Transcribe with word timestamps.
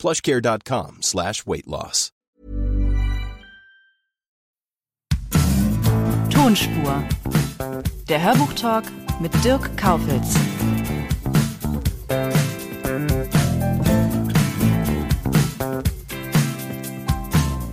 plushcare.com 0.00 0.98
slash 1.02 1.46
weight 1.46 1.66
loss. 1.66 2.10
Tonspur. 6.30 7.04
Der 8.08 8.22
Hörbuchtalk 8.22 8.84
mit 9.20 9.32
Dirk 9.44 9.76
Kaufitz. 9.76 10.34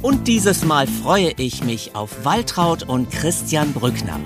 Und 0.02 0.28
dieses 0.28 0.66
Mal 0.66 0.86
freue 0.86 1.32
ich 1.38 1.64
mich 1.64 1.96
auf 1.96 2.26
Waltraud 2.26 2.84
und 2.84 3.10
Christian 3.10 3.74
Brückner. 3.74 4.20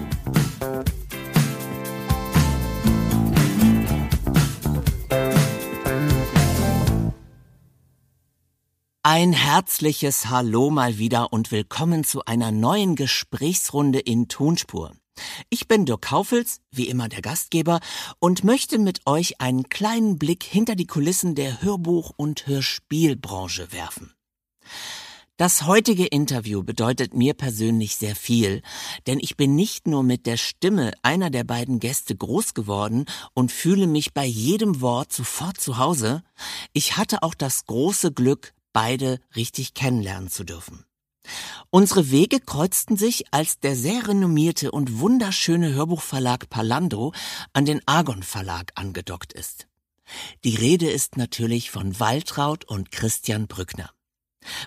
Ein 9.04 9.34
herzliches 9.34 10.30
Hallo 10.30 10.70
mal 10.70 11.00
wieder 11.00 11.34
und 11.34 11.52
willkommen 11.52 12.04
zu 12.04 12.24
einer 12.26 12.52
neuen 12.52 12.96
Gesprächsrunde 12.96 13.98
in 13.98 14.28
Tonspur. 14.28 14.92
Ich 15.50 15.68
bin 15.68 15.88
Dirk 15.88 16.04
Kaufels, 16.04 16.62
wie 16.70 16.88
immer 16.88 17.10
der 17.10 17.24
Gastgeber, 17.24 17.80
und 18.20 18.44
möchte 18.44 18.78
mit 18.78 19.08
euch 19.08 19.42
einen 19.42 19.70
kleinen 19.70 20.20
Blick 20.20 20.44
hinter 20.44 20.76
die 20.76 20.86
Kulissen 20.86 21.34
der 21.34 21.64
Hörbuch- 21.64 22.14
und 22.16 22.46
Hörspielbranche 22.46 23.72
werfen. 23.72 24.14
Das 25.36 25.66
heutige 25.66 26.06
Interview 26.06 26.62
bedeutet 26.62 27.16
mir 27.16 27.34
persönlich 27.34 27.96
sehr 27.96 28.16
viel, 28.16 28.62
denn 29.08 29.18
ich 29.20 29.36
bin 29.36 29.56
nicht 29.56 29.88
nur 29.88 30.04
mit 30.04 30.28
der 30.28 30.38
Stimme 30.38 30.92
einer 31.02 31.32
der 31.32 31.44
beiden 31.44 31.80
Gäste 31.80 32.16
groß 32.16 32.54
geworden 32.54 33.06
und 33.34 33.52
fühle 33.52 33.88
mich 33.88 34.14
bei 34.14 34.26
jedem 34.26 34.80
Wort 34.80 35.12
sofort 35.12 35.60
zu 35.60 35.80
Hause, 35.80 36.22
ich 36.72 36.98
hatte 36.98 37.24
auch 37.24 37.34
das 37.34 37.66
große 37.66 38.12
Glück, 38.12 38.54
beide 38.74 39.20
richtig 39.36 39.74
kennenlernen 39.74 40.30
zu 40.30 40.44
dürfen. 40.44 40.86
Unsere 41.70 42.12
Wege 42.12 42.40
kreuzten 42.40 42.98
sich, 42.98 43.26
als 43.32 43.60
der 43.60 43.76
sehr 43.76 44.08
renommierte 44.08 44.72
und 44.72 45.00
wunderschöne 45.00 45.74
Hörbuchverlag 45.74 46.50
Palando 46.50 47.14
an 47.54 47.66
den 47.66 47.82
Argon 47.86 48.24
Verlag 48.24 48.72
angedockt 48.76 49.34
ist. 49.34 49.68
Die 50.44 50.56
Rede 50.56 50.90
ist 50.90 51.18
natürlich 51.18 51.72
von 51.72 52.00
Waltraud 52.00 52.66
und 52.66 52.92
Christian 52.92 53.48
Brückner. 53.48 53.92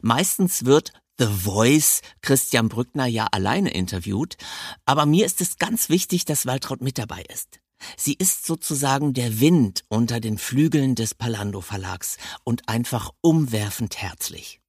Meistens 0.01 0.65
wird 0.65 0.93
The 1.19 1.27
Voice 1.27 2.01
Christian 2.23 2.69
Brückner 2.69 3.07
ja 3.07 3.27
alleine 3.31 3.73
interviewt, 3.73 4.37
aber 4.85 5.07
mir 5.07 5.27
ist 5.27 5.41
es 5.41 5.59
ganz 5.59 5.89
wichtig, 5.89 6.25
dass 6.25 6.47
Waltraud 6.47 6.81
mit 6.81 6.99
dabei 6.99 7.23
ist. 7.33 7.61
Sie 7.97 8.15
ist 8.15 8.47
sozusagen 8.47 9.15
der 9.15 9.41
Wind 9.41 9.85
unter 9.89 10.21
den 10.21 10.39
Flügeln 10.39 10.95
des 10.95 11.15
Palando 11.15 11.61
Verlags 11.61 12.17
und 12.45 12.69
einfach 12.69 13.11
umwerfend 13.21 13.97
herzlich. 13.97 14.61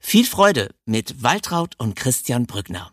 Viel 0.00 0.24
Freude 0.24 0.74
mit 0.84 1.22
Waltraud 1.22 1.74
und 1.78 1.96
Christian 1.96 2.46
Brückner. 2.46 2.92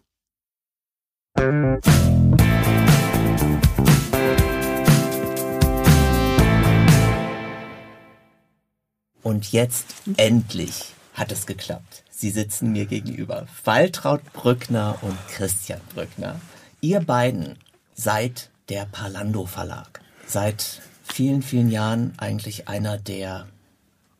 Und 9.23 9.51
jetzt 9.51 9.87
endlich 10.17 10.93
hat 11.13 11.31
es 11.31 11.45
geklappt. 11.45 12.03
Sie 12.09 12.29
sitzen 12.29 12.71
mir 12.71 12.85
gegenüber. 12.85 13.47
Waltraud 13.63 14.21
Brückner 14.33 14.99
und 15.01 15.17
Christian 15.29 15.81
Brückner. 15.93 16.39
Ihr 16.79 16.99
beiden 16.99 17.57
seid 17.95 18.50
der 18.71 18.85
Parlando 18.85 19.45
Verlag. 19.45 19.99
Seit 20.25 20.81
vielen, 21.03 21.41
vielen 21.41 21.69
Jahren 21.69 22.13
eigentlich 22.17 22.69
einer 22.69 22.97
der 22.97 23.47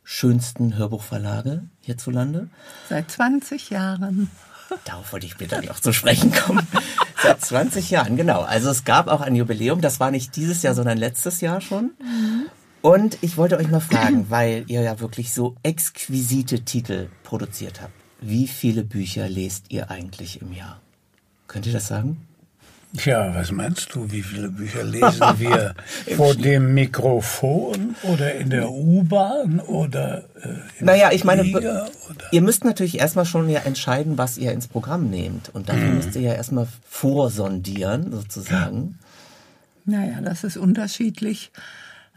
schönsten 0.03 0.75
Hörbuchverlage 0.75 1.63
hierzulande. 1.79 2.49
Seit 2.89 3.09
20 3.09 3.69
Jahren. 3.69 4.29
Darauf 4.85 5.13
wollte 5.13 5.25
ich 5.25 5.31
später 5.31 5.61
noch 5.61 5.79
zu 5.79 5.93
sprechen 5.93 6.33
kommen. 6.33 6.67
Seit 7.23 7.39
20 7.39 7.91
Jahren, 7.91 8.17
genau. 8.17 8.41
Also 8.41 8.69
es 8.69 8.83
gab 8.83 9.07
auch 9.07 9.21
ein 9.21 9.37
Jubiläum. 9.37 9.79
Das 9.79 10.01
war 10.01 10.11
nicht 10.11 10.35
dieses 10.35 10.63
Jahr, 10.63 10.73
sondern 10.73 10.97
letztes 10.97 11.39
Jahr 11.39 11.61
schon. 11.61 11.91
Und 12.81 13.17
ich 13.21 13.37
wollte 13.37 13.57
euch 13.57 13.69
mal 13.69 13.79
fragen, 13.79 14.25
weil 14.29 14.65
ihr 14.67 14.81
ja 14.81 14.99
wirklich 14.99 15.33
so 15.33 15.55
exquisite 15.63 16.65
Titel 16.65 17.07
produziert 17.23 17.81
habt. 17.81 17.93
Wie 18.19 18.49
viele 18.49 18.83
Bücher 18.83 19.29
lest 19.29 19.67
ihr 19.69 19.89
eigentlich 19.89 20.41
im 20.41 20.51
Jahr? 20.51 20.81
Könnt 21.47 21.67
ihr 21.67 21.73
das 21.73 21.87
sagen? 21.87 22.27
Tja, 22.97 23.33
was 23.33 23.51
meinst 23.51 23.95
du? 23.95 24.11
Wie 24.11 24.21
viele 24.21 24.49
Bücher 24.49 24.83
lesen 24.83 25.21
wir 25.37 25.75
vor 26.17 26.35
dem 26.35 26.73
Mikrofon 26.73 27.95
oder 28.03 28.35
in 28.35 28.49
der 28.49 28.69
U-Bahn 28.69 29.59
oder 29.61 30.25
äh, 30.43 30.49
im 30.79 30.85
Naja, 30.85 31.11
ich 31.13 31.23
meine, 31.23 31.43
Flieger 31.43 31.87
ihr 32.31 32.41
müsst 32.41 32.65
natürlich 32.65 32.99
erstmal 32.99 33.25
schon 33.25 33.49
ja 33.49 33.61
entscheiden, 33.61 34.17
was 34.17 34.37
ihr 34.37 34.51
ins 34.51 34.67
Programm 34.67 35.09
nehmt. 35.09 35.49
Und 35.53 35.69
dafür 35.69 35.87
Mhm. 35.89 35.95
müsst 35.95 36.15
ihr 36.15 36.21
ja 36.21 36.33
erstmal 36.33 36.67
vorsondieren, 36.89 38.11
sozusagen. 38.11 38.97
Naja, 39.85 40.19
das 40.21 40.43
ist 40.43 40.57
unterschiedlich. 40.57 41.51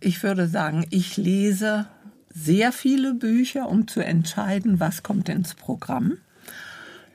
Ich 0.01 0.23
würde 0.23 0.49
sagen, 0.49 0.87
ich 0.91 1.17
lese 1.17 1.87
sehr 2.35 2.73
viele 2.73 3.15
Bücher, 3.15 3.69
um 3.69 3.87
zu 3.87 4.01
entscheiden, 4.01 4.81
was 4.81 5.03
kommt 5.05 5.29
ins 5.29 5.55
Programm. 5.55 6.19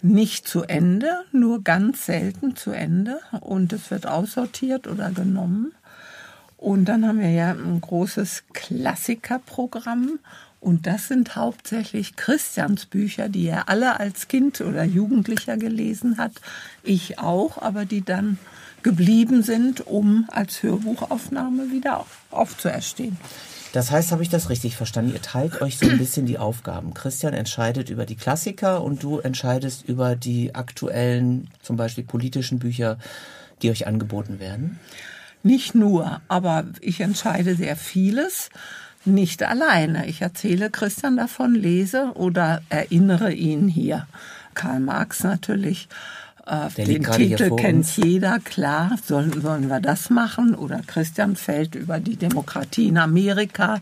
Nicht 0.01 0.47
zu 0.47 0.63
Ende, 0.63 1.09
nur 1.31 1.63
ganz 1.63 2.05
selten 2.05 2.55
zu 2.55 2.71
Ende. 2.71 3.19
Und 3.41 3.73
es 3.73 3.91
wird 3.91 4.07
aussortiert 4.07 4.87
oder 4.87 5.11
genommen. 5.11 5.73
Und 6.57 6.85
dann 6.85 7.07
haben 7.07 7.19
wir 7.19 7.31
ja 7.31 7.51
ein 7.51 7.81
großes 7.81 8.43
Klassikerprogramm. 8.53 10.19
Und 10.61 10.87
das 10.87 11.07
sind 11.07 11.35
hauptsächlich 11.35 12.17
Christians 12.17 12.85
Bücher, 12.85 13.29
die 13.29 13.47
er 13.47 13.69
alle 13.69 13.99
als 13.99 14.27
Kind 14.27 14.59
oder 14.59 14.83
Jugendlicher 14.83 15.55
gelesen 15.57 16.17
hat. 16.17 16.33
Ich 16.83 17.17
auch, 17.19 17.61
aber 17.61 17.85
die 17.85 18.03
dann 18.03 18.37
geblieben 18.83 19.43
sind, 19.43 19.87
um 19.87 20.25
als 20.29 20.63
Hörbuchaufnahme 20.63 21.71
wieder 21.71 21.99
auf, 21.99 22.19
aufzuerstehen. 22.31 23.17
Das 23.71 23.91
heißt, 23.91 24.11
habe 24.11 24.23
ich 24.23 24.29
das 24.29 24.49
richtig 24.49 24.75
verstanden? 24.75 25.13
Ihr 25.13 25.21
teilt 25.21 25.61
euch 25.61 25.77
so 25.77 25.87
ein 25.87 25.99
bisschen 25.99 26.25
die 26.25 26.39
Aufgaben. 26.39 26.93
Christian 26.93 27.33
entscheidet 27.33 27.89
über 27.89 28.05
die 28.05 28.15
Klassiker 28.15 28.83
und 28.83 29.03
du 29.03 29.19
entscheidest 29.19 29.87
über 29.87 30.15
die 30.15 30.55
aktuellen, 30.55 31.49
zum 31.61 31.77
Beispiel 31.77 32.03
politischen 32.03 32.57
Bücher, 32.57 32.97
die 33.61 33.69
euch 33.69 33.85
angeboten 33.85 34.39
werden. 34.39 34.79
Nicht 35.43 35.75
nur, 35.75 36.21
aber 36.27 36.65
ich 36.81 36.99
entscheide 37.01 37.55
sehr 37.55 37.75
vieles. 37.75 38.49
Nicht 39.05 39.43
alleine. 39.43 40.07
Ich 40.07 40.21
erzähle 40.21 40.69
Christian 40.69 41.15
davon, 41.15 41.55
lese 41.55 42.11
oder 42.15 42.61
erinnere 42.69 43.31
ihn 43.31 43.67
hier. 43.67 44.07
Karl 44.55 44.81
Marx 44.81 45.23
natürlich. 45.23 45.87
Äh, 46.49 46.69
Der 46.75 46.85
den 46.85 47.03
Titel 47.03 47.55
kennt 47.55 47.79
uns. 47.79 47.95
jeder, 47.97 48.39
klar. 48.39 48.97
Sollen, 49.05 49.39
sollen 49.41 49.69
wir 49.69 49.79
das 49.79 50.09
machen? 50.09 50.55
Oder 50.55 50.81
Christian 50.85 51.35
fällt 51.35 51.75
über 51.75 51.99
die 51.99 52.15
Demokratie 52.15 52.87
in 52.87 52.97
Amerika 52.97 53.81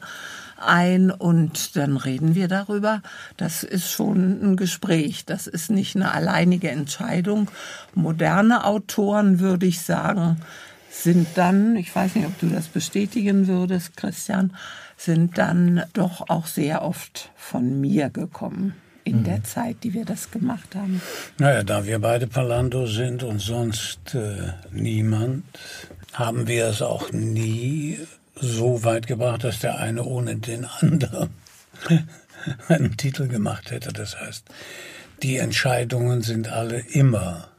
ein 0.58 1.12
und 1.12 1.76
dann 1.76 1.98
reden 1.98 2.36
wir 2.36 2.48
darüber. 2.48 3.02
Das 3.38 3.64
ist 3.64 3.90
schon 3.92 4.42
ein 4.42 4.58
Gespräch. 4.58 5.24
Das 5.26 5.48
ist 5.48 5.70
nicht 5.70 5.96
eine 5.96 6.14
alleinige 6.14 6.69
Entscheidung. 6.69 7.50
Moderne 7.94 8.66
Autoren, 8.66 9.40
würde 9.40 9.68
ich 9.68 9.81
sagen, 9.81 10.38
sind 10.90 11.28
dann, 11.36 11.75
ich 11.75 11.96
weiß 11.96 12.16
nicht, 12.16 12.25
ob 12.25 12.38
du 12.40 12.48
das 12.48 12.68
bestätigen 12.68 13.48
würdest, 13.48 13.96
Christian, 13.96 14.56
sind 14.98 15.38
dann 15.38 15.84
doch 15.94 16.28
auch 16.28 16.48
sehr 16.48 16.81
oft 16.81 17.30
von 17.36 17.80
mir 17.80 18.10
gekommen 18.10 18.74
in 19.07 19.24
der 19.24 19.44
Zeit, 19.44 19.77
die 19.83 19.94
wir 19.94 20.06
das 20.06 20.31
gemacht 20.31 20.75
haben. 20.75 21.01
Naja, 21.38 21.63
da 21.63 21.86
wir 21.86 22.00
beide 22.00 22.27
Palando 22.27 22.86
sind 22.86 23.24
und 23.24 23.39
sonst 23.39 24.15
äh, 24.15 24.54
niemand, 24.71 25.44
haben 26.13 26.48
wir 26.48 26.68
es 26.68 26.81
auch 26.81 27.12
nie 27.12 28.00
so 28.36 28.83
weit 28.83 29.07
gebracht, 29.07 29.44
dass 29.44 29.59
der 29.59 29.77
eine 29.77 30.04
ohne 30.04 30.36
den 30.36 30.65
anderen 30.65 31.30
einen 32.68 32.98
Titel 32.98 33.27
gemacht 33.27 33.71
hätte. 33.71 33.94
Das 33.94 34.19
heißt, 34.19 34.45
die 35.24 35.38
Entscheidungen 35.38 36.21
sind 36.21 36.50
alle 36.50 36.80
immer 36.80 37.50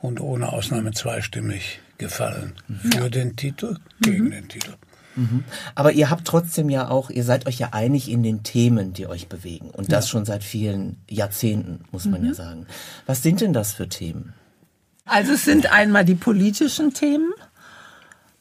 und 0.00 0.20
ohne 0.20 0.52
Ausnahme 0.52 0.92
zweistimmig 0.92 1.80
gefallen. 1.98 2.54
Für 2.90 3.10
den 3.10 3.36
Titel, 3.36 3.76
gegen 4.00 4.30
den 4.30 4.48
Titel. 4.48 4.74
Mhm. 5.16 5.44
Aber 5.74 5.92
ihr 5.92 6.10
habt 6.10 6.26
trotzdem 6.26 6.70
ja 6.70 6.88
auch, 6.88 7.10
ihr 7.10 7.24
seid 7.24 7.46
euch 7.46 7.58
ja 7.58 7.70
einig 7.72 8.10
in 8.10 8.22
den 8.22 8.42
Themen, 8.42 8.92
die 8.92 9.06
euch 9.06 9.28
bewegen. 9.28 9.70
Und 9.70 9.92
das 9.92 10.06
ja. 10.06 10.10
schon 10.10 10.24
seit 10.24 10.44
vielen 10.44 10.96
Jahrzehnten, 11.08 11.84
muss 11.90 12.04
man 12.06 12.22
mhm. 12.22 12.28
ja 12.28 12.34
sagen. 12.34 12.66
Was 13.06 13.22
sind 13.22 13.40
denn 13.40 13.52
das 13.52 13.72
für 13.72 13.88
Themen? 13.88 14.34
Also 15.04 15.32
es 15.32 15.44
sind 15.44 15.72
einmal 15.72 16.04
die 16.04 16.14
politischen 16.14 16.94
Themen. 16.94 17.32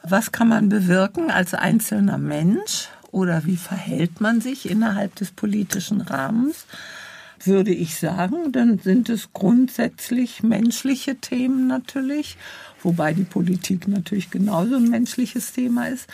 Was 0.04 0.32
kann 0.32 0.48
man 0.48 0.70
bewirken 0.70 1.32
als 1.32 1.54
einzelner 1.54 2.18
Mensch? 2.18 2.90
Oder 3.12 3.46
wie 3.46 3.58
verhält 3.58 4.22
man 4.22 4.40
sich 4.40 4.70
innerhalb 4.70 5.16
des 5.16 5.32
politischen 5.32 6.02
Rahmens? 6.02 6.66
Würde 7.44 7.72
ich 7.72 7.98
sagen, 7.98 8.52
dann 8.52 8.80
sind 8.80 9.10
es 9.10 9.34
grundsätzlich 9.34 10.44
menschliche 10.44 11.16
Themen 11.16 11.68
natürlich 11.68 12.38
wobei 12.84 13.14
die 13.14 13.24
Politik 13.24 13.88
natürlich 13.88 14.30
genauso 14.30 14.76
ein 14.76 14.90
menschliches 14.90 15.54
Thema 15.54 15.88
ist, 15.88 16.08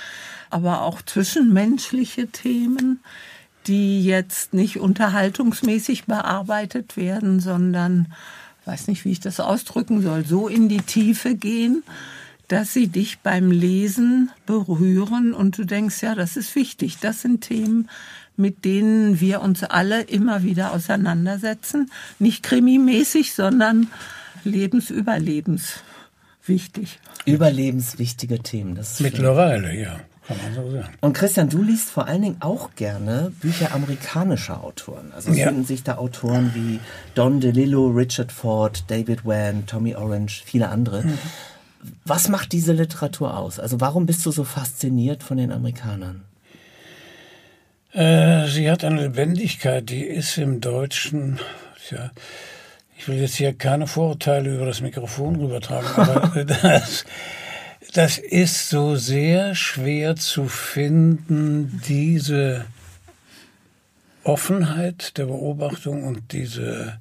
aber 0.49 0.81
auch 0.81 1.01
zwischenmenschliche 1.01 2.27
Themen, 2.27 2.99
die 3.67 4.03
jetzt 4.03 4.53
nicht 4.53 4.77
unterhaltungsmäßig 4.77 6.05
bearbeitet 6.05 6.97
werden, 6.97 7.39
sondern, 7.39 8.07
weiß 8.65 8.87
nicht, 8.87 9.05
wie 9.05 9.11
ich 9.11 9.19
das 9.19 9.39
ausdrücken 9.39 10.01
soll, 10.01 10.25
so 10.25 10.47
in 10.47 10.69
die 10.69 10.81
Tiefe 10.81 11.35
gehen, 11.35 11.83
dass 12.47 12.73
sie 12.73 12.87
dich 12.87 13.19
beim 13.19 13.49
Lesen 13.49 14.29
berühren 14.45 15.33
und 15.33 15.57
du 15.57 15.65
denkst, 15.65 16.03
ja, 16.03 16.13
das 16.13 16.37
ist 16.37 16.55
wichtig. 16.55 16.97
Das 16.99 17.21
sind 17.21 17.41
Themen, 17.41 17.89
mit 18.37 18.65
denen 18.65 19.19
wir 19.19 19.41
uns 19.41 19.63
alle 19.63 20.01
immer 20.01 20.43
wieder 20.43 20.71
auseinandersetzen. 20.73 21.89
Nicht 22.19 22.43
krimimäßig, 22.43 23.33
sondern 23.33 23.87
lebensüberlebens 24.43 25.79
wichtig. 26.47 26.99
Überlebenswichtige 27.25 28.39
Themen. 28.39 28.75
Das 28.75 28.99
Mittlerweile, 28.99 29.69
schön. 29.69 29.79
ja. 29.79 29.99
Kann 30.27 30.37
man 30.37 30.55
so 30.55 30.71
sagen. 30.71 30.93
Und 31.01 31.13
Christian, 31.13 31.49
du 31.49 31.61
liest 31.61 31.89
vor 31.89 32.07
allen 32.07 32.23
Dingen 32.23 32.37
auch 32.39 32.73
gerne 32.75 33.31
Bücher 33.41 33.73
amerikanischer 33.75 34.63
Autoren. 34.63 35.11
Also 35.13 35.31
es 35.31 35.37
ja. 35.37 35.47
finden 35.47 35.65
sich 35.65 35.83
da 35.83 35.97
Autoren 35.97 36.51
wie 36.55 36.79
Don 37.13 37.39
DeLillo, 37.39 37.89
Richard 37.89 38.31
Ford, 38.31 38.85
David 38.87 39.25
Wan, 39.25 39.67
Tommy 39.67 39.95
Orange, 39.95 40.41
viele 40.43 40.69
andere. 40.69 41.03
Mhm. 41.03 41.17
Was 42.05 42.29
macht 42.29 42.53
diese 42.53 42.73
Literatur 42.73 43.37
aus? 43.37 43.59
Also 43.59 43.79
warum 43.79 44.07
bist 44.07 44.25
du 44.25 44.31
so 44.31 44.43
fasziniert 44.43 45.21
von 45.21 45.37
den 45.37 45.51
Amerikanern? 45.51 46.23
Äh, 47.91 48.47
sie 48.47 48.69
hat 48.69 48.83
eine 48.83 49.03
Lebendigkeit, 49.03 49.89
die 49.89 50.03
ist 50.03 50.37
im 50.39 50.59
Deutschen, 50.59 51.39
ja, 51.91 52.11
ich 52.97 53.07
will 53.07 53.17
jetzt 53.17 53.35
hier 53.35 53.53
keine 53.53 53.85
Vorurteile 53.87 54.55
über 54.55 54.65
das 54.65 54.81
Mikrofon 54.81 55.35
rübertragen, 55.35 55.89
aber 55.95 56.45
das, 56.45 57.05
das 57.93 58.17
ist 58.17 58.69
so 58.69 58.95
sehr 58.95 59.53
schwer 59.55 60.15
zu 60.15 60.47
finden, 60.47 61.81
diese 61.87 62.65
Offenheit 64.23 65.17
der 65.17 65.25
Beobachtung 65.25 66.03
und 66.03 66.31
diese 66.31 66.99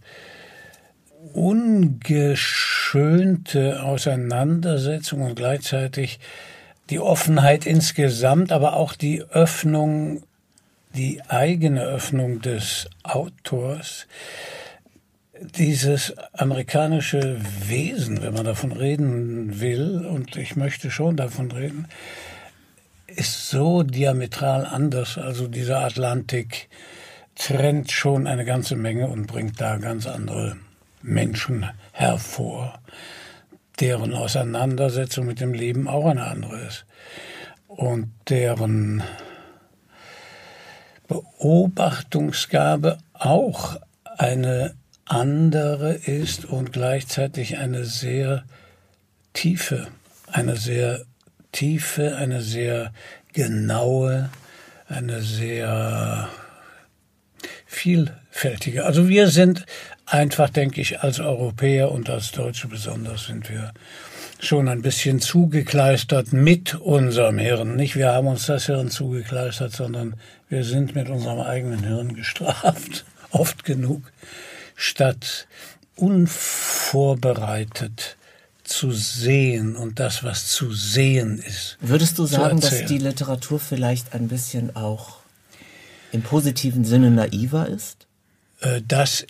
ungeschönte 1.32 3.82
Auseinandersetzung 3.82 5.22
und 5.22 5.36
gleichzeitig 5.36 6.18
die 6.90 7.00
Offenheit 7.00 7.64
insgesamt, 7.64 8.52
aber 8.52 8.76
auch 8.76 8.94
die 8.94 9.22
Öffnung, 9.22 10.22
die 10.94 11.22
eigene 11.28 11.82
Öffnung 11.82 12.42
des 12.42 12.90
Autors, 13.02 14.06
dieses 15.40 16.14
amerikanische 16.32 17.40
Wesen, 17.66 18.22
wenn 18.22 18.34
man 18.34 18.44
davon 18.44 18.72
reden 18.72 19.60
will, 19.60 20.06
und 20.06 20.36
ich 20.36 20.56
möchte 20.56 20.90
schon 20.90 21.16
davon 21.16 21.50
reden, 21.50 21.88
ist 23.06 23.48
so 23.48 23.82
diametral 23.82 24.66
anders. 24.66 25.18
Also 25.18 25.48
dieser 25.48 25.80
Atlantik 25.80 26.68
trennt 27.34 27.90
schon 27.90 28.26
eine 28.26 28.44
ganze 28.44 28.76
Menge 28.76 29.08
und 29.08 29.26
bringt 29.26 29.60
da 29.60 29.76
ganz 29.76 30.06
andere 30.06 30.56
Menschen 31.02 31.68
hervor, 31.92 32.78
deren 33.80 34.14
Auseinandersetzung 34.14 35.26
mit 35.26 35.40
dem 35.40 35.52
Leben 35.52 35.88
auch 35.88 36.06
eine 36.06 36.24
andere 36.24 36.60
ist 36.60 36.86
und 37.66 38.12
deren 38.28 39.02
Beobachtungsgabe 41.08 42.98
auch 43.12 43.76
eine 44.16 44.74
andere 45.06 45.94
ist 45.94 46.44
und 46.44 46.72
gleichzeitig 46.72 47.58
eine 47.58 47.84
sehr 47.84 48.44
tiefe, 49.32 49.88
eine 50.30 50.56
sehr 50.56 51.04
tiefe, 51.52 52.16
eine 52.16 52.40
sehr 52.40 52.92
genaue, 53.32 54.30
eine 54.88 55.22
sehr 55.22 56.28
vielfältige. 57.66 58.84
Also 58.84 59.08
wir 59.08 59.28
sind 59.28 59.66
einfach, 60.06 60.50
denke 60.50 60.80
ich, 60.80 61.00
als 61.00 61.20
Europäer 61.20 61.90
und 61.90 62.08
als 62.08 62.32
Deutsche 62.32 62.68
besonders 62.68 63.26
sind 63.26 63.50
wir 63.50 63.72
schon 64.40 64.68
ein 64.68 64.82
bisschen 64.82 65.20
zugekleistert 65.20 66.32
mit 66.32 66.74
unserem 66.74 67.38
Hirn. 67.38 67.76
Nicht 67.76 67.96
wir 67.96 68.12
haben 68.12 68.26
uns 68.26 68.46
das 68.46 68.66
Hirn 68.66 68.90
zugekleistert, 68.90 69.72
sondern 69.72 70.14
wir 70.48 70.64
sind 70.64 70.94
mit 70.94 71.08
unserem 71.08 71.40
eigenen 71.40 71.84
Hirn 71.84 72.14
gestraft, 72.14 73.04
oft 73.30 73.64
genug 73.64 74.02
statt 74.74 75.46
unvorbereitet 75.96 78.16
zu 78.64 78.92
sehen 78.92 79.76
und 79.76 80.00
das, 80.00 80.24
was 80.24 80.48
zu 80.48 80.72
sehen 80.72 81.38
ist. 81.38 81.76
Würdest 81.80 82.18
du 82.18 82.26
sagen, 82.26 82.60
dass 82.60 82.86
die 82.86 82.98
Literatur 82.98 83.60
vielleicht 83.60 84.14
ein 84.14 84.28
bisschen 84.28 84.74
auch 84.74 85.18
im 86.12 86.22
positiven 86.22 86.84
Sinne 86.84 87.10
naiver 87.10 87.68
ist? 87.68 88.06
Äh, 88.60 88.80
das 88.86 89.26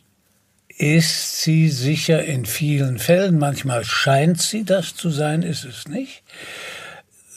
ist 0.76 1.42
sie 1.42 1.68
sicher 1.68 2.24
in 2.24 2.46
vielen 2.46 2.98
Fällen. 2.98 3.38
Manchmal 3.38 3.84
scheint 3.84 4.40
sie 4.40 4.64
das 4.64 4.94
zu 4.94 5.10
sein, 5.10 5.42
ist 5.42 5.64
es 5.64 5.88
nicht. 5.88 6.22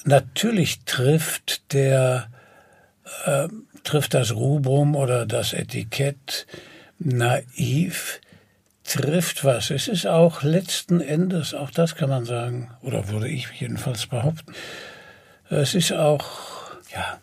Natürlich 0.06 0.80
trifft 0.86 1.74
der, 1.74 2.30
äh, 3.26 3.48
trifft 3.84 4.14
das 4.14 4.34
Rubrum 4.34 4.96
oder 4.96 5.26
das 5.26 5.54
Etikett 5.54 6.48
naiv 7.00 8.22
trifft 8.84 9.44
was. 9.44 9.70
Es 9.70 9.88
ist 9.88 10.08
auch 10.08 10.44
letzten 10.44 11.02
Endes, 11.02 11.54
auch 11.54 11.72
das 11.72 11.96
kann 11.96 12.10
man 12.10 12.26
sagen, 12.26 12.72
oder 12.82 13.10
würde 13.10 13.28
ich 13.28 13.48
jedenfalls 13.60 14.08
behaupten, 14.08 14.54
es 15.50 15.76
ist 15.76 15.94
auch, 15.94 16.26
ja, 16.94 17.20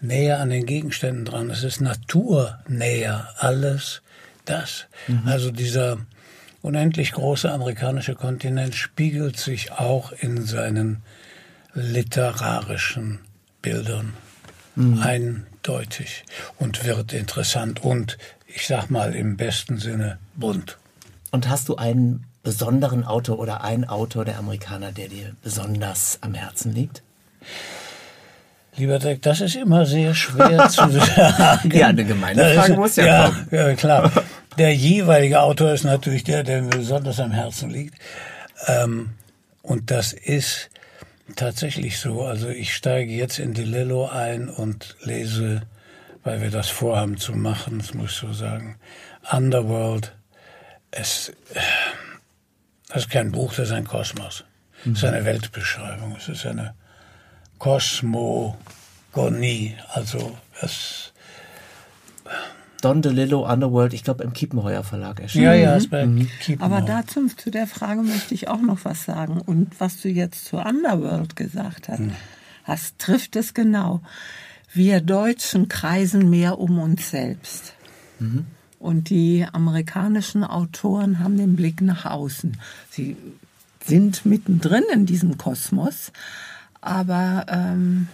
näher 0.00 0.40
an 0.40 0.50
den 0.50 0.66
Gegenständen 0.66 1.24
dran. 1.24 1.50
Es 1.50 1.64
ist 1.64 1.80
naturnäher, 1.80 3.28
alles 3.38 4.02
das. 4.44 4.86
Mhm. 5.06 5.22
Also 5.26 5.50
dieser 5.50 5.98
unendlich 6.62 7.12
große 7.12 7.50
amerikanische 7.50 8.14
Kontinent 8.14 8.74
spiegelt 8.74 9.38
sich 9.38 9.72
auch 9.72 10.12
in 10.12 10.44
seinen 10.44 11.02
literarischen 11.74 13.20
Bildern 13.62 14.14
mhm. 14.74 15.00
eindeutig 15.00 16.24
und 16.58 16.84
wird 16.84 17.12
interessant 17.12 17.82
und 17.82 18.18
ich 18.48 18.66
sag 18.66 18.90
mal 18.90 19.14
im 19.14 19.36
besten 19.36 19.78
Sinne 19.78 20.18
bunt. 20.34 20.78
Und 21.30 21.48
hast 21.48 21.68
du 21.68 21.76
einen 21.76 22.24
besonderen 22.42 23.04
Autor 23.04 23.38
oder 23.38 23.62
einen 23.62 23.84
Autor 23.84 24.24
der 24.24 24.38
Amerikaner, 24.38 24.90
der 24.90 25.08
dir 25.08 25.34
besonders 25.42 26.18
am 26.22 26.34
Herzen 26.34 26.72
liegt? 26.72 27.02
Lieber 28.76 28.98
Dirk, 28.98 29.22
das 29.22 29.40
ist 29.40 29.56
immer 29.56 29.84
sehr 29.84 30.14
schwer 30.14 30.68
zu 30.68 30.88
sagen. 30.90 31.70
ja, 31.72 31.88
eine 31.88 32.04
gemeine 32.04 32.54
Frage 32.54 32.74
muss 32.74 32.96
ja, 32.96 33.04
ja 33.04 33.28
kommen. 33.28 33.48
Ja, 33.50 33.74
klar. 33.74 34.12
Der 34.56 34.74
jeweilige 34.74 35.40
Autor 35.40 35.72
ist 35.72 35.84
natürlich 35.84 36.24
der, 36.24 36.42
der 36.42 36.62
mir 36.62 36.70
besonders 36.70 37.20
am 37.20 37.32
Herzen 37.32 37.70
liegt. 37.70 37.94
Ähm, 38.66 39.10
und 39.62 39.90
das 39.90 40.12
ist 40.12 40.70
tatsächlich 41.36 41.98
so. 41.98 42.22
Also 42.22 42.48
ich 42.48 42.74
steige 42.74 43.12
jetzt 43.12 43.38
in 43.38 43.52
DeLillo 43.52 44.08
ein 44.08 44.48
und 44.48 44.96
lese 45.02 45.62
weil 46.28 46.40
wir 46.42 46.50
das 46.50 46.68
vorhaben 46.68 47.16
zu 47.16 47.32
machen, 47.32 47.78
das 47.78 47.94
muss 47.94 48.10
ich 48.10 48.18
so 48.18 48.34
sagen. 48.34 48.76
Underworld, 49.32 50.14
es, 50.90 51.32
das 52.88 53.04
ist 53.04 53.10
kein 53.10 53.32
Buch, 53.32 53.54
das 53.54 53.68
ist 53.68 53.72
ein 53.72 53.86
Kosmos. 53.86 54.44
Mhm. 54.84 54.92
Es 54.92 54.98
ist 54.98 55.04
eine 55.04 55.24
Weltbeschreibung, 55.24 56.16
es 56.18 56.28
ist 56.28 56.44
eine 56.44 56.74
Kosmogonie, 57.56 58.58
also 59.94 60.36
es... 60.60 61.14
Don 62.82 63.00
DeLillo, 63.00 63.50
Underworld, 63.50 63.94
ich 63.94 64.04
glaube 64.04 64.22
im 64.22 64.34
Kiepenheuer 64.34 64.84
Verlag 64.84 65.20
erschienen. 65.20 65.46
Ja, 65.46 65.54
ja, 65.54 65.76
ist 65.76 65.88
bei 65.90 66.04
mhm. 66.04 66.28
Aber 66.58 66.82
dazu 66.82 67.26
zu 67.28 67.50
der 67.50 67.66
Frage 67.66 68.02
möchte 68.02 68.34
ich 68.34 68.48
auch 68.48 68.60
noch 68.60 68.84
was 68.84 69.04
sagen. 69.04 69.40
Und 69.40 69.80
was 69.80 70.02
du 70.02 70.10
jetzt 70.10 70.44
zu 70.44 70.58
Underworld 70.58 71.36
gesagt 71.36 71.88
hast, 71.88 72.00
mhm. 72.00 72.12
hast 72.64 72.98
trifft 72.98 73.34
es 73.34 73.54
genau 73.54 74.02
wir 74.72 75.00
Deutschen 75.00 75.68
kreisen 75.68 76.30
mehr 76.30 76.58
um 76.58 76.78
uns 76.78 77.10
selbst. 77.10 77.74
Mhm. 78.18 78.46
Und 78.78 79.10
die 79.10 79.46
amerikanischen 79.50 80.44
Autoren 80.44 81.18
haben 81.18 81.36
den 81.36 81.56
Blick 81.56 81.80
nach 81.80 82.04
außen. 82.04 82.56
Sie 82.90 83.16
sind 83.84 84.24
mittendrin 84.24 84.84
in 84.92 85.06
diesem 85.06 85.36
Kosmos, 85.36 86.12
aber 86.80 87.46
ähm, 87.48 88.08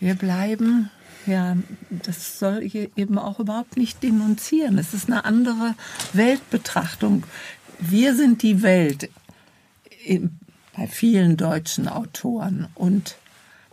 Wir 0.00 0.14
bleiben, 0.14 0.90
ja, 1.26 1.58
das 1.90 2.38
soll 2.38 2.62
ich 2.62 2.74
eben 2.96 3.18
auch 3.18 3.38
überhaupt 3.38 3.76
nicht 3.76 4.02
denunzieren. 4.02 4.78
Es 4.78 4.94
ist 4.94 5.10
eine 5.10 5.26
andere 5.26 5.74
Weltbetrachtung. 6.14 7.24
Wir 7.78 8.16
sind 8.16 8.42
die 8.42 8.62
Welt 8.62 9.10
bei 10.74 10.86
vielen 10.86 11.36
deutschen 11.36 11.86
Autoren 11.86 12.68
und 12.74 13.16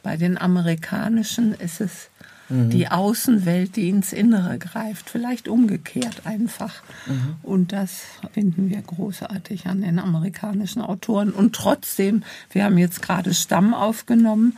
bei 0.04 0.18
den 0.18 0.38
amerikanischen 0.38 1.54
ist 1.54 1.82
es 1.82 2.10
mhm. 2.50 2.70
die 2.70 2.88
Außenwelt, 2.88 3.76
die 3.76 3.90
ins 3.90 4.14
Innere 4.14 4.58
greift, 4.58 5.10
vielleicht 5.10 5.48
umgekehrt 5.48 6.22
einfach. 6.26 6.84
Mhm. 7.06 7.36
Und 7.44 7.74
das 7.74 8.02
finden 8.34 8.70
wir 8.70 8.82
großartig 8.82 9.68
an 9.68 9.82
den 9.82 10.00
amerikanischen 10.00 10.82
Autoren. 10.82 11.32
Und 11.32 11.56
trotzdem, 11.56 12.24
wir 12.52 12.64
haben 12.64 12.78
jetzt 12.78 13.02
gerade 13.02 13.34
Stamm 13.34 13.74
aufgenommen. 13.74 14.58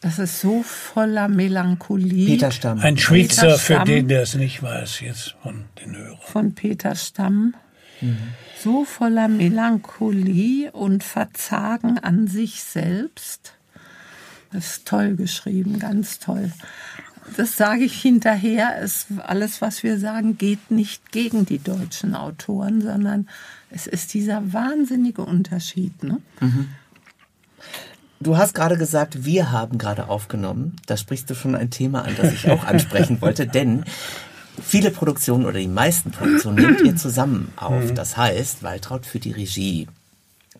Das 0.00 0.18
ist 0.18 0.40
so 0.40 0.62
voller 0.62 1.28
Melancholie. 1.28 2.26
Peter 2.26 2.50
Stamm. 2.50 2.80
Ein 2.80 2.98
Schweizer, 2.98 3.42
Peter 3.42 3.58
Stamm, 3.58 3.78
für 3.78 3.84
den, 3.84 4.08
der 4.08 4.22
es 4.22 4.34
nicht 4.34 4.62
weiß, 4.62 5.00
jetzt 5.00 5.34
von 5.42 5.64
den 5.82 5.96
Hörern. 5.96 6.18
Von 6.26 6.54
Peter 6.54 6.94
Stamm. 6.94 7.54
Mhm. 8.02 8.18
So 8.62 8.84
voller 8.84 9.28
Melancholie 9.28 10.70
und 10.72 11.04
Verzagen 11.04 11.98
an 11.98 12.26
sich 12.28 12.62
selbst. 12.62 13.54
Das 14.54 14.76
ist 14.76 14.86
toll 14.86 15.16
geschrieben, 15.16 15.78
ganz 15.78 16.18
toll 16.20 16.50
das 17.36 17.56
sage 17.56 17.84
ich 17.84 18.00
hinterher, 18.00 18.78
ist 18.80 19.06
alles, 19.24 19.60
was 19.60 19.82
wir 19.82 19.98
sagen, 19.98 20.38
geht 20.38 20.70
nicht 20.70 21.12
gegen 21.12 21.46
die 21.46 21.58
deutschen 21.58 22.14
Autoren, 22.14 22.82
sondern 22.82 23.28
es 23.70 23.86
ist 23.86 24.14
dieser 24.14 24.52
wahnsinnige 24.52 25.22
Unterschied. 25.22 26.02
Ne? 26.02 26.20
Mhm. 26.40 26.68
Du 28.20 28.36
hast 28.36 28.54
gerade 28.54 28.78
gesagt, 28.78 29.24
wir 29.24 29.50
haben 29.50 29.78
gerade 29.78 30.08
aufgenommen. 30.08 30.76
Da 30.86 30.96
sprichst 30.96 31.28
du 31.28 31.34
schon 31.34 31.54
ein 31.54 31.70
Thema 31.70 32.04
an, 32.04 32.14
das 32.16 32.32
ich 32.32 32.48
auch 32.48 32.64
ansprechen 32.64 33.20
wollte, 33.20 33.46
denn 33.46 33.84
viele 34.62 34.90
Produktionen 34.90 35.44
oder 35.44 35.58
die 35.58 35.68
meisten 35.68 36.10
Produktionen 36.10 36.56
nehmt 36.56 36.80
ihr 36.82 36.96
zusammen 36.96 37.52
auf. 37.56 37.90
Mhm. 37.90 37.94
Das 37.94 38.16
heißt, 38.16 38.62
Waltraud 38.62 39.06
für 39.06 39.18
die 39.18 39.32
Regie. 39.32 39.88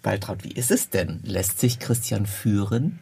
Waltraud, 0.03 0.45
wie 0.45 0.53
ist 0.53 0.71
es 0.71 0.91
denn? 0.91 1.21
Lässt 1.23 1.61
sich 1.61 1.79
Christian 1.79 2.27
führen? 2.27 2.99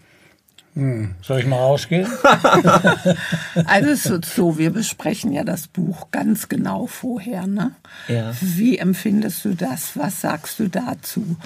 Hm, 0.74 1.14
soll 1.20 1.40
ich 1.40 1.46
mal 1.46 1.56
rausgehen? 1.56 2.06
also 3.66 3.90
es 3.90 4.06
ist 4.06 4.34
so, 4.34 4.56
wir 4.56 4.70
besprechen 4.70 5.32
ja 5.32 5.44
das 5.44 5.68
Buch 5.68 6.10
ganz 6.10 6.48
genau 6.48 6.86
vorher. 6.86 7.46
Ne? 7.46 7.72
Ja. 8.08 8.32
Wie 8.40 8.78
empfindest 8.78 9.44
du 9.44 9.54
das? 9.54 9.98
Was 9.98 10.22
sagst 10.22 10.58
du 10.60 10.68
dazu? 10.68 11.36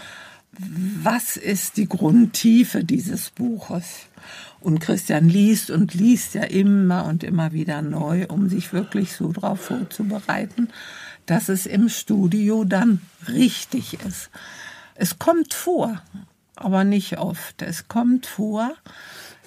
Was 1.03 1.37
ist 1.37 1.77
die 1.77 1.89
Grundtiefe 1.89 2.85
dieses 2.85 3.31
Buches? 3.31 4.07
Und 4.61 4.79
Christian 4.79 5.29
liest 5.29 5.71
und 5.71 5.95
liest 5.95 6.35
ja 6.35 6.45
immer 6.45 7.05
und 7.05 7.25
immer 7.25 7.53
wieder 7.53 7.83
neu, 7.83 8.27
um 8.29 8.49
sich 8.49 8.73
wirklich 8.73 9.13
so 9.13 9.33
darauf 9.33 9.61
vorzubereiten, 9.61 10.69
dass 11.27 11.49
es 11.49 11.67
im 11.67 11.89
Studio 11.89 12.65
dann 12.65 13.03
richtig 13.29 13.99
ist. 14.07 14.31
Es 14.95 15.19
kommt 15.19 15.53
vor, 15.53 16.01
aber 16.57 16.85
nicht 16.85 17.19
oft. 17.19 17.63
Es 17.63 17.89
kommt 17.89 18.27
vor, 18.27 18.73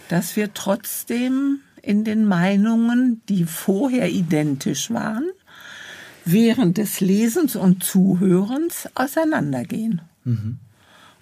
dass 0.09 0.35
wir 0.35 0.53
trotzdem 0.53 1.59
in 1.81 2.03
den 2.03 2.25
Meinungen, 2.25 3.21
die 3.29 3.45
vorher 3.45 4.09
identisch 4.09 4.91
waren, 4.91 5.29
während 6.25 6.77
des 6.77 6.99
Lesens 6.99 7.55
und 7.55 7.83
Zuhörens 7.83 8.87
auseinandergehen. 8.95 10.01
Mhm. 10.23 10.59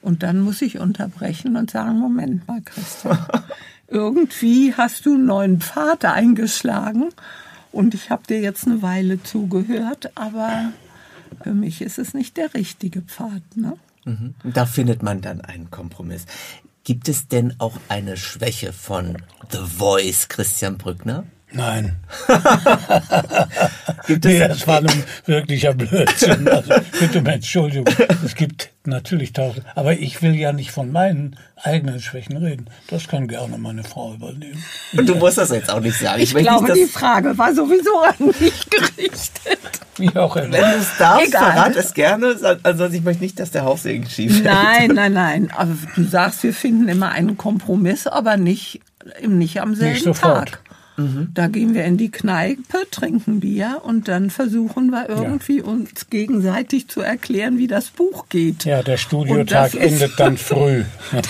Und 0.02 0.24
dann 0.24 0.42
muss 0.42 0.62
ich 0.62 0.80
unterbrechen 0.80 1.56
und 1.56 1.72
sagen, 1.72 2.00
Moment 2.00 2.48
mal, 2.48 2.62
Christian, 2.62 3.18
irgendwie 3.88 4.74
hast 4.74 5.06
du 5.06 5.16
einen 5.16 5.26
neuen 5.26 5.62
Pfad 5.62 6.06
eingeschlagen 6.06 7.10
und 7.72 7.94
ich 7.94 8.10
habe 8.10 8.24
dir 8.28 8.40
jetzt 8.40 8.66
eine 8.68 8.82
Weile 8.82 9.22
zugehört, 9.22 10.12
aber 10.16 10.72
für 11.44 11.54
mich 11.54 11.82
ist 11.82 12.00
es 12.00 12.14
nicht 12.14 12.38
der 12.38 12.54
richtige 12.54 13.02
Pfad. 13.02 13.42
Ne? 13.56 13.74
Mhm. 14.08 14.36
Da 14.44 14.66
findet 14.66 15.04
man 15.04 15.22
dann 15.22 15.42
einen 15.42 15.70
Kompromiss. 15.70 16.26
Gibt 16.84 17.10
es 17.10 17.28
denn 17.28 17.56
auch 17.60 17.78
eine 17.90 18.16
Schwäche 18.16 18.72
von 18.72 19.18
The 19.52 19.60
Voice 19.60 20.30
Christian 20.30 20.78
Brückner? 20.78 21.26
Nein. 21.52 21.96
gibt 24.08 24.26
es 24.26 24.32
nee, 24.32 24.40
das 24.40 24.68
war 24.68 24.80
ein 24.80 25.04
wirklicher 25.26 25.74
Blödsinn. 25.74 26.48
Also, 26.58 26.74
bitte 27.00 27.20
um 27.20 27.26
Entschuldigung. 27.26 27.86
Es 28.26 28.36
gibt 28.36 28.70
natürlich 28.84 29.34
tausend. 29.34 29.66
Aber 29.76 29.94
ich 29.94 30.22
will 30.22 30.36
ja 30.36 30.52
nicht 30.52 30.72
von 30.72 30.92
meinen 30.92 31.38
eigenen 31.64 32.00
Schwächen 32.00 32.38
reden. 32.38 32.66
Das 32.90 33.08
kann 33.08 33.28
gerne 33.28 33.58
meine 33.58 33.84
Frau 33.84 34.14
übernehmen. 34.14 34.62
Du 34.94 35.16
musst 35.16 35.38
das 35.38 35.52
jetzt 35.52 35.70
auch 35.70 35.80
nicht 35.80 35.98
sagen. 35.98 36.22
Ich, 36.22 36.36
ich 36.36 36.44
glaube, 36.44 36.74
die 36.74 36.86
Frage 36.86 37.38
war 37.38 37.54
sowieso 37.54 37.98
an 38.00 38.34
mich 38.40 38.70
gerichtet. 38.70 39.60
Wie 39.98 40.16
auch 40.16 40.36
immer. 40.36 40.52
Wenn 40.52 40.72
du 40.72 40.78
es 40.78 40.98
darfst, 40.98 41.28
Egal. 41.28 41.52
verrat 41.54 41.76
es 41.76 41.94
gerne. 41.94 42.60
Ansonsten 42.64 42.96
ich 42.98 43.04
möchte 43.04 43.24
nicht, 43.24 43.40
dass 43.40 43.52
der 43.52 43.64
Haussegen 43.64 44.08
schief 44.10 44.44
Nein, 44.44 44.92
nein, 44.94 45.14
nein. 45.14 45.52
Also 45.56 45.74
du 45.96 46.04
sagst, 46.04 46.44
wir 46.44 46.54
finden 46.54 46.88
immer 46.88 47.10
einen 47.10 47.38
Kompromiss, 47.38 48.06
aber 48.06 48.38
nicht, 48.38 48.82
nicht 49.26 49.62
am 49.62 49.76
selben 49.76 50.10
nicht 50.10 50.22
Tag. 50.22 50.62
Mhm. 50.98 51.30
Da 51.36 51.48
gehen 51.48 51.76
wir 51.76 51.86
in 51.86 51.98
die 51.98 52.10
Kneipe, 52.10 52.90
trinken 52.90 53.40
Bier 53.40 53.82
und 53.84 54.08
dann 54.08 54.32
versuchen 54.32 54.90
wir 54.90 55.08
irgendwie 55.08 55.60
ja. 55.60 55.64
uns 55.64 56.10
gegenseitig 56.10 56.88
zu 56.88 57.02
erklären, 57.02 57.60
wie 57.60 57.68
das 57.68 57.90
Buch 57.90 58.30
geht. 58.30 58.66
Ja, 58.66 58.82
der 58.82 58.98
Studiotag 58.98 59.76
endet 59.76 60.20
dann 60.20 60.38
früh. 60.38 60.84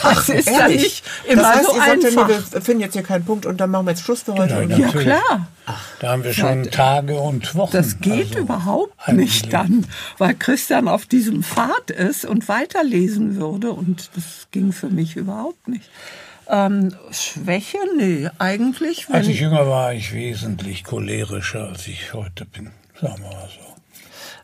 Das 0.04 0.30
ist 0.30 0.50
ja 0.50 0.70
nicht 0.70 1.04
immer 1.30 1.42
das 1.42 1.56
heißt, 1.56 1.66
so 1.66 1.80
einfach. 1.80 2.30
Sagt, 2.30 2.54
wir 2.54 2.62
finden 2.62 2.82
jetzt 2.82 2.94
hier 2.94 3.04
keinen 3.04 3.26
Punkt 3.26 3.46
und 3.46 3.60
dann 3.60 3.70
machen 3.70 3.88
wir 3.88 3.92
jetzt 3.92 4.04
Schluss 4.04 4.24
für 4.24 4.36
heute. 4.36 4.56
Genau, 4.68 4.78
ja, 4.78 4.88
klar. 4.88 5.48
Ach, 5.66 5.86
da 6.00 6.12
haben 6.12 6.24
wir 6.24 6.34
schon 6.34 6.64
ja, 6.64 6.72
Tage 6.72 7.20
und 7.20 7.54
Wochen. 7.56 7.76
Das 7.76 8.00
geht 8.00 8.30
also 8.30 8.40
überhaupt 8.40 9.12
nicht 9.12 9.52
dann, 9.52 9.86
weil 10.18 10.34
Christian 10.34 10.88
auf 10.88 11.06
diesem 11.06 11.44
Pfad 11.44 11.92
ist 11.92 12.24
und 12.24 12.48
weiterlesen 12.48 13.36
würde 13.36 13.72
und 13.72 14.12
das 14.16 14.48
ging 14.52 14.72
für 14.72 14.88
mich 14.88 15.18
überhaupt 15.18 15.68
nicht. 15.68 15.90
Ähm, 16.50 16.94
Schwäche? 17.12 17.78
Nee, 17.98 18.30
eigentlich. 18.40 19.08
Als 19.10 19.28
ich 19.28 19.40
jünger 19.40 19.68
war, 19.68 19.88
war 19.88 19.94
ich 19.94 20.14
wesentlich 20.14 20.84
cholerischer, 20.84 21.70
als 21.70 21.88
ich 21.88 22.14
heute 22.14 22.46
bin. 22.46 22.72
Sagen 23.00 23.22
wir 23.22 23.30
mal 23.30 23.48
so. 23.48 23.68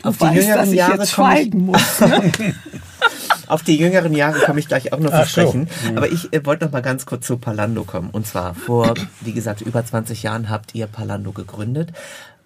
Du 0.01 0.09
auf 0.09 0.21
weißt, 0.21 0.33
die 0.33 0.39
jüngeren 0.39 0.59
dass 0.59 0.69
ich 0.69 0.75
Jahre 0.75 0.97
jetzt 0.97 1.11
schweigen 1.11 1.65
muss. 1.65 1.99
Ne? 2.01 2.31
auf 3.47 3.63
die 3.63 3.77
jüngeren 3.77 4.13
Jahre 4.13 4.39
komme 4.39 4.59
ich 4.59 4.67
gleich 4.67 4.91
auch 4.93 4.99
noch 4.99 5.11
versprechen. 5.11 5.67
So. 5.83 5.91
Mhm. 5.91 5.97
Aber 5.97 6.11
ich 6.11 6.33
äh, 6.33 6.45
wollte 6.45 6.65
noch 6.65 6.71
mal 6.71 6.81
ganz 6.81 7.05
kurz 7.05 7.25
zu 7.25 7.37
Palando 7.37 7.83
kommen. 7.83 8.09
Und 8.09 8.27
zwar 8.27 8.53
vor, 8.53 8.93
wie 9.21 9.33
gesagt, 9.33 9.61
über 9.61 9.85
20 9.85 10.23
Jahren 10.23 10.49
habt 10.49 10.75
ihr 10.75 10.87
Palando 10.87 11.31
gegründet. 11.31 11.93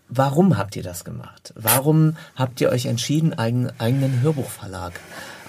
Warum 0.10 0.58
habt 0.58 0.76
ihr 0.76 0.84
das 0.84 1.04
gemacht? 1.04 1.54
Warum 1.56 2.16
habt 2.36 2.62
ihr 2.62 2.70
euch 2.70 2.86
entschieden, 2.86 3.34
einen 3.34 3.72
eigenen 3.80 4.22
Hörbuchverlag 4.22 4.94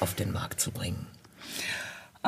auf 0.00 0.14
den 0.14 0.32
Markt 0.32 0.60
zu 0.60 0.72
bringen? 0.72 1.06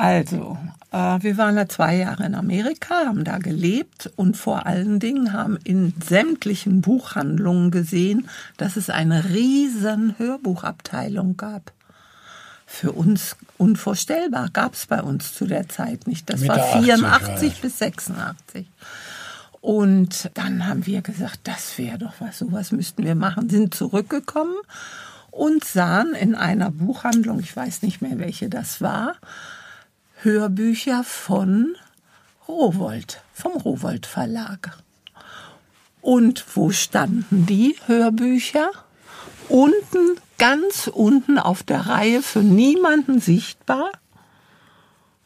Also, 0.01 0.57
äh, 0.89 1.21
wir 1.21 1.37
waren 1.37 1.55
ja 1.55 1.69
zwei 1.69 1.97
Jahre 1.97 2.25
in 2.25 2.33
Amerika, 2.33 3.05
haben 3.05 3.23
da 3.23 3.37
gelebt 3.37 4.11
und 4.15 4.35
vor 4.35 4.65
allen 4.65 4.99
Dingen 4.99 5.31
haben 5.31 5.59
in 5.63 5.93
sämtlichen 6.03 6.81
Buchhandlungen 6.81 7.69
gesehen, 7.69 8.27
dass 8.57 8.77
es 8.77 8.89
eine 8.89 9.25
riesen 9.25 10.15
Hörbuchabteilung 10.17 11.37
gab. 11.37 11.71
Für 12.65 12.93
uns 12.93 13.35
unvorstellbar, 13.59 14.49
gab 14.51 14.73
es 14.73 14.87
bei 14.87 15.03
uns 15.03 15.35
zu 15.35 15.45
der 15.45 15.69
Zeit 15.69 16.07
nicht. 16.07 16.27
Das 16.31 16.39
Mitte 16.39 16.55
war 16.55 16.81
84 16.81 17.61
bis 17.61 17.77
86. 17.77 18.65
Und 19.59 20.31
dann 20.33 20.65
haben 20.65 20.87
wir 20.87 21.03
gesagt, 21.03 21.41
das 21.43 21.77
wäre 21.77 21.99
doch 21.99 22.13
was, 22.17 22.39
sowas 22.39 22.71
müssten 22.71 23.03
wir 23.03 23.13
machen, 23.13 23.51
sind 23.51 23.75
zurückgekommen 23.75 24.55
und 25.29 25.63
sahen 25.63 26.15
in 26.15 26.33
einer 26.33 26.71
Buchhandlung, 26.71 27.39
ich 27.39 27.55
weiß 27.55 27.83
nicht 27.83 28.01
mehr 28.01 28.17
welche 28.17 28.49
das 28.49 28.81
war, 28.81 29.13
Hörbücher 30.23 31.03
von 31.03 31.75
Rowold, 32.47 33.23
vom 33.33 33.53
Rowold 33.53 34.05
Verlag. 34.05 34.77
Und 35.99 36.45
wo 36.53 36.69
standen 36.69 37.47
die 37.47 37.75
Hörbücher? 37.87 38.69
Unten, 39.49 40.19
ganz 40.37 40.85
unten 40.85 41.39
auf 41.39 41.63
der 41.63 41.87
Reihe, 41.87 42.21
für 42.21 42.43
niemanden 42.43 43.19
sichtbar. 43.19 43.91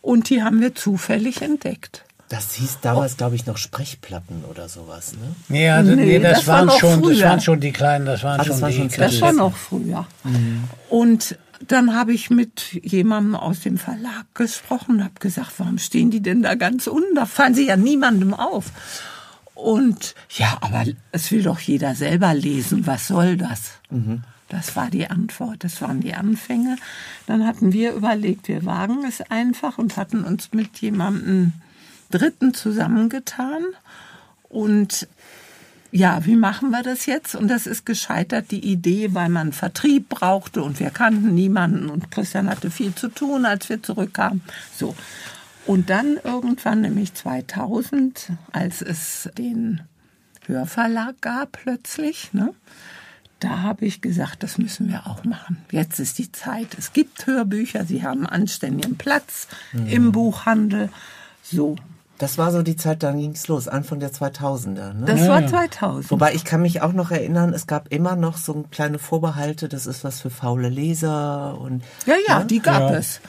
Und 0.01 0.29
die 0.29 0.43
haben 0.43 0.61
wir 0.61 0.75
zufällig 0.75 1.41
entdeckt. 1.41 2.05
Das 2.29 2.53
hieß 2.53 2.79
damals, 2.81 3.17
glaube 3.17 3.35
ich, 3.35 3.45
noch 3.45 3.57
Sprechplatten 3.57 4.45
oder 4.45 4.69
sowas, 4.69 5.13
ne? 5.13 5.59
Ja, 5.59 5.75
also, 5.75 5.91
nee, 5.91 6.05
nee, 6.05 6.19
das, 6.19 6.39
das 6.39 6.47
waren 6.47 6.67
war 6.69 6.79
schon, 6.79 7.03
früher. 7.03 7.13
das 7.13 7.23
waren 7.23 7.41
schon 7.41 7.59
die 7.59 7.71
kleinen, 7.71 8.05
das 8.05 8.23
waren 8.23 8.39
ah, 8.39 8.43
schon 8.43 8.53
das 8.53 8.61
war 8.61 8.69
die 8.69 8.75
schon 8.77 8.89
Das 8.97 9.21
war 9.21 9.33
noch 9.33 9.55
früher. 9.55 10.07
Mhm. 10.23 10.63
Und 10.89 11.37
dann 11.71 11.95
habe 11.95 12.13
ich 12.13 12.29
mit 12.29 12.73
jemandem 12.83 13.35
aus 13.35 13.61
dem 13.61 13.77
Verlag 13.77 14.25
gesprochen 14.33 14.97
und 14.97 15.03
habe 15.03 15.19
gesagt, 15.19 15.53
warum 15.57 15.77
stehen 15.77 16.11
die 16.11 16.21
denn 16.21 16.41
da 16.41 16.55
ganz 16.55 16.87
unten? 16.87 17.15
Da 17.15 17.25
fallen 17.25 17.55
sie 17.55 17.67
ja 17.67 17.77
niemandem 17.77 18.33
auf. 18.33 18.71
Und 19.53 20.15
ja, 20.29 20.57
aber 20.61 20.83
es 21.11 21.31
will 21.31 21.43
doch 21.43 21.59
jeder 21.59 21.95
selber 21.95 22.33
lesen. 22.33 22.85
Was 22.87 23.07
soll 23.07 23.37
das? 23.37 23.71
Mhm. 23.89 24.23
Das 24.49 24.75
war 24.75 24.89
die 24.89 25.09
Antwort. 25.09 25.63
Das 25.63 25.81
waren 25.81 26.01
die 26.01 26.13
Anfänge. 26.13 26.75
Dann 27.25 27.47
hatten 27.47 27.73
wir 27.73 27.93
überlegt, 27.93 28.47
wir 28.47 28.65
wagen 28.65 29.05
es 29.07 29.21
einfach 29.21 29.77
und 29.77 29.97
hatten 29.97 30.23
uns 30.23 30.49
mit 30.53 30.77
jemandem 30.79 31.53
Dritten 32.11 32.53
zusammengetan 32.53 33.63
und 34.49 35.07
ja, 35.95 36.25
wie 36.25 36.35
machen 36.35 36.71
wir 36.71 36.83
das 36.83 37.05
jetzt? 37.05 37.35
Und 37.35 37.47
das 37.47 37.65
ist 37.65 37.85
gescheitert, 37.85 38.51
die 38.51 38.59
Idee, 38.69 39.13
weil 39.13 39.29
man 39.29 39.53
Vertrieb 39.53 40.09
brauchte 40.09 40.61
und 40.61 40.81
wir 40.81 40.89
kannten 40.89 41.33
niemanden 41.33 41.89
und 41.89 42.11
Christian 42.11 42.49
hatte 42.49 42.69
viel 42.69 42.93
zu 42.93 43.07
tun, 43.07 43.45
als 43.45 43.69
wir 43.69 43.81
zurückkamen. 43.81 44.41
So. 44.75 44.93
Und 45.65 45.89
dann 45.89 46.17
irgendwann, 46.21 46.81
nämlich 46.81 47.13
2000, 47.13 48.33
als 48.51 48.81
es 48.81 49.29
den 49.37 49.83
Hörverlag 50.45 51.21
gab 51.21 51.53
plötzlich, 51.53 52.33
ne, 52.33 52.53
da 53.39 53.61
habe 53.61 53.85
ich 53.85 54.01
gesagt, 54.01 54.43
das 54.43 54.57
müssen 54.57 54.89
wir 54.89 55.07
auch 55.07 55.23
machen. 55.23 55.63
Jetzt 55.71 56.01
ist 56.01 56.17
die 56.17 56.29
Zeit. 56.29 56.75
Es 56.77 56.91
gibt 56.91 57.25
Hörbücher, 57.25 57.85
sie 57.85 58.03
haben 58.03 58.27
anständigen 58.27 58.97
Platz 58.97 59.47
mhm. 59.71 59.87
im 59.87 60.11
Buchhandel. 60.11 60.89
So, 61.41 61.77
das 62.17 62.37
war 62.37 62.51
so 62.51 62.61
die 62.61 62.75
Zeit, 62.75 63.03
dann 63.03 63.19
ging 63.19 63.31
es 63.31 63.47
los, 63.47 63.67
Anfang 63.67 63.99
der 63.99 64.11
2000er. 64.11 64.93
Ne? 64.93 65.05
Das 65.05 65.27
war 65.27 65.45
2000. 65.45 66.11
Wobei 66.11 66.33
ich 66.33 66.45
kann 66.45 66.61
mich 66.61 66.81
auch 66.81 66.93
noch 66.93 67.11
erinnern, 67.11 67.53
es 67.53 67.67
gab 67.67 67.91
immer 67.91 68.15
noch 68.15 68.37
so 68.37 68.65
kleine 68.71 68.99
Vorbehalte, 68.99 69.67
das 69.67 69.85
ist 69.85 70.03
was 70.03 70.21
für 70.21 70.29
faule 70.29 70.69
Leser 70.69 71.57
und 71.59 71.83
ja, 72.05 72.15
ja, 72.27 72.39
ne? 72.39 72.45
die 72.45 72.61
gab 72.61 72.91
ja. 72.91 72.97
es 72.97 73.19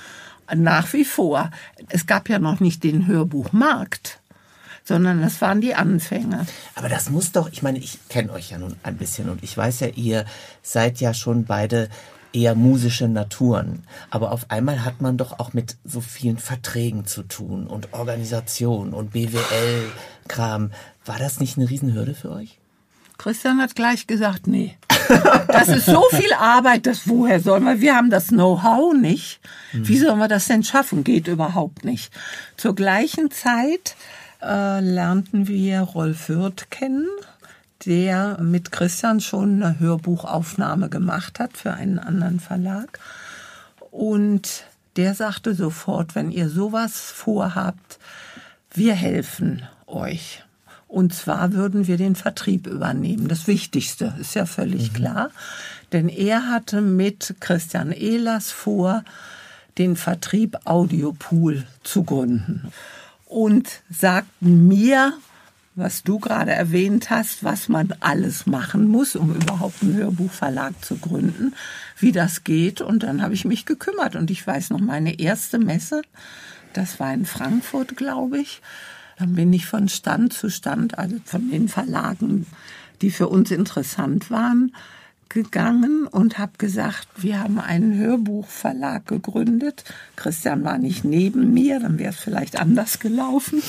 nach 0.54 0.92
wie 0.92 1.04
vor. 1.04 1.50
Es 1.88 2.06
gab 2.06 2.28
ja 2.28 2.38
noch 2.38 2.60
nicht 2.60 2.84
den 2.84 3.06
Hörbuchmarkt 3.06 4.20
sondern 4.86 5.20
das 5.20 5.40
waren 5.40 5.60
die 5.60 5.74
Anfänge. 5.74 6.46
Aber 6.76 6.88
das 6.88 7.10
muss 7.10 7.32
doch, 7.32 7.50
ich 7.50 7.60
meine, 7.60 7.78
ich 7.78 7.98
kenne 8.08 8.32
euch 8.32 8.50
ja 8.50 8.58
nun 8.58 8.76
ein 8.84 8.96
bisschen 8.96 9.28
und 9.28 9.42
ich 9.42 9.56
weiß 9.56 9.80
ja, 9.80 9.88
ihr 9.88 10.24
seid 10.62 11.00
ja 11.00 11.12
schon 11.12 11.44
beide 11.44 11.88
eher 12.36 12.54
musische 12.54 13.08
Naturen. 13.08 13.82
Aber 14.10 14.30
auf 14.30 14.50
einmal 14.50 14.84
hat 14.84 15.00
man 15.00 15.16
doch 15.16 15.38
auch 15.38 15.54
mit 15.54 15.76
so 15.84 16.02
vielen 16.02 16.36
Verträgen 16.36 17.06
zu 17.06 17.22
tun 17.22 17.66
und 17.66 17.94
Organisation 17.94 18.92
und 18.92 19.12
BWL-Kram. 19.12 20.70
War 21.06 21.18
das 21.18 21.40
nicht 21.40 21.56
eine 21.56 21.70
Riesenhürde 21.70 22.14
für 22.14 22.30
euch? 22.30 22.58
Christian 23.16 23.60
hat 23.60 23.74
gleich 23.74 24.06
gesagt, 24.06 24.46
nee. 24.46 24.76
Das 25.48 25.68
ist 25.68 25.86
so 25.86 26.04
viel 26.10 26.32
Arbeit, 26.38 26.86
das 26.86 27.08
woher 27.08 27.40
sollen 27.40 27.64
wir? 27.64 27.80
Wir 27.80 27.94
haben 27.94 28.10
das 28.10 28.28
Know-how 28.28 28.92
nicht. 28.92 29.40
Wie 29.72 29.96
sollen 29.96 30.18
wir 30.18 30.28
das 30.28 30.46
denn 30.46 30.64
schaffen? 30.64 31.04
Geht 31.04 31.28
überhaupt 31.28 31.84
nicht. 31.84 32.12
Zur 32.56 32.74
gleichen 32.74 33.30
Zeit 33.30 33.96
äh, 34.42 34.80
lernten 34.80 35.48
wir 35.48 35.80
Rolf 35.80 36.28
Wirth 36.28 36.70
kennen, 36.70 37.06
der 37.86 38.38
mit 38.42 38.72
Christian 38.72 39.20
schon 39.20 39.62
eine 39.62 39.78
Hörbuchaufnahme 39.78 40.88
gemacht 40.88 41.38
hat 41.38 41.56
für 41.56 41.72
einen 41.72 41.98
anderen 41.98 42.40
Verlag. 42.40 42.98
Und 43.90 44.64
der 44.96 45.14
sagte 45.14 45.54
sofort, 45.54 46.14
wenn 46.14 46.30
ihr 46.30 46.48
sowas 46.48 46.98
vorhabt, 46.98 47.98
wir 48.72 48.94
helfen 48.94 49.62
euch. 49.86 50.42
Und 50.88 51.14
zwar 51.14 51.52
würden 51.52 51.86
wir 51.86 51.96
den 51.96 52.14
Vertrieb 52.14 52.66
übernehmen. 52.66 53.28
Das 53.28 53.46
Wichtigste 53.46 54.14
ist 54.20 54.34
ja 54.34 54.46
völlig 54.46 54.92
mhm. 54.92 54.94
klar. 54.94 55.30
Denn 55.92 56.08
er 56.08 56.48
hatte 56.50 56.80
mit 56.80 57.36
Christian 57.40 57.92
Ehlers 57.92 58.50
vor, 58.50 59.04
den 59.78 59.96
Vertrieb 59.96 60.58
Audiopool 60.64 61.64
zu 61.82 62.02
gründen. 62.02 62.72
Und 63.26 63.68
sagten 63.90 64.68
mir, 64.68 65.12
was 65.76 66.02
du 66.02 66.18
gerade 66.18 66.52
erwähnt 66.52 67.10
hast, 67.10 67.44
was 67.44 67.68
man 67.68 67.92
alles 68.00 68.46
machen 68.46 68.88
muss, 68.88 69.14
um 69.14 69.34
überhaupt 69.34 69.82
einen 69.82 69.94
Hörbuchverlag 69.94 70.72
zu 70.82 70.96
gründen, 70.96 71.54
wie 71.98 72.12
das 72.12 72.44
geht. 72.44 72.80
Und 72.80 73.02
dann 73.02 73.20
habe 73.20 73.34
ich 73.34 73.44
mich 73.44 73.66
gekümmert. 73.66 74.16
Und 74.16 74.30
ich 74.30 74.44
weiß 74.44 74.70
noch, 74.70 74.80
meine 74.80 75.20
erste 75.20 75.58
Messe, 75.58 76.00
das 76.72 76.98
war 76.98 77.12
in 77.12 77.26
Frankfurt, 77.26 77.96
glaube 77.96 78.38
ich. 78.38 78.62
Dann 79.18 79.34
bin 79.34 79.52
ich 79.52 79.66
von 79.66 79.88
Stand 79.88 80.32
zu 80.32 80.50
Stand, 80.50 80.98
also 80.98 81.16
von 81.24 81.50
den 81.50 81.68
Verlagen, 81.68 82.46
die 83.02 83.10
für 83.10 83.28
uns 83.28 83.50
interessant 83.50 84.30
waren, 84.30 84.74
gegangen 85.28 86.06
und 86.06 86.38
habe 86.38 86.52
gesagt, 86.58 87.08
wir 87.16 87.40
haben 87.40 87.58
einen 87.58 87.98
Hörbuchverlag 87.98 89.06
gegründet. 89.06 89.84
Christian 90.16 90.64
war 90.64 90.78
nicht 90.78 91.04
neben 91.04 91.52
mir, 91.52 91.80
dann 91.80 91.98
wäre 91.98 92.10
es 92.10 92.18
vielleicht 92.18 92.58
anders 92.58 92.98
gelaufen. 92.98 93.62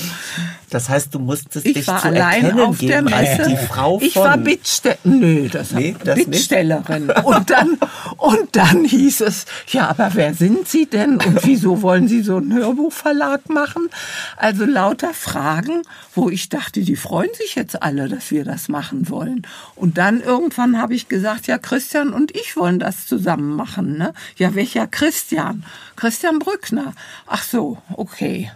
Das 0.69 0.89
heißt, 0.89 1.13
du 1.15 1.19
musstest 1.19 1.65
ich 1.65 1.73
dich 1.73 1.87
war 1.87 2.01
zu 2.01 2.07
allein 2.07 2.43
erkennen 2.43 2.59
auf 2.59 2.77
der 2.77 3.01
geben 3.01 3.05
Messe. 3.05 3.43
als 3.43 3.47
die 3.47 3.65
Frau 3.67 3.99
von... 3.99 4.07
Ich 4.07 4.15
war 4.15 4.37
Bittstellerin. 4.37 5.19
Nö, 5.19 5.49
das, 5.49 5.71
Nee, 5.71 5.95
das 6.03 6.17
nicht? 6.17 6.31
Bittstellerin. 6.31 7.09
Und 7.23 7.49
dann, 7.49 7.77
und 8.17 8.55
dann 8.55 8.85
hieß 8.85 9.21
es, 9.21 9.45
ja, 9.67 9.89
aber 9.89 10.11
wer 10.13 10.33
sind 10.33 10.67
Sie 10.67 10.85
denn 10.85 11.17
und 11.17 11.45
wieso 11.45 11.81
wollen 11.81 12.07
Sie 12.07 12.21
so 12.21 12.37
einen 12.37 12.53
Hörbuchverlag 12.53 13.49
machen? 13.49 13.89
Also 14.35 14.65
lauter 14.65 15.13
Fragen, 15.13 15.81
wo 16.13 16.29
ich 16.29 16.49
dachte, 16.49 16.81
die 16.81 16.95
freuen 16.95 17.33
sich 17.33 17.55
jetzt 17.55 17.81
alle, 17.81 18.07
dass 18.09 18.31
wir 18.31 18.43
das 18.43 18.69
machen 18.69 19.09
wollen. 19.09 19.45
Und 19.75 19.97
dann 19.97 20.21
irgendwann 20.21 20.79
habe 20.81 20.93
ich 20.95 21.07
gesagt, 21.07 21.46
ja, 21.47 21.57
Christian 21.57 22.13
und 22.13 22.35
ich 22.35 22.55
wollen 22.55 22.79
das 22.79 23.07
zusammen 23.07 23.55
machen. 23.55 23.97
Ne? 23.97 24.13
Ja, 24.37 24.55
welcher 24.55 24.87
Christian? 24.87 25.65
Christian 25.95 26.39
Brückner. 26.39 26.93
Ach 27.25 27.43
so, 27.43 27.81
okay. 27.93 28.51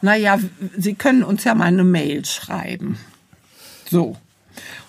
Naja, 0.00 0.38
Sie 0.76 0.94
können 0.94 1.24
uns 1.24 1.44
ja 1.44 1.54
mal 1.54 1.64
eine 1.64 1.84
Mail 1.84 2.24
schreiben. 2.24 2.98
So. 3.90 4.16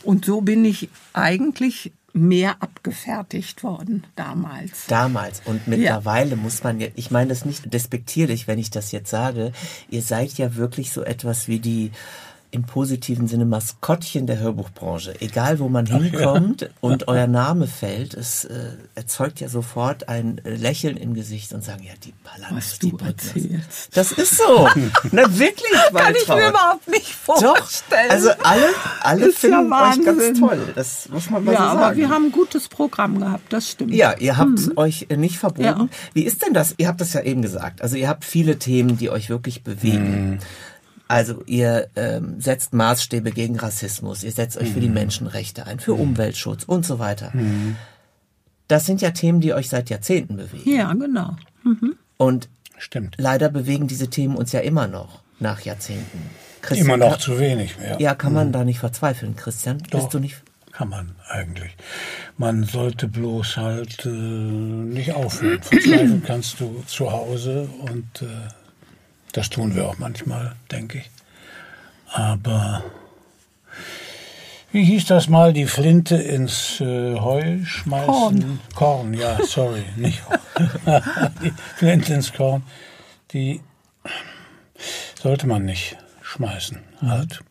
Und 0.04 0.26
so 0.26 0.42
bin 0.42 0.66
ich 0.66 0.90
eigentlich 1.14 1.92
mehr 2.14 2.62
abgefertigt 2.62 3.64
worden 3.64 4.04
damals. 4.16 4.88
Damals. 4.88 5.42
Und 5.46 5.68
mittlerweile 5.68 6.32
ja. 6.32 6.36
muss 6.36 6.64
man 6.64 6.80
ja, 6.80 6.88
ich 6.96 7.12
meine 7.12 7.30
das 7.30 7.46
nicht 7.46 7.72
despektierlich, 7.74 8.48
wenn 8.48 8.60
ich 8.60 8.72
das 8.72 8.92
jetzt 8.92 9.10
sage, 9.10 9.52
ihr 9.90 10.02
seid 10.02 10.34
ja 10.34 10.56
wirklich 10.56 10.92
so 10.92 11.04
etwas 11.04 11.48
wie 11.48 11.60
die, 11.60 11.92
im 12.52 12.64
positiven 12.64 13.28
Sinne 13.28 13.46
Maskottchen 13.46 14.26
der 14.26 14.40
Hörbuchbranche. 14.40 15.22
Egal, 15.22 15.60
wo 15.60 15.70
man 15.70 15.86
hinkommt 15.86 16.62
ja. 16.62 16.68
und 16.82 17.08
euer 17.08 17.28
Name 17.28 17.68
fällt, 17.68 18.16
es 18.16 18.46
äh, 18.46 18.72
erzeugt 18.96 19.40
ja 19.40 19.50
sofort 19.50 20.10
ein 20.10 20.42
äh, 20.44 20.56
Lächeln 20.56 20.98
im 20.98 21.14
Gesicht 21.14 21.54
und 21.54 21.64
sagen, 21.64 21.84
ja, 21.84 21.94
die 22.04 22.14
Was 22.52 22.80
die 22.80 22.92
du 22.92 22.98
erzählst. 22.98 23.96
Das 23.96 24.12
ist 24.12 24.38
so. 24.38 24.68
Na, 25.12 25.38
wirklich, 25.38 25.72
Kann 25.94 26.16
ich 26.16 26.28
mir 26.28 26.50
überhaupt 26.50 26.88
nicht 26.88 27.14
vorstellen. 27.14 27.54
Doch, 27.54 28.10
also 28.10 28.30
alle, 28.44 28.70
alle 29.02 29.32
finden 29.32 29.70
ja 29.70 29.90
euch 29.92 30.06
ganz 30.06 30.40
toll. 30.40 30.74
Das 30.74 31.08
muss 31.10 31.30
man 31.30 31.44
mal 31.44 31.54
ja, 31.54 31.60
so 31.60 31.66
sagen. 31.66 31.80
aber 31.80 31.96
wir 31.96 32.10
haben 32.10 32.26
ein 32.26 32.32
gutes 32.32 32.68
Programm 32.68 33.20
gehabt, 33.20 33.54
das 33.54 33.70
stimmt. 33.70 33.94
Ja, 33.94 34.16
ihr 34.18 34.38
habt 34.38 34.60
mhm. 34.60 34.74
euch 34.76 35.08
nicht 35.16 35.38
verboten. 35.38 35.64
Ja. 35.64 35.88
Wie 36.14 36.24
ist 36.24 36.44
denn 36.44 36.54
das? 36.54 36.74
Ihr 36.78 36.88
habt 36.88 37.00
das 37.00 37.14
ja 37.14 37.22
eben 37.22 37.44
gesagt. 37.44 37.84
Also 37.84 37.96
ihr 37.96 38.08
habt 38.08 38.26
viele 38.26 38.58
Themen, 38.58 38.98
die 38.98 39.12
euch 39.12 39.30
wirklich 39.30 39.64
bewegen. 39.64 40.32
Mhm. 40.32 40.40
Also 41.10 41.42
ihr 41.48 41.90
ähm, 41.96 42.40
setzt 42.40 42.72
Maßstäbe 42.72 43.32
gegen 43.32 43.58
Rassismus, 43.58 44.24
ihr 44.24 44.32
setzt 44.32 44.58
euch 44.58 44.70
mhm. 44.70 44.74
für 44.74 44.80
die 44.80 44.90
mhm. 44.90 44.94
Menschenrechte 44.94 45.66
ein, 45.66 45.80
für 45.80 45.96
mhm. 45.96 46.02
Umweltschutz 46.02 46.66
und 46.66 46.86
so 46.86 47.00
weiter. 47.00 47.32
Mhm. 47.34 47.78
Das 48.68 48.86
sind 48.86 49.02
ja 49.02 49.10
Themen, 49.10 49.42
die 49.42 49.56
euch 49.56 49.70
seit 49.70 49.90
Jahrzehnten 49.90 50.38
bewegen. 50.38 50.70
Ja, 50.70 50.94
genau. 50.94 51.36
Mhm. 51.64 51.96
Und 52.18 52.48
Stimmt. 52.78 53.16
leider 53.18 53.50
bewegen 53.50 53.88
diese 53.88 54.12
Themen 54.12 54.36
uns 54.36 54.52
ja 54.52 54.60
immer 54.60 54.88
noch 54.88 55.24
nach 55.40 55.62
Jahrzehnten. 55.62 56.30
Christian, 56.62 56.86
immer 56.86 56.98
noch 56.98 57.14
kann, 57.14 57.20
zu 57.22 57.40
wenig. 57.40 57.76
Ja, 57.84 57.98
ja 57.98 58.14
kann 58.14 58.34
man 58.34 58.50
mhm. 58.50 58.52
da 58.52 58.64
nicht 58.64 58.78
verzweifeln, 58.78 59.36
Christian? 59.36 59.80
Doch, 59.90 60.02
Bist 60.02 60.14
du 60.14 60.20
nicht? 60.20 60.44
Kann 60.72 60.90
man 60.90 61.16
eigentlich. 61.28 61.76
Man 62.38 62.66
sollte 62.66 63.08
bloß 63.08 63.58
halt 63.58 64.06
äh, 64.06 64.10
nicht 64.10 65.14
aufhören. 65.14 65.64
Verzweifeln 65.64 66.22
kannst 66.28 66.60
du 66.60 66.84
zu 66.86 67.12
Hause 67.12 67.68
und 67.80 68.22
äh, 68.22 68.28
das 69.34 69.50
tun 69.50 69.76
wir 69.76 69.88
auch 69.88 69.98
manchmal, 69.98 70.56
denke 70.72 71.00
ich. 71.00 71.10
Aber 72.12 72.84
wie 74.72 74.84
hieß 74.84 75.06
das 75.06 75.30
mal, 75.30 75.54
die 75.54 75.66
Flinte 75.66 76.16
ins 76.16 76.80
äh, 76.80 77.16
Heu 77.20 77.64
schmeißen? 77.64 78.08
Korn. 78.08 78.60
Korn, 78.76 79.14
ja, 79.14 79.40
sorry, 79.44 79.84
nicht 79.96 80.22
die 81.44 81.54
Flinte 81.76 82.14
ins 82.14 82.34
Korn, 82.34 82.64
die 83.32 83.62
sollte 85.22 85.48
man 85.48 85.66
nicht 85.66 85.98
schmeißen. 86.22 86.80
Halt. 87.02 87.42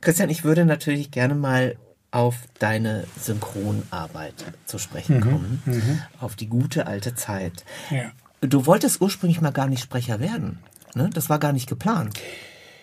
Christian, 0.00 0.30
ich 0.30 0.44
würde 0.44 0.64
natürlich 0.64 1.10
gerne 1.10 1.34
mal 1.34 1.76
auf 2.10 2.36
deine 2.60 3.04
Synchronarbeit 3.20 4.34
zu 4.66 4.78
sprechen 4.78 5.16
mhm, 5.16 5.20
kommen, 5.20 5.62
mhm. 5.64 6.02
auf 6.20 6.36
die 6.36 6.46
gute 6.46 6.86
alte 6.86 7.14
Zeit. 7.16 7.64
Ja. 7.90 8.12
Du 8.40 8.66
wolltest 8.66 9.00
ursprünglich 9.00 9.40
mal 9.40 9.50
gar 9.50 9.66
nicht 9.66 9.82
Sprecher 9.82 10.20
werden. 10.20 10.60
Ne? 10.94 11.10
Das 11.12 11.28
war 11.28 11.38
gar 11.38 11.52
nicht 11.52 11.68
geplant. 11.68 12.18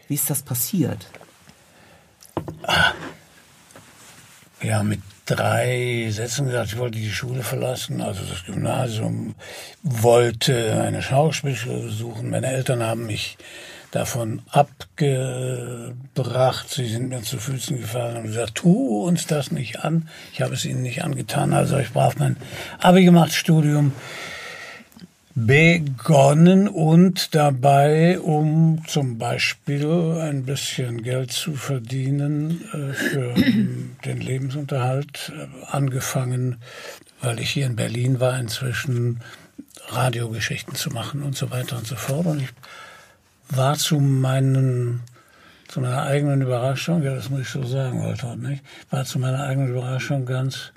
Wie 0.07 0.15
ist 0.15 0.29
das 0.29 0.41
passiert? 0.41 1.07
Ja, 4.61 4.83
mit 4.83 5.01
drei 5.25 6.07
Sätzen 6.11 6.45
gesagt, 6.47 6.67
ich 6.67 6.77
wollte 6.77 6.97
die 6.97 7.09
Schule 7.09 7.41
verlassen, 7.43 8.01
also 8.01 8.21
das 8.23 8.45
Gymnasium, 8.45 9.35
wollte 9.81 10.81
eine 10.81 11.01
Schauspielschule 11.01 11.83
besuchen. 11.83 12.29
Meine 12.29 12.47
Eltern 12.47 12.83
haben 12.83 13.05
mich 13.05 13.37
davon 13.91 14.41
abgebracht. 14.49 15.95
Sie 16.69 16.87
sind 16.87 17.09
mir 17.09 17.21
zu 17.23 17.37
Füßen 17.37 17.77
gefallen 17.79 18.17
und 18.17 18.23
gesagt, 18.23 18.55
tu 18.55 19.03
uns 19.05 19.27
das 19.27 19.51
nicht 19.51 19.79
an. 19.79 20.09
Ich 20.33 20.41
habe 20.41 20.53
es 20.53 20.65
ihnen 20.65 20.81
nicht 20.81 21.03
angetan, 21.03 21.53
also 21.53 21.77
ich 21.77 21.91
brav 21.91 22.17
mein 22.17 22.35
Abi 22.79 23.03
gemacht, 23.03 23.33
Studium 23.33 23.93
begonnen 25.35 26.67
und 26.67 27.33
dabei, 27.35 28.19
um 28.19 28.83
zum 28.87 29.17
Beispiel 29.17 30.17
ein 30.19 30.43
bisschen 30.45 31.03
Geld 31.03 31.31
zu 31.31 31.53
verdienen 31.53 32.61
äh, 32.73 32.93
für 32.93 33.33
den 34.05 34.21
Lebensunterhalt, 34.21 35.31
äh, 35.35 35.47
angefangen, 35.67 36.57
weil 37.21 37.39
ich 37.39 37.51
hier 37.51 37.65
in 37.65 37.75
Berlin 37.75 38.19
war, 38.19 38.37
inzwischen 38.39 39.21
Radiogeschichten 39.87 40.75
zu 40.75 40.89
machen 40.89 41.23
und 41.23 41.35
so 41.35 41.49
weiter 41.49 41.77
und 41.77 41.87
so 41.87 41.95
fort. 41.95 42.25
Und 42.25 42.41
ich 42.41 42.49
war 43.49 43.77
zu 43.77 43.99
meinen 43.99 45.01
zu 45.67 45.79
meiner 45.79 46.03
eigenen 46.03 46.41
Überraschung, 46.41 47.01
ja, 47.01 47.15
das 47.15 47.29
muss 47.29 47.41
ich 47.41 47.47
so 47.47 47.63
sagen, 47.63 48.03
Walter, 48.03 48.35
nicht? 48.35 48.61
War 48.89 49.05
zu 49.05 49.19
meiner 49.19 49.43
eigenen 49.43 49.69
Überraschung 49.69 50.25
ganz, 50.25 50.73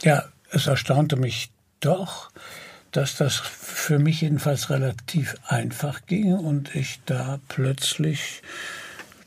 ja, 0.00 0.24
es 0.50 0.66
erstaunte 0.66 1.16
mich 1.16 1.50
doch, 1.80 2.30
dass 2.92 3.16
das 3.16 3.36
für 3.36 3.98
mich 3.98 4.22
jedenfalls 4.22 4.70
relativ 4.70 5.34
einfach 5.46 6.06
ging 6.06 6.32
und 6.32 6.74
ich 6.74 7.00
da 7.04 7.40
plötzlich 7.48 8.42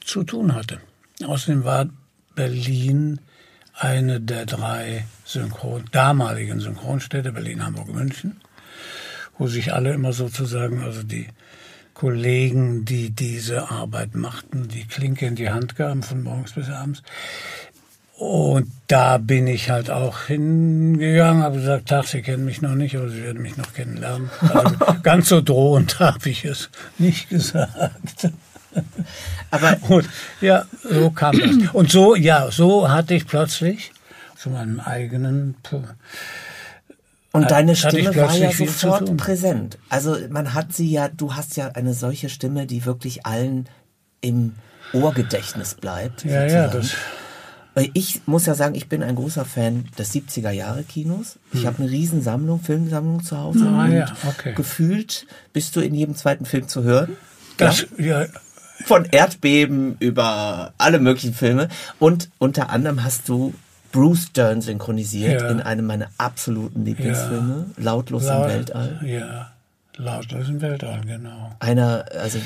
zu 0.04 0.24
tun 0.24 0.56
hatte. 0.56 0.80
Außerdem 1.24 1.66
war 1.66 1.90
Berlin 2.36 3.20
eine 3.74 4.20
der 4.20 4.46
drei 4.46 5.06
Synchron, 5.24 5.86
damaligen 5.92 6.60
Synchronstädte, 6.60 7.32
Berlin, 7.32 7.64
Hamburg, 7.64 7.94
München, 7.94 8.42
wo 9.38 9.48
sich 9.48 9.74
alle 9.74 9.94
immer 9.94 10.14
sozusagen, 10.14 10.84
also 10.84 11.04
die 11.04 11.28
Kollegen, 11.94 12.86
die 12.86 13.10
diese 13.10 13.70
Arbeit 13.70 14.16
machten, 14.16 14.70
die 14.70 14.86
Klinke 14.86 15.26
in 15.26 15.36
die 15.36 15.50
Hand 15.50 15.76
gaben 15.76 16.02
von 16.02 16.24
morgens 16.24 16.54
bis 16.54 16.70
abends. 16.70 17.04
Und 18.20 18.70
da 18.88 19.18
bin 19.18 19.48
ich 19.48 19.70
halt 19.70 19.90
auch 19.90 20.24
hingegangen, 20.24 21.42
habe 21.42 21.60
gesagt, 21.60 21.88
Tag, 21.88 22.06
Sie 22.06 22.22
kennen 22.22 22.44
mich 22.44 22.62
noch 22.62 22.76
nicht, 22.76 22.98
aber 22.98 23.08
Sie 23.08 23.24
werden 23.24 23.42
mich 23.42 23.56
noch 23.56 23.74
kennenlernen. 23.74 24.30
Also 24.54 24.76
ganz 25.04 25.30
so 25.30 25.42
drohend 25.42 26.00
habe 26.00 26.30
ich 26.30 26.44
es 26.44 26.70
nicht 26.98 27.30
gesagt. 27.30 28.28
Aber 29.52 29.78
und, 29.88 30.10
ja, 30.42 30.66
so 30.84 31.12
kam 31.12 31.40
das. 31.40 31.70
Und 31.72 31.92
so, 31.92 32.14
ja, 32.14 32.52
so 32.52 32.92
hatte 32.92 33.14
ich 33.14 33.26
plötzlich 33.26 33.94
zu 34.36 34.50
meinem 34.50 34.82
eigenen 34.82 35.56
und 37.32 37.52
deine 37.52 37.76
Stimme 37.76 38.14
war 38.16 38.36
ja 38.36 38.52
sofort 38.52 39.16
präsent. 39.16 39.78
Also 39.88 40.18
man 40.30 40.54
hat 40.54 40.74
sie 40.74 40.92
ja, 40.92 41.08
du 41.08 41.36
hast 41.36 41.56
ja 41.58 41.70
eine 41.70 41.94
solche 41.94 42.28
Stimme, 42.28 42.66
die 42.66 42.86
wirklich 42.86 43.26
allen 43.26 43.70
im 44.20 44.56
Ohrgedächtnis 44.94 45.76
bleibt. 45.76 46.26
Ja, 46.26 46.42
sozusagen. 46.42 46.54
ja, 46.54 46.68
das. 46.68 46.96
Ich 47.94 48.22
muss 48.26 48.46
ja 48.46 48.56
sagen, 48.56 48.76
ich 48.76 48.90
bin 48.90 49.04
ein 49.04 49.16
großer 49.16 49.46
Fan 49.46 49.86
des 49.98 50.14
70er 50.14 50.52
Jahre 50.52 50.84
Kinos. 50.84 51.38
Ich 51.54 51.62
hm. 51.62 51.68
habe 51.68 51.84
eine 51.84 51.92
Riesensammlung, 51.92 52.62
Filmsammlung 52.62 53.24
zu 53.24 53.38
Hause. 53.38 53.66
Ah, 53.66 53.86
und 53.86 53.92
ja, 53.94 54.06
okay. 54.28 54.54
gefühlt 54.54 55.28
bist 55.54 55.76
du 55.76 55.82
in 55.82 55.94
jedem 55.94 56.16
zweiten 56.16 56.46
Film 56.46 56.68
zu 56.68 56.84
hören. 56.84 57.16
Das, 57.58 57.86
ja. 57.98 58.24
ja. 58.24 58.28
Von 58.86 59.06
Erdbeben 59.06 59.98
über 60.00 60.74
alle 60.78 61.00
möglichen 61.00 61.34
Filme. 61.34 61.68
Und 62.00 62.30
unter 62.38 62.70
anderem 62.70 63.04
hast 63.04 63.28
du 63.30 63.54
Bruce 63.92 64.32
Dern 64.32 64.62
synchronisiert 64.62 65.42
ja. 65.42 65.50
in 65.50 65.62
einem 65.62 65.86
meiner 65.86 66.10
absoluten 66.18 66.86
Lieblingsfilme. 66.86 67.66
Lautlos 67.78 68.24
Laut, 68.24 68.46
im 68.46 68.56
Weltall. 68.56 69.00
Ja, 69.04 69.52
Lautlos 69.98 70.48
im 70.48 70.62
Weltall, 70.62 71.02
genau. 71.06 71.52
Einer, 71.60 72.06
also. 72.20 72.40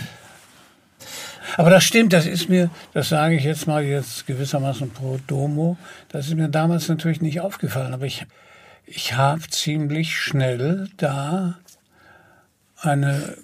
Aber 1.58 1.70
das 1.70 1.84
stimmt, 1.84 2.14
das 2.14 2.26
ist 2.26 2.50
mir, 2.50 2.70
das 2.94 3.10
sage 3.10 3.36
ich 3.36 3.44
jetzt 3.44 3.68
mal 3.68 3.84
jetzt 3.84 4.26
gewissermaßen 4.28 4.90
pro 4.92 5.20
domo, 5.28 5.78
das 6.10 6.28
ist 6.28 6.36
mir 6.36 6.50
damals 6.50 6.88
natürlich 6.88 7.22
nicht 7.22 7.42
aufgefallen, 7.42 7.94
aber 7.94 8.06
ich, 8.06 8.26
ich 8.86 9.16
habe 9.16 9.42
ziemlich 9.50 10.18
schnell 10.18 10.90
da 10.98 11.60
eine 12.82 13.36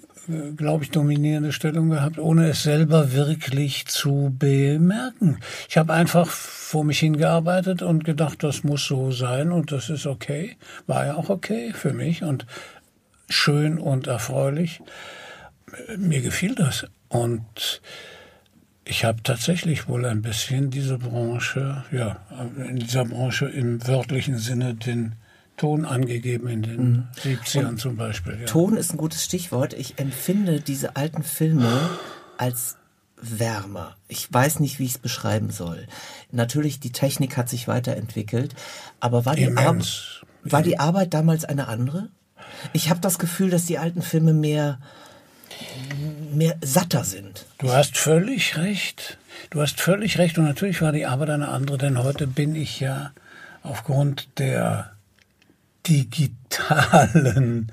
glaube 0.56 0.84
ich, 0.84 0.90
dominierende 0.90 1.52
Stellung 1.52 1.90
gehabt, 1.90 2.18
ohne 2.18 2.48
es 2.48 2.62
selber 2.62 3.12
wirklich 3.12 3.86
zu 3.86 4.34
bemerken. 4.38 5.38
Ich 5.68 5.76
habe 5.76 5.92
einfach 5.92 6.28
vor 6.28 6.84
mich 6.84 7.00
hingearbeitet 7.00 7.82
und 7.82 8.04
gedacht, 8.04 8.42
das 8.42 8.64
muss 8.64 8.86
so 8.86 9.10
sein 9.12 9.52
und 9.52 9.72
das 9.72 9.90
ist 9.90 10.06
okay. 10.06 10.56
War 10.86 11.06
ja 11.06 11.14
auch 11.16 11.30
okay 11.30 11.72
für 11.74 11.92
mich 11.92 12.22
und 12.22 12.46
schön 13.28 13.78
und 13.78 14.06
erfreulich. 14.06 14.80
Mir 15.96 16.20
gefiel 16.20 16.54
das. 16.54 16.86
Und 17.10 17.82
ich 18.84 19.04
habe 19.04 19.22
tatsächlich 19.22 19.88
wohl 19.88 20.06
ein 20.06 20.22
bisschen 20.22 20.70
diese 20.70 20.96
Branche, 20.96 21.84
ja, 21.92 22.20
in 22.56 22.76
dieser 22.76 23.04
Branche 23.04 23.46
im 23.46 23.86
wörtlichen 23.86 24.38
Sinne 24.38 24.74
den 24.74 25.16
Ton 25.56 25.84
angegeben 25.84 26.48
in 26.48 26.62
den 26.62 26.92
mhm. 26.92 27.08
70ern 27.22 27.76
zum 27.76 27.96
Beispiel. 27.96 28.38
Ja. 28.40 28.46
Ton 28.46 28.78
ist 28.78 28.94
ein 28.94 28.96
gutes 28.96 29.24
Stichwort. 29.24 29.74
Ich 29.74 29.98
empfinde 29.98 30.60
diese 30.60 30.96
alten 30.96 31.22
Filme 31.22 31.90
als 32.38 32.78
wärmer. 33.20 33.96
Ich 34.08 34.32
weiß 34.32 34.60
nicht, 34.60 34.78
wie 34.78 34.84
ich 34.84 34.92
es 34.92 34.98
beschreiben 34.98 35.50
soll. 35.50 35.86
Natürlich, 36.30 36.80
die 36.80 36.92
Technik 36.92 37.36
hat 37.36 37.50
sich 37.50 37.68
weiterentwickelt, 37.68 38.54
aber 39.00 39.26
war 39.26 39.36
die, 39.36 39.54
Ar 39.54 39.76
war 40.44 40.62
die 40.62 40.78
Arbeit 40.78 41.12
damals 41.12 41.44
eine 41.44 41.68
andere? 41.68 42.08
Ich 42.72 42.88
habe 42.88 43.00
das 43.00 43.18
Gefühl, 43.18 43.50
dass 43.50 43.66
die 43.66 43.78
alten 43.78 44.00
Filme 44.00 44.32
mehr 44.32 44.80
mehr 46.30 46.56
satter 46.62 47.04
sind. 47.04 47.46
Du 47.58 47.72
hast 47.72 47.96
völlig 47.96 48.56
recht. 48.56 49.18
Du 49.50 49.60
hast 49.60 49.80
völlig 49.80 50.18
recht 50.18 50.38
und 50.38 50.44
natürlich 50.44 50.82
war 50.82 50.92
die 50.92 51.06
Arbeit 51.06 51.30
eine 51.30 51.48
andere, 51.48 51.78
denn 51.78 52.02
heute 52.02 52.26
bin 52.26 52.54
ich 52.54 52.80
ja 52.80 53.12
aufgrund 53.62 54.28
der 54.38 54.92
digitalen 55.86 57.72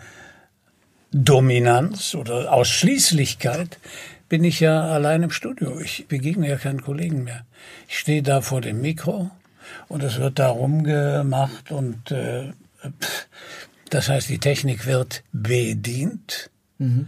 Dominanz 1.11 2.15
oder 2.15 2.51
Ausschließlichkeit 2.51 3.79
bin 4.29 4.43
ich 4.43 4.59
ja 4.59 4.81
allein 4.81 5.23
im 5.23 5.31
Studio. 5.31 5.79
Ich 5.79 6.07
begegne 6.07 6.49
ja 6.49 6.57
keinen 6.57 6.81
Kollegen 6.81 7.23
mehr. 7.23 7.45
Ich 7.87 7.99
stehe 7.99 8.23
da 8.23 8.41
vor 8.41 8.61
dem 8.61 8.81
Mikro 8.81 9.31
und 9.87 10.03
es 10.03 10.19
wird 10.19 10.39
da 10.39 10.49
rumgemacht 10.49 11.71
und 11.71 12.11
äh, 12.11 12.51
das 13.89 14.09
heißt, 14.09 14.29
die 14.29 14.39
Technik 14.39 14.85
wird 14.85 15.23
bedient. 15.31 16.49
Mhm. 16.77 17.07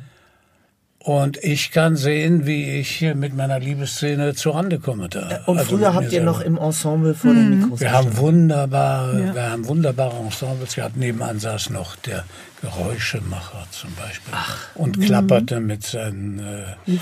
Und 1.10 1.44
ich 1.44 1.72
kann 1.72 1.96
sehen, 1.96 2.46
wie 2.46 2.80
ich 2.80 2.92
hier 2.92 3.16
mit 3.16 3.36
meiner 3.36 3.60
Liebesszene 3.60 4.36
zurande 4.36 4.78
komme. 4.78 5.10
Da. 5.10 5.40
Und 5.48 5.58
also 5.58 5.76
früher 5.76 5.96
habt 5.96 6.12
ihr 6.12 6.22
noch 6.22 6.40
im 6.40 6.56
Ensemble 6.56 7.16
vor 7.16 7.32
mhm. 7.32 7.36
den 7.36 7.60
Mikros 7.62 7.80
Wir 7.80 7.94
haben 7.94 8.16
wunderbare, 8.16 9.20
ja. 9.20 9.34
wir 9.34 9.50
haben 9.50 9.68
wunderbare 9.68 10.16
Ensembles 10.18 10.76
gehabt. 10.76 10.98
Nebenan 10.98 11.40
saß 11.40 11.72
noch 11.72 11.96
der 11.96 12.26
Geräuschemacher 12.62 13.66
zum 13.72 13.90
Beispiel 13.96 14.34
Ach. 14.36 14.68
und 14.76 14.98
mhm. 14.98 15.02
klapperte 15.02 15.60
mit 15.60 15.84
seinen. 15.84 16.38
Äh 16.38 16.76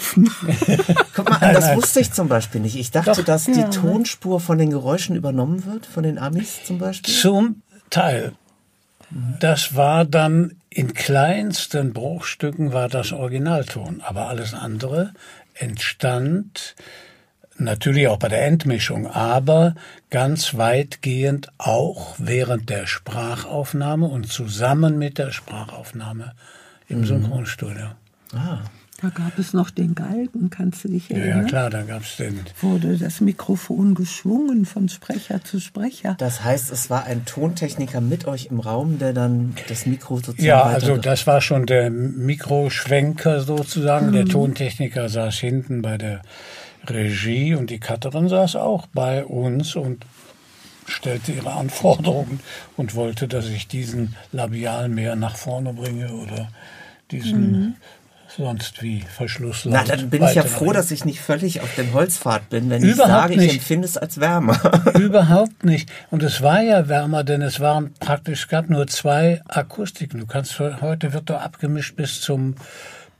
Guck 1.13 1.29
mal, 1.29 1.53
das 1.53 1.75
wusste 1.75 1.99
ich 1.99 2.13
zum 2.13 2.29
Beispiel 2.29 2.61
nicht. 2.61 2.77
Ich 2.77 2.91
dachte, 2.91 3.11
Doch. 3.11 3.25
dass 3.25 3.43
die 3.43 3.65
Tonspur 3.65 4.39
von 4.39 4.57
den 4.57 4.69
Geräuschen 4.69 5.17
übernommen 5.17 5.65
wird, 5.65 5.85
von 5.85 6.03
den 6.03 6.17
Amis 6.17 6.63
zum 6.63 6.77
Beispiel. 6.77 7.13
Zum 7.13 7.61
Teil. 7.89 8.31
Das 9.41 9.75
war 9.75 10.05
dann 10.05 10.53
in 10.69 10.93
kleinsten 10.93 11.93
Bruchstücken 11.93 12.73
war 12.73 12.89
das 12.89 13.11
Originalton, 13.11 14.01
aber 14.01 14.27
alles 14.27 14.53
andere 14.53 15.13
entstand 15.53 16.75
natürlich 17.57 18.07
auch 18.07 18.17
bei 18.17 18.27
der 18.27 18.45
Endmischung, 18.45 19.07
aber 19.07 19.75
ganz 20.09 20.55
weitgehend 20.55 21.49
auch 21.57 22.15
während 22.19 22.69
der 22.69 22.85
Sprachaufnahme 22.85 24.07
und 24.07 24.31
zusammen 24.31 24.97
mit 24.97 25.17
der 25.17 25.31
Sprachaufnahme 25.31 26.33
im 26.87 26.99
mhm. 26.99 27.05
Synchronstudio. 27.05 27.87
Ah. 28.33 28.59
Da 28.99 29.09
gab 29.09 29.37
es 29.37 29.53
noch 29.53 29.69
den 29.69 29.93
Galgen, 29.93 30.49
kannst 30.49 30.83
du 30.83 30.87
dich 30.87 31.11
erinnern? 31.11 31.41
Ja, 31.41 31.43
klar, 31.43 31.69
da 31.69 31.83
gab 31.83 32.01
es 32.01 32.15
den. 32.17 32.39
Wurde 32.61 32.97
das 32.97 33.21
Mikrofon 33.21 33.93
geschwungen 33.93 34.65
von 34.65 34.89
Sprecher 34.89 35.43
zu 35.43 35.59
Sprecher. 35.59 36.15
Das 36.17 36.43
heißt, 36.43 36.71
es 36.71 36.89
war 36.89 37.03
ein 37.03 37.23
Tontechniker 37.25 38.01
mit 38.01 38.25
euch 38.25 38.47
im 38.47 38.59
Raum, 38.59 38.97
der 38.97 39.13
dann 39.13 39.55
das 39.67 39.85
Mikro 39.85 40.15
sozusagen. 40.15 40.43
Ja, 40.43 40.63
also 40.63 40.97
das 40.97 41.27
war 41.27 41.41
schon 41.41 41.67
der 41.67 41.91
Mikroschwenker 41.91 43.41
sozusagen. 43.41 44.07
Mhm. 44.07 44.13
Der 44.13 44.25
Tontechniker 44.25 45.09
saß 45.09 45.35
hinten 45.35 45.83
bei 45.83 45.99
der 45.99 46.23
Regie 46.87 47.53
und 47.53 47.69
die 47.69 47.79
Cutterin 47.79 48.29
saß 48.29 48.55
auch 48.55 48.87
bei 48.87 49.23
uns 49.23 49.75
und 49.75 50.07
stellte 50.87 51.33
ihre 51.33 51.51
Anforderungen 51.51 52.39
und 52.75 52.95
wollte, 52.95 53.27
dass 53.27 53.47
ich 53.47 53.67
diesen 53.67 54.15
Labial 54.31 54.89
mehr 54.89 55.15
nach 55.15 55.35
vorne 55.35 55.71
bringe 55.73 56.11
oder 56.13 56.49
diesen. 57.11 57.51
Mhm 57.51 57.75
sonst 58.35 58.81
wie 58.81 59.01
Verschluss. 59.01 59.65
Na, 59.65 59.83
dann 59.83 60.09
bin 60.09 60.23
ich 60.23 60.35
ja 60.35 60.43
froh, 60.43 60.73
dass 60.73 60.91
ich 60.91 61.05
nicht 61.05 61.21
völlig 61.21 61.61
auf 61.61 61.73
dem 61.75 61.93
Holzpfad 61.93 62.49
bin, 62.49 62.69
wenn 62.69 62.83
Überhaupt 62.83 62.99
ich 62.99 63.07
sage, 63.07 63.37
nicht. 63.37 63.45
ich 63.47 63.53
empfinde 63.59 63.85
es 63.85 63.97
als 63.97 64.19
wärmer. 64.19 64.59
Überhaupt 64.99 65.63
nicht. 65.63 65.89
Und 66.11 66.23
es 66.23 66.41
war 66.41 66.61
ja 66.61 66.87
wärmer, 66.87 67.23
denn 67.23 67.41
es 67.41 67.59
waren 67.59 67.93
praktisch, 67.99 68.41
es 68.41 68.47
gab 68.47 68.69
nur 68.69 68.87
zwei 68.87 69.41
Akustiken. 69.47 70.19
Du 70.19 70.25
kannst 70.25 70.59
heute 70.59 71.13
wird 71.13 71.29
doch 71.29 71.41
abgemischt 71.41 71.95
bis 71.95 72.21
zum 72.21 72.55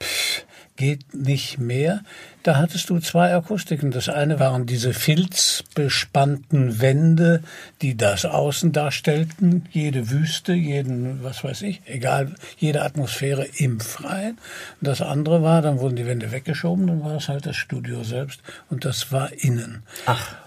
pff, 0.01 0.45
geht 0.77 1.13
nicht 1.13 1.57
mehr. 1.57 2.01
Da 2.43 2.55
hattest 2.55 2.89
du 2.89 2.99
zwei 2.99 3.35
Akustiken. 3.35 3.91
Das 3.91 4.07
eine 4.07 4.39
waren 4.39 4.65
diese 4.65 4.93
filzbespannten 4.93 6.79
Wände, 6.79 7.43
die 7.81 7.97
das 7.97 8.23
Außen 8.23 8.71
darstellten, 8.71 9.67
jede 9.71 10.09
Wüste, 10.09 10.53
jeden, 10.53 11.23
was 11.23 11.43
weiß 11.43 11.63
ich, 11.63 11.81
egal, 11.85 12.35
jede 12.57 12.83
Atmosphäre 12.83 13.45
im 13.57 13.81
Freien. 13.81 14.37
Das 14.79 15.01
andere 15.01 15.43
war, 15.43 15.61
dann 15.61 15.79
wurden 15.79 15.97
die 15.97 16.05
Wände 16.05 16.31
weggeschoben, 16.31 16.87
dann 16.87 17.03
war 17.03 17.17
es 17.17 17.27
halt 17.27 17.45
das 17.45 17.57
Studio 17.57 18.03
selbst 18.03 18.41
und 18.69 18.85
das 18.85 19.11
war 19.11 19.33
innen. 19.33 19.83
Ach. 20.05 20.37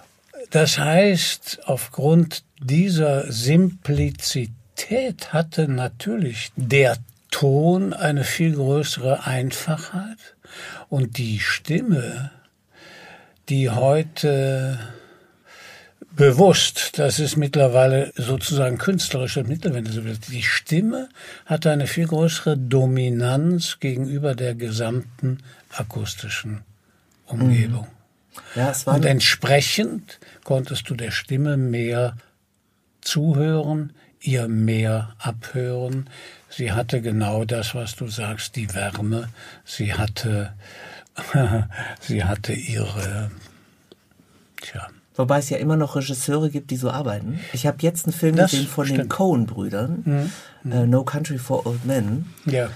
Das 0.51 0.79
heißt, 0.79 1.61
aufgrund 1.67 2.45
dieser 2.61 3.31
Simplizität 3.31 5.33
hatte 5.33 5.69
natürlich 5.69 6.51
der 6.57 6.97
Ton 7.31 7.93
eine 7.93 8.25
viel 8.25 8.55
größere 8.55 9.27
Einfachheit 9.27 10.37
und 10.89 11.19
die 11.19 11.39
Stimme, 11.41 12.31
die 13.49 13.71
heute 13.71 14.79
bewusst, 16.13 16.99
das 16.99 17.19
ist 17.19 17.37
mittlerweile 17.37 18.13
sozusagen 18.17 18.79
künstlerische 18.79 19.45
Mittel, 19.45 19.75
wenn 19.75 19.85
du 19.85 19.93
so 19.93 20.05
willst. 20.05 20.31
Die 20.33 20.43
Stimme 20.43 21.09
hat 21.47 21.67
eine 21.67 21.87
viel 21.87 22.07
größere 22.07 22.57
Dominanz 22.57 23.79
gegenüber 23.81 24.35
der 24.35 24.55
gesamten 24.55 25.39
akustischen 25.71 26.63
Umgebung. 27.27 27.87
Ja, 28.55 28.71
es 28.71 28.87
war 28.87 28.95
Und 28.95 29.05
entsprechend 29.05 30.19
konntest 30.45 30.91
du 30.91 30.95
der 30.95 31.11
Stimme 31.11 31.57
mehr 31.57 32.17
zuhören, 33.01 33.93
ihr 34.21 34.49
mehr 34.49 35.15
abhören. 35.19 36.09
Sie 36.49 36.73
hatte 36.73 37.01
genau 37.01 37.45
das, 37.45 37.75
was 37.75 37.97
du 37.97 38.09
sagst, 38.09 38.57
die 38.57 38.75
Wärme. 38.75 39.29
Sie 39.65 39.95
hatte, 39.95 40.53
sie 42.01 42.25
hatte 42.25 42.53
ihre, 42.53 43.31
tja, 44.61 44.89
Wobei 45.17 45.39
es 45.39 45.51
ja 45.51 45.59
immer 45.59 45.77
noch 45.77 45.97
Regisseure 45.97 46.49
gibt, 46.49 46.71
die 46.71 46.77
so 46.77 46.91
arbeiten. 46.91 47.41
Ich 47.53 47.67
habe 47.67 47.77
jetzt 47.81 48.07
einen 48.07 48.15
Film 48.15 48.37
Das 48.37 48.53
gesehen 48.53 48.67
von 48.67 48.87
den 48.87 48.95
stimmt. 48.95 49.11
Coen-Brüdern, 49.11 50.31
äh, 50.65 50.87
No 50.87 51.05
Country 51.05 51.37
for 51.37 51.67
Old 51.67 51.85
Men. 51.85 52.27
ja. 52.47 52.71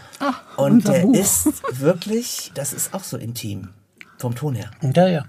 Und 0.57 0.73
unser 0.87 0.93
der 0.93 1.03
Buch. 1.03 1.15
ist 1.15 1.81
wirklich, 1.81 2.51
das 2.55 2.73
ist 2.75 2.93
auch 2.93 3.03
so 3.05 3.17
intim, 3.17 3.69
vom 4.19 4.35
Ton 4.35 4.57
her. 4.57 4.71
Ja, 4.95 5.07
ja. 5.09 5.25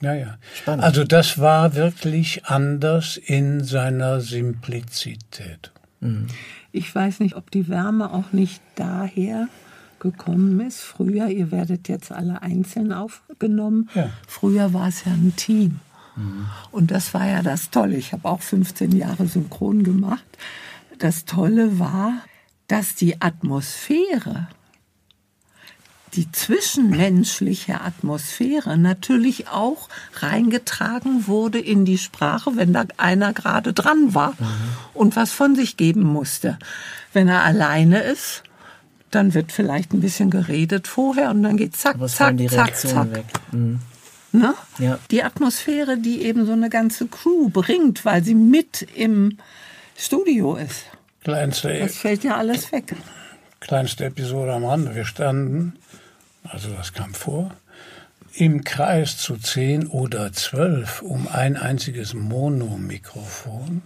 Ja, 0.00 0.14
ja. 0.14 0.38
Spannend. 0.54 0.84
Also 0.84 1.04
das 1.04 1.38
war 1.38 1.74
wirklich 1.74 2.46
anders 2.46 3.16
in 3.16 3.62
seiner 3.64 4.20
Simplizität. 4.20 5.72
Ich 6.72 6.94
weiß 6.94 7.20
nicht, 7.20 7.34
ob 7.34 7.50
die 7.50 7.68
Wärme 7.68 8.12
auch 8.12 8.32
nicht 8.32 8.60
daher 8.74 9.48
gekommen 10.00 10.60
ist. 10.60 10.80
Früher, 10.80 11.28
ihr 11.28 11.50
werdet 11.50 11.88
jetzt 11.88 12.12
alle 12.12 12.42
einzeln 12.42 12.92
aufgenommen. 12.92 13.88
Ja. 13.94 14.10
Früher 14.28 14.74
war 14.74 14.88
es 14.88 15.04
ja 15.06 15.12
ein 15.12 15.34
Team. 15.36 15.80
Und 16.70 16.90
das 16.90 17.12
war 17.14 17.26
ja 17.26 17.42
das 17.42 17.70
Tolle. 17.70 17.96
Ich 17.96 18.12
habe 18.12 18.28
auch 18.28 18.40
15 18.40 18.92
Jahre 18.92 19.26
synchron 19.26 19.82
gemacht. 19.82 20.24
Das 20.98 21.24
Tolle 21.24 21.78
war, 21.78 22.12
dass 22.68 22.94
die 22.94 23.20
Atmosphäre, 23.20 24.48
die 26.16 26.30
zwischenmenschliche 26.32 27.80
Atmosphäre 27.80 28.76
natürlich 28.76 29.48
auch 29.48 29.88
reingetragen 30.14 31.26
wurde 31.26 31.58
in 31.58 31.84
die 31.84 31.98
Sprache, 31.98 32.52
wenn 32.56 32.72
da 32.72 32.84
einer 32.96 33.32
gerade 33.32 33.72
dran 33.72 34.14
war 34.14 34.34
und 34.92 35.16
was 35.16 35.32
von 35.32 35.54
sich 35.54 35.76
geben 35.76 36.02
musste. 36.02 36.58
Wenn 37.12 37.28
er 37.28 37.42
alleine 37.44 38.02
ist, 38.02 38.42
dann 39.10 39.34
wird 39.34 39.52
vielleicht 39.52 39.92
ein 39.92 40.00
bisschen 40.00 40.30
geredet 40.30 40.88
vorher 40.88 41.30
und 41.30 41.42
dann 41.42 41.56
geht 41.56 41.76
zack, 41.76 41.96
zack, 42.08 42.36
zack, 42.50 42.76
zack. 42.76 43.14
weg. 43.14 43.24
Mhm. 43.52 43.78
Ne? 44.32 44.54
Ja. 44.78 44.98
Die 45.12 45.22
Atmosphäre, 45.22 45.96
die 45.98 46.22
eben 46.22 46.44
so 46.46 46.52
eine 46.52 46.68
ganze 46.68 47.06
Crew 47.06 47.50
bringt, 47.50 48.04
weil 48.04 48.24
sie 48.24 48.34
mit 48.34 48.82
im 48.96 49.38
Studio 49.96 50.56
ist. 50.56 50.86
Kleinste, 51.22 51.78
Das 51.78 51.96
fällt 51.96 52.24
ja 52.24 52.36
alles 52.36 52.72
weg. 52.72 52.96
kleinste 53.60 54.06
Episode 54.06 54.52
am 54.52 54.64
Rande. 54.64 54.94
Wir 54.96 55.04
standen, 55.04 55.74
also 56.44 56.70
das 56.70 56.92
kam 56.92 57.14
vor, 57.14 57.50
im 58.34 58.64
Kreis 58.64 59.16
zu 59.16 59.36
zehn 59.36 59.86
oder 59.86 60.32
zwölf 60.32 61.02
um 61.02 61.28
ein 61.28 61.56
einziges 61.56 62.14
Monomikrofon. 62.14 63.82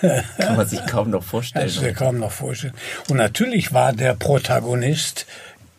Kann 0.00 0.56
man 0.56 0.66
sich 0.66 0.84
kaum 0.86 1.10
noch 1.10 1.22
vorstellen. 1.22 1.66
Das 1.66 1.76
ist 1.76 1.82
ja 1.82 1.92
kaum 1.92 2.18
noch 2.18 2.32
vorstellen. 2.32 2.74
Und 3.08 3.16
natürlich 3.16 3.72
war 3.72 3.92
der 3.92 4.14
Protagonist 4.14 5.26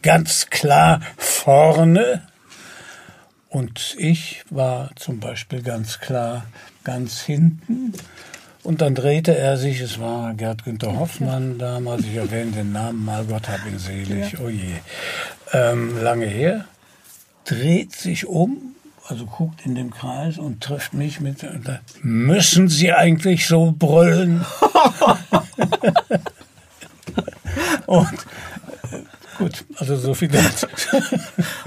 ganz 0.01 0.47
klar 0.49 1.01
vorne. 1.17 2.21
Und 3.49 3.95
ich 3.97 4.43
war 4.49 4.89
zum 4.95 5.19
Beispiel 5.19 5.61
ganz 5.61 5.99
klar 5.99 6.45
ganz 6.83 7.21
hinten. 7.21 7.93
Und 8.63 8.81
dann 8.81 8.95
drehte 8.95 9.37
er 9.37 9.57
sich, 9.57 9.79
es 9.79 9.99
war 9.99 10.33
Gerd 10.33 10.65
Günther 10.65 10.97
Hoffmann 10.97 11.59
damals, 11.59 12.03
ich 12.03 12.15
erwähne 12.15 12.51
den 12.51 12.71
Namen 12.71 13.05
mal, 13.05 13.23
Gott 13.23 13.47
hab 13.47 13.63
ihn 13.67 13.77
selig, 13.77 14.39
oh 14.39 14.49
je, 14.49 14.73
ähm, 15.55 16.01
lange 16.01 16.25
her, 16.25 16.65
dreht 17.45 17.93
sich 17.93 18.25
um, 18.25 18.75
also 19.07 19.25
guckt 19.25 19.65
in 19.65 19.75
dem 19.75 19.91
Kreis 19.91 20.37
und 20.37 20.61
trifft 20.61 20.93
mich 20.93 21.21
mit, 21.21 21.39
sagt, 21.39 22.03
müssen 22.03 22.67
Sie 22.67 22.91
eigentlich 22.91 23.47
so 23.47 23.73
brüllen? 23.77 24.45
und 27.85 28.13
äh, 28.13 28.34
gut, 29.37 29.65
also 29.77 29.95
so 29.95 30.13
viel 30.13 30.29
dazu. 30.29 30.67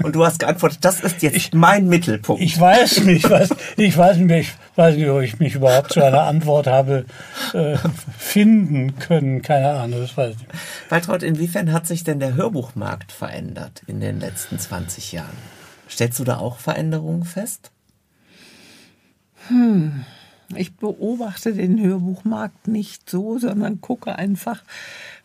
Und 0.03 0.15
du 0.15 0.25
hast 0.25 0.39
geantwortet, 0.39 0.79
das 0.81 1.01
ist 1.01 1.21
jetzt 1.21 1.53
mein 1.53 1.87
Mittelpunkt. 1.87 2.41
Ich 2.41 2.59
weiß 2.59 3.03
nicht, 3.03 3.29
was, 3.29 3.49
ich 3.77 3.97
weiß 3.97 4.17
nicht, 4.17 4.49
ich 4.71 4.77
weiß 4.77 4.95
nicht, 4.95 5.07
ob 5.07 5.21
ich 5.21 5.39
mich 5.39 5.55
überhaupt 5.55 5.93
zu 5.93 6.03
einer 6.03 6.23
Antwort 6.23 6.67
habe 6.67 7.05
äh, 7.53 7.77
finden 8.17 8.97
können. 8.99 9.41
Keine 9.41 9.71
Ahnung, 9.71 10.01
das 10.01 10.15
weiß 10.15 10.35
ich 10.35 10.39
nicht. 10.39 10.51
Waltraud, 10.89 11.23
inwiefern 11.23 11.71
hat 11.71 11.87
sich 11.87 12.03
denn 12.03 12.19
der 12.19 12.35
Hörbuchmarkt 12.35 13.11
verändert 13.11 13.81
in 13.87 13.99
den 13.99 14.19
letzten 14.19 14.59
20 14.59 15.11
Jahren? 15.11 15.37
Stellst 15.89 16.19
du 16.19 16.23
da 16.23 16.37
auch 16.37 16.59
Veränderungen 16.59 17.23
fest? 17.23 17.71
Ich 20.55 20.75
beobachte 20.75 21.53
den 21.53 21.79
Hörbuchmarkt 21.81 22.67
nicht 22.67 23.09
so, 23.09 23.37
sondern 23.37 23.81
gucke 23.81 24.15
einfach, 24.15 24.63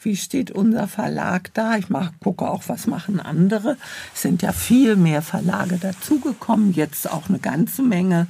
wie 0.04 0.16
steht 0.16 0.50
unser 0.50 0.88
Verlag 0.88 1.52
da. 1.54 1.76
Ich 1.76 1.88
mach, 1.88 2.12
gucke 2.20 2.48
auch, 2.48 2.64
was 2.66 2.86
machen 2.86 3.20
andere. 3.20 3.76
Es 4.14 4.22
sind 4.22 4.42
ja 4.42 4.52
viel 4.52 4.96
mehr 4.96 5.22
Verlage 5.22 5.78
dazugekommen, 5.78 6.72
jetzt 6.72 7.10
auch 7.10 7.28
eine 7.28 7.38
ganze 7.38 7.82
Menge 7.82 8.26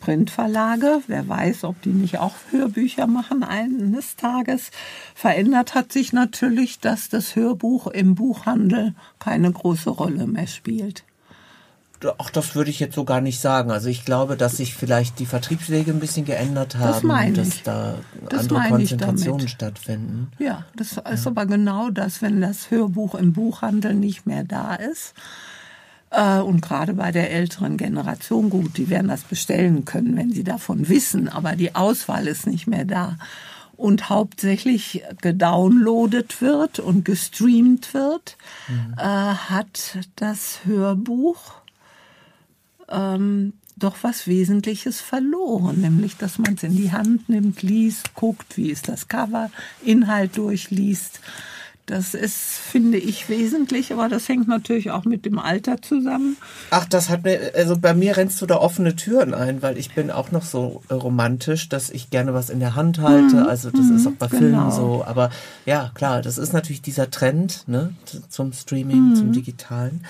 Printverlage. 0.00 1.00
Wer 1.06 1.26
weiß, 1.26 1.64
ob 1.64 1.80
die 1.80 1.90
nicht 1.90 2.18
auch 2.18 2.34
Hörbücher 2.50 3.06
machen 3.06 3.42
eines 3.42 4.16
Tages. 4.16 4.70
Verändert 5.14 5.74
hat 5.74 5.92
sich 5.92 6.12
natürlich, 6.12 6.78
dass 6.78 7.08
das 7.08 7.36
Hörbuch 7.36 7.86
im 7.86 8.14
Buchhandel 8.14 8.94
keine 9.18 9.50
große 9.50 9.88
Rolle 9.88 10.26
mehr 10.26 10.46
spielt. 10.46 11.04
Ach, 12.18 12.30
das 12.30 12.54
würde 12.54 12.70
ich 12.70 12.80
jetzt 12.80 12.94
so 12.94 13.04
gar 13.04 13.20
nicht 13.20 13.40
sagen. 13.40 13.70
Also 13.70 13.88
ich 13.88 14.04
glaube, 14.04 14.36
dass 14.36 14.56
sich 14.58 14.74
vielleicht 14.74 15.18
die 15.18 15.26
Vertriebswege 15.26 15.90
ein 15.90 16.00
bisschen 16.00 16.24
geändert 16.24 16.76
haben, 16.76 17.06
meine 17.06 17.32
dass 17.34 17.62
da 17.62 17.94
Das 18.28 18.42
andere 18.42 18.68
Konzentrationen 18.68 19.48
stattfinden. 19.48 20.30
Ja, 20.38 20.64
das 20.76 20.98
ist 21.12 21.26
aber 21.26 21.46
genau 21.46 21.90
das, 21.90 22.22
wenn 22.22 22.40
das 22.40 22.70
Hörbuch 22.70 23.14
im 23.14 23.32
Buchhandel 23.32 23.94
nicht 23.94 24.26
mehr 24.26 24.44
da 24.44 24.74
ist. 24.74 25.14
Äh, 26.10 26.38
Und 26.40 26.60
gerade 26.60 26.94
bei 26.94 27.10
der 27.12 27.30
älteren 27.32 27.76
Generation, 27.76 28.50
gut, 28.50 28.76
die 28.76 28.88
werden 28.88 29.08
das 29.08 29.22
bestellen 29.22 29.84
können, 29.84 30.16
wenn 30.16 30.32
sie 30.32 30.44
davon 30.44 30.88
wissen, 30.88 31.28
aber 31.28 31.56
die 31.56 31.74
Auswahl 31.74 32.26
ist 32.26 32.46
nicht 32.46 32.66
mehr 32.66 32.84
da. 32.84 33.16
Und 33.76 34.08
hauptsächlich 34.08 35.02
gedownloadet 35.20 36.40
wird 36.40 36.78
und 36.78 37.04
gestreamt 37.04 37.92
wird, 37.92 38.36
äh, 38.96 39.02
hat 39.02 39.98
das 40.14 40.60
Hörbuch 40.64 41.54
ähm, 42.88 43.54
doch 43.76 43.96
was 44.02 44.26
Wesentliches 44.26 45.00
verloren, 45.00 45.80
nämlich 45.80 46.16
dass 46.16 46.38
man 46.38 46.54
es 46.54 46.62
in 46.62 46.76
die 46.76 46.92
Hand 46.92 47.28
nimmt, 47.28 47.62
liest, 47.62 48.14
guckt, 48.14 48.56
wie 48.56 48.70
ist 48.70 48.88
das 48.88 49.08
Cover, 49.08 49.50
Inhalt 49.84 50.36
durchliest. 50.36 51.20
Das 51.86 52.14
ist, 52.14 52.36
finde 52.36 52.96
ich, 52.96 53.28
wesentlich, 53.28 53.92
aber 53.92 54.08
das 54.08 54.26
hängt 54.26 54.48
natürlich 54.48 54.90
auch 54.90 55.04
mit 55.04 55.26
dem 55.26 55.38
Alter 55.38 55.82
zusammen. 55.82 56.38
Ach, 56.70 56.86
das 56.86 57.10
hat 57.10 57.24
mir, 57.24 57.52
also 57.54 57.76
bei 57.78 57.92
mir 57.92 58.16
rennst 58.16 58.40
du 58.40 58.46
da 58.46 58.56
offene 58.56 58.96
Türen 58.96 59.34
ein, 59.34 59.60
weil 59.60 59.76
ich 59.76 59.94
bin 59.94 60.10
auch 60.10 60.30
noch 60.30 60.44
so 60.44 60.82
äh, 60.88 60.94
romantisch, 60.94 61.68
dass 61.68 61.90
ich 61.90 62.08
gerne 62.08 62.32
was 62.32 62.48
in 62.48 62.58
der 62.58 62.74
Hand 62.74 63.00
halte. 63.00 63.46
also 63.46 63.70
das 63.70 63.90
ist 63.90 64.06
auch 64.06 64.12
bei 64.12 64.30
Filmen 64.30 64.52
genau. 64.52 64.70
so. 64.70 65.04
Aber 65.04 65.28
ja, 65.66 65.90
klar, 65.92 66.22
das 66.22 66.38
ist 66.38 66.54
natürlich 66.54 66.80
dieser 66.80 67.10
Trend 67.10 67.64
ne, 67.66 67.92
zum 68.30 68.54
Streaming, 68.54 69.14
zum 69.14 69.32
Digitalen. 69.32 70.06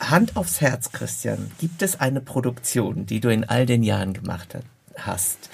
Hand 0.00 0.36
aufs 0.36 0.60
Herz, 0.60 0.92
Christian. 0.92 1.50
Gibt 1.58 1.82
es 1.82 2.00
eine 2.00 2.20
Produktion, 2.20 3.06
die 3.06 3.20
du 3.20 3.28
in 3.28 3.44
all 3.44 3.66
den 3.66 3.82
Jahren 3.82 4.12
gemacht 4.12 4.56
hast, 4.96 5.50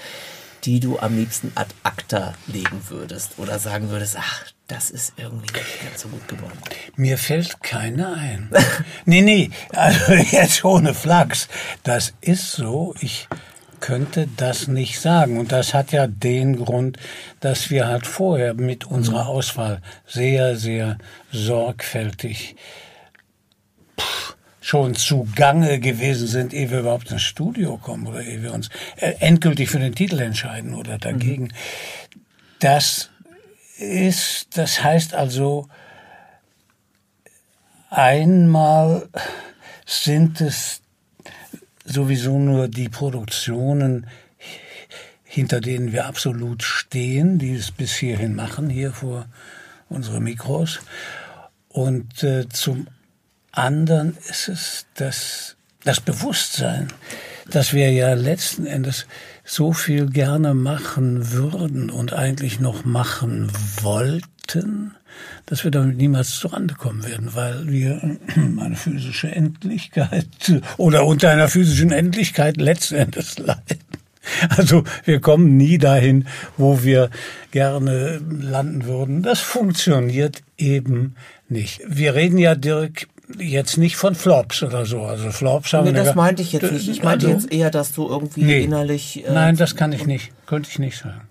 die 0.65 0.81
du 0.81 0.99
am 0.99 1.17
liebsten 1.17 1.53
ad 1.55 1.75
acta 1.83 2.35
legen 2.47 2.83
würdest 2.89 3.39
oder 3.39 3.59
sagen 3.59 3.91
würdest, 3.91 4.17
ach, 4.19 4.45
das 4.69 4.91
ist 4.91 5.15
irgendwie 5.17 5.53
nicht 5.53 5.83
ganz 5.83 6.03
so 6.03 6.09
gut 6.09 6.27
geworden? 6.29 6.59
Mir 6.97 7.19
fällt 7.19 7.63
keine 7.63 8.15
ein. 8.15 8.51
nee, 9.05 9.21
nee, 9.23 9.51
also 9.71 10.13
jetzt 10.31 10.65
ohne 10.65 10.95
Flachs. 10.95 11.49
Das 11.83 12.15
ist 12.21 12.53
so. 12.53 12.95
Ich 13.01 13.29
könnte 13.81 14.29
das 14.37 14.69
nicht 14.69 15.01
sagen. 15.01 15.39
Und 15.39 15.53
das 15.53 15.75
hat 15.75 15.93
ja 15.93 16.07
den 16.07 16.57
Grund, 16.57 16.97
dass 17.41 17.69
wir 17.69 17.87
halt 17.87 18.07
vorher 18.07 18.55
mit 18.55 18.87
unserer 18.87 19.27
Auswahl 19.27 19.83
sehr, 20.07 20.57
sehr 20.57 20.97
sorgfältig 21.33 22.57
schon 24.63 24.95
zugange 24.95 25.81
gewesen 25.81 26.29
sind, 26.29 26.55
ehe 26.55 26.71
wir 26.71 26.81
überhaupt 26.81 27.11
ins 27.11 27.23
Studio 27.23 27.77
kommen 27.77 28.07
oder 28.07 28.23
ehe 28.23 28.43
wir 28.43 28.55
uns 28.55 28.71
äh, 28.97 29.13
endgültig 29.19 29.69
für 29.69 29.81
den 29.81 29.95
Titel 29.95 30.21
entscheiden 30.21 30.75
oder 30.75 30.99
dagegen. 30.99 31.45
Mhm. 31.45 31.53
Das 32.61 33.11
ist, 33.77 34.57
das 34.57 34.83
heißt 34.83 35.15
also, 35.15 35.69
einmal 37.91 39.09
sind 39.85 40.41
es 40.41 40.81
sowieso 41.85 42.39
nur 42.39 42.69
die 42.69 42.89
Produktionen, 42.89 44.07
hinter 45.25 45.61
denen 45.61 45.93
wir 45.93 46.07
absolut 46.07 46.63
stehen, 46.63 47.39
die 47.41 47.55
es 47.55 47.73
bis 47.73 47.95
hierhin 47.95 48.37
machen, 48.37 48.71
hier 48.71 48.93
vor 48.93 49.27
unsere 49.89 50.21
Mikros. 50.21 50.81
Und 51.69 52.23
äh, 52.23 52.49
zum 52.49 52.87
anderen 53.53 54.17
ist 54.29 54.49
es 54.49 54.87
das, 54.95 55.57
das 55.85 56.01
Bewusstsein, 56.01 56.89
dass 57.51 57.73
wir 57.73 57.91
ja 57.91 58.15
letzten 58.15 58.67
Endes 58.67 59.07
so 59.45 59.73
viel 59.73 60.07
gerne 60.07 60.55
machen 60.55 61.33
würden 61.33 61.91
und 61.91 62.13
eigentlich 62.13 62.61
noch 62.61 62.85
machen 62.85 63.51
wollten, 63.81 64.95
dass 65.47 65.65
wir 65.65 65.71
damit 65.71 65.97
niemals 65.97 66.39
zurande 66.39 66.75
kommen 66.75 67.05
werden, 67.05 67.35
weil 67.35 67.69
wir 67.69 68.01
eine 68.37 68.77
physische 68.77 69.31
Endlichkeit 69.31 70.27
oder 70.77 71.05
unter 71.05 71.31
einer 71.31 71.49
physischen 71.49 71.93
Endlichkeit 71.93 72.57
letzten 72.57 72.97
Endes 72.97 73.39
leiden. 73.39 73.81
Also 74.49 74.85
wir 75.05 75.21
kommen 75.21 75.57
nie 75.57 75.79
dahin, 75.79 76.27
wo 76.57 76.85
wir 76.85 77.11
gerne 77.51 78.21
landen 78.31 78.85
würden. 78.85 79.23
Das 79.23 79.41
funktioniert 79.41 80.43
eben 80.57 81.17
nicht. 81.49 81.81
Wir 81.87 82.15
reden 82.15 82.39
ja, 82.39 82.55
Dirk, 82.55 83.09
jetzt 83.39 83.79
nicht 83.79 83.97
von 83.97 84.15
Flops 84.15 84.63
oder 84.63 84.87
so. 84.87 85.03
Also 85.03 85.31
Flops 85.31 85.73
haben 85.73 85.85
nee, 85.85 85.93
das 85.93 86.15
meinte 86.15 86.43
ich 86.43 86.53
jetzt 86.53 86.71
nicht. 86.71 86.89
Ich 86.89 87.03
meinte 87.03 87.27
also, 87.27 87.39
jetzt 87.39 87.53
eher, 87.53 87.71
dass 87.71 87.93
du 87.93 88.09
irgendwie 88.09 88.45
nee, 88.45 88.63
innerlich. 88.63 89.25
Äh, 89.27 89.33
nein, 89.33 89.57
das 89.57 89.77
kann 89.77 89.93
ich 89.93 90.07
nicht. 90.07 90.33
Könnte 90.47 90.69
ich 90.71 90.79
nicht 90.79 90.99
sagen. 90.99 91.23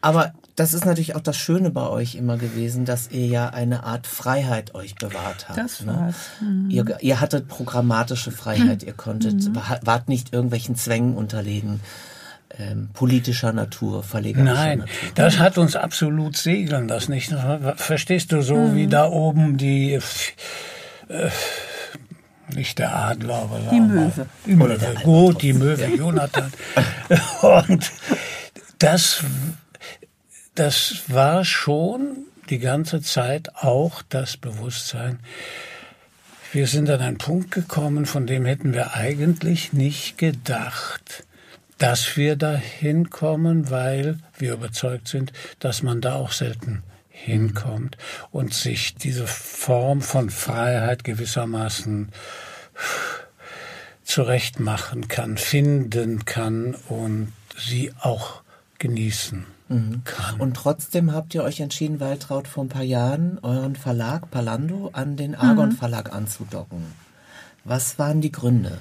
Aber 0.00 0.32
das 0.56 0.72
ist 0.72 0.84
natürlich 0.84 1.16
auch 1.16 1.20
das 1.20 1.36
Schöne 1.36 1.70
bei 1.70 1.88
euch 1.88 2.14
immer 2.14 2.36
gewesen, 2.36 2.84
dass 2.84 3.10
ihr 3.10 3.26
ja 3.26 3.48
eine 3.48 3.84
Art 3.84 4.06
Freiheit 4.06 4.74
euch 4.74 4.94
bewahrt 4.94 5.48
habt. 5.48 5.58
Das 5.58 5.80
ne? 5.80 5.94
war's. 5.94 6.16
Mhm. 6.40 6.70
Ihr, 6.70 6.96
ihr, 7.00 7.20
hattet 7.20 7.48
programmatische 7.48 8.30
Freiheit. 8.30 8.82
Ihr 8.82 8.92
konntet, 8.92 9.48
mhm. 9.48 9.56
wart 9.82 10.08
nicht 10.08 10.32
irgendwelchen 10.32 10.76
Zwängen 10.76 11.16
unterlegen. 11.16 11.80
Ähm, 12.56 12.90
politischer 12.92 13.52
Natur, 13.52 14.04
verlegerischer 14.04 14.54
Nein, 14.54 14.78
Natur. 14.80 14.94
das 15.16 15.40
hat 15.40 15.58
uns 15.58 15.74
absolut 15.74 16.36
segeln 16.36 16.86
das 16.86 17.08
nicht. 17.08 17.34
Verstehst 17.74 18.30
du 18.30 18.42
so, 18.42 18.54
mhm. 18.54 18.76
wie 18.76 18.86
da 18.86 19.08
oben 19.08 19.56
die 19.56 19.98
äh, 21.08 21.30
nicht 22.54 22.78
der 22.78 22.94
Adler, 22.94 23.34
aber 23.34 23.58
die 23.70 23.80
Möwe. 23.80 24.26
Die 24.46 24.54
Möwe. 24.54 24.94
Gut, 25.02 25.42
die 25.42 25.52
Möwe, 25.52 25.86
Jonathan. 25.86 26.52
Und 27.42 27.90
das, 28.78 29.24
das 30.54 31.02
war 31.08 31.44
schon 31.44 32.26
die 32.50 32.58
ganze 32.58 33.00
Zeit 33.00 33.54
auch 33.56 34.02
das 34.08 34.36
Bewusstsein. 34.36 35.20
Wir 36.52 36.66
sind 36.66 36.90
an 36.90 37.00
einen 37.00 37.18
Punkt 37.18 37.50
gekommen, 37.50 38.06
von 38.06 38.26
dem 38.26 38.44
hätten 38.44 38.74
wir 38.74 38.94
eigentlich 38.94 39.72
nicht 39.72 40.18
gedacht, 40.18 41.24
dass 41.78 42.16
wir 42.16 42.36
dahin 42.36 43.10
kommen, 43.10 43.70
weil 43.70 44.18
wir 44.38 44.52
überzeugt 44.52 45.08
sind, 45.08 45.32
dass 45.58 45.82
man 45.82 46.00
da 46.00 46.14
auch 46.14 46.30
selten 46.30 46.82
hinkommt 47.24 47.96
und 48.30 48.52
sich 48.52 48.94
diese 48.94 49.26
Form 49.26 50.02
von 50.02 50.28
Freiheit 50.30 51.04
gewissermaßen 51.04 52.10
zurechtmachen 54.04 55.08
kann, 55.08 55.38
finden 55.38 56.26
kann 56.26 56.76
und 56.88 57.32
sie 57.56 57.92
auch 58.00 58.42
genießen 58.78 59.46
mhm. 59.68 60.02
kann. 60.04 60.38
Und 60.38 60.54
trotzdem 60.54 61.12
habt 61.12 61.34
ihr 61.34 61.42
euch 61.42 61.60
entschieden, 61.60 62.00
Waltraud, 62.00 62.46
vor 62.46 62.64
ein 62.64 62.68
paar 62.68 62.82
Jahren 62.82 63.38
euren 63.42 63.76
Verlag 63.76 64.30
Palando 64.30 64.90
an 64.92 65.16
den 65.16 65.34
Argon 65.34 65.70
mhm. 65.70 65.76
Verlag 65.76 66.12
anzudocken. 66.12 66.84
Was 67.64 67.98
waren 67.98 68.20
die 68.20 68.32
Gründe? 68.32 68.78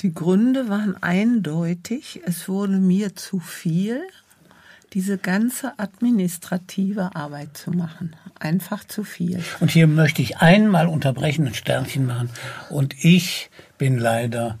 Die 0.00 0.14
Gründe 0.14 0.68
waren 0.68 1.02
eindeutig. 1.02 2.20
Es 2.24 2.48
wurde 2.48 2.76
mir 2.76 3.16
zu 3.16 3.40
viel 3.40 4.02
diese 4.96 5.18
ganze 5.18 5.74
administrative 5.78 7.14
Arbeit 7.14 7.54
zu 7.54 7.70
machen. 7.70 8.16
Einfach 8.40 8.82
zu 8.82 9.04
viel. 9.04 9.44
Und 9.60 9.70
hier 9.70 9.88
möchte 9.88 10.22
ich 10.22 10.38
einmal 10.38 10.86
unterbrechen, 10.86 11.46
ein 11.46 11.52
Sternchen 11.52 12.06
machen. 12.06 12.30
Und 12.70 12.94
ich 13.04 13.50
bin 13.76 13.98
leider 13.98 14.58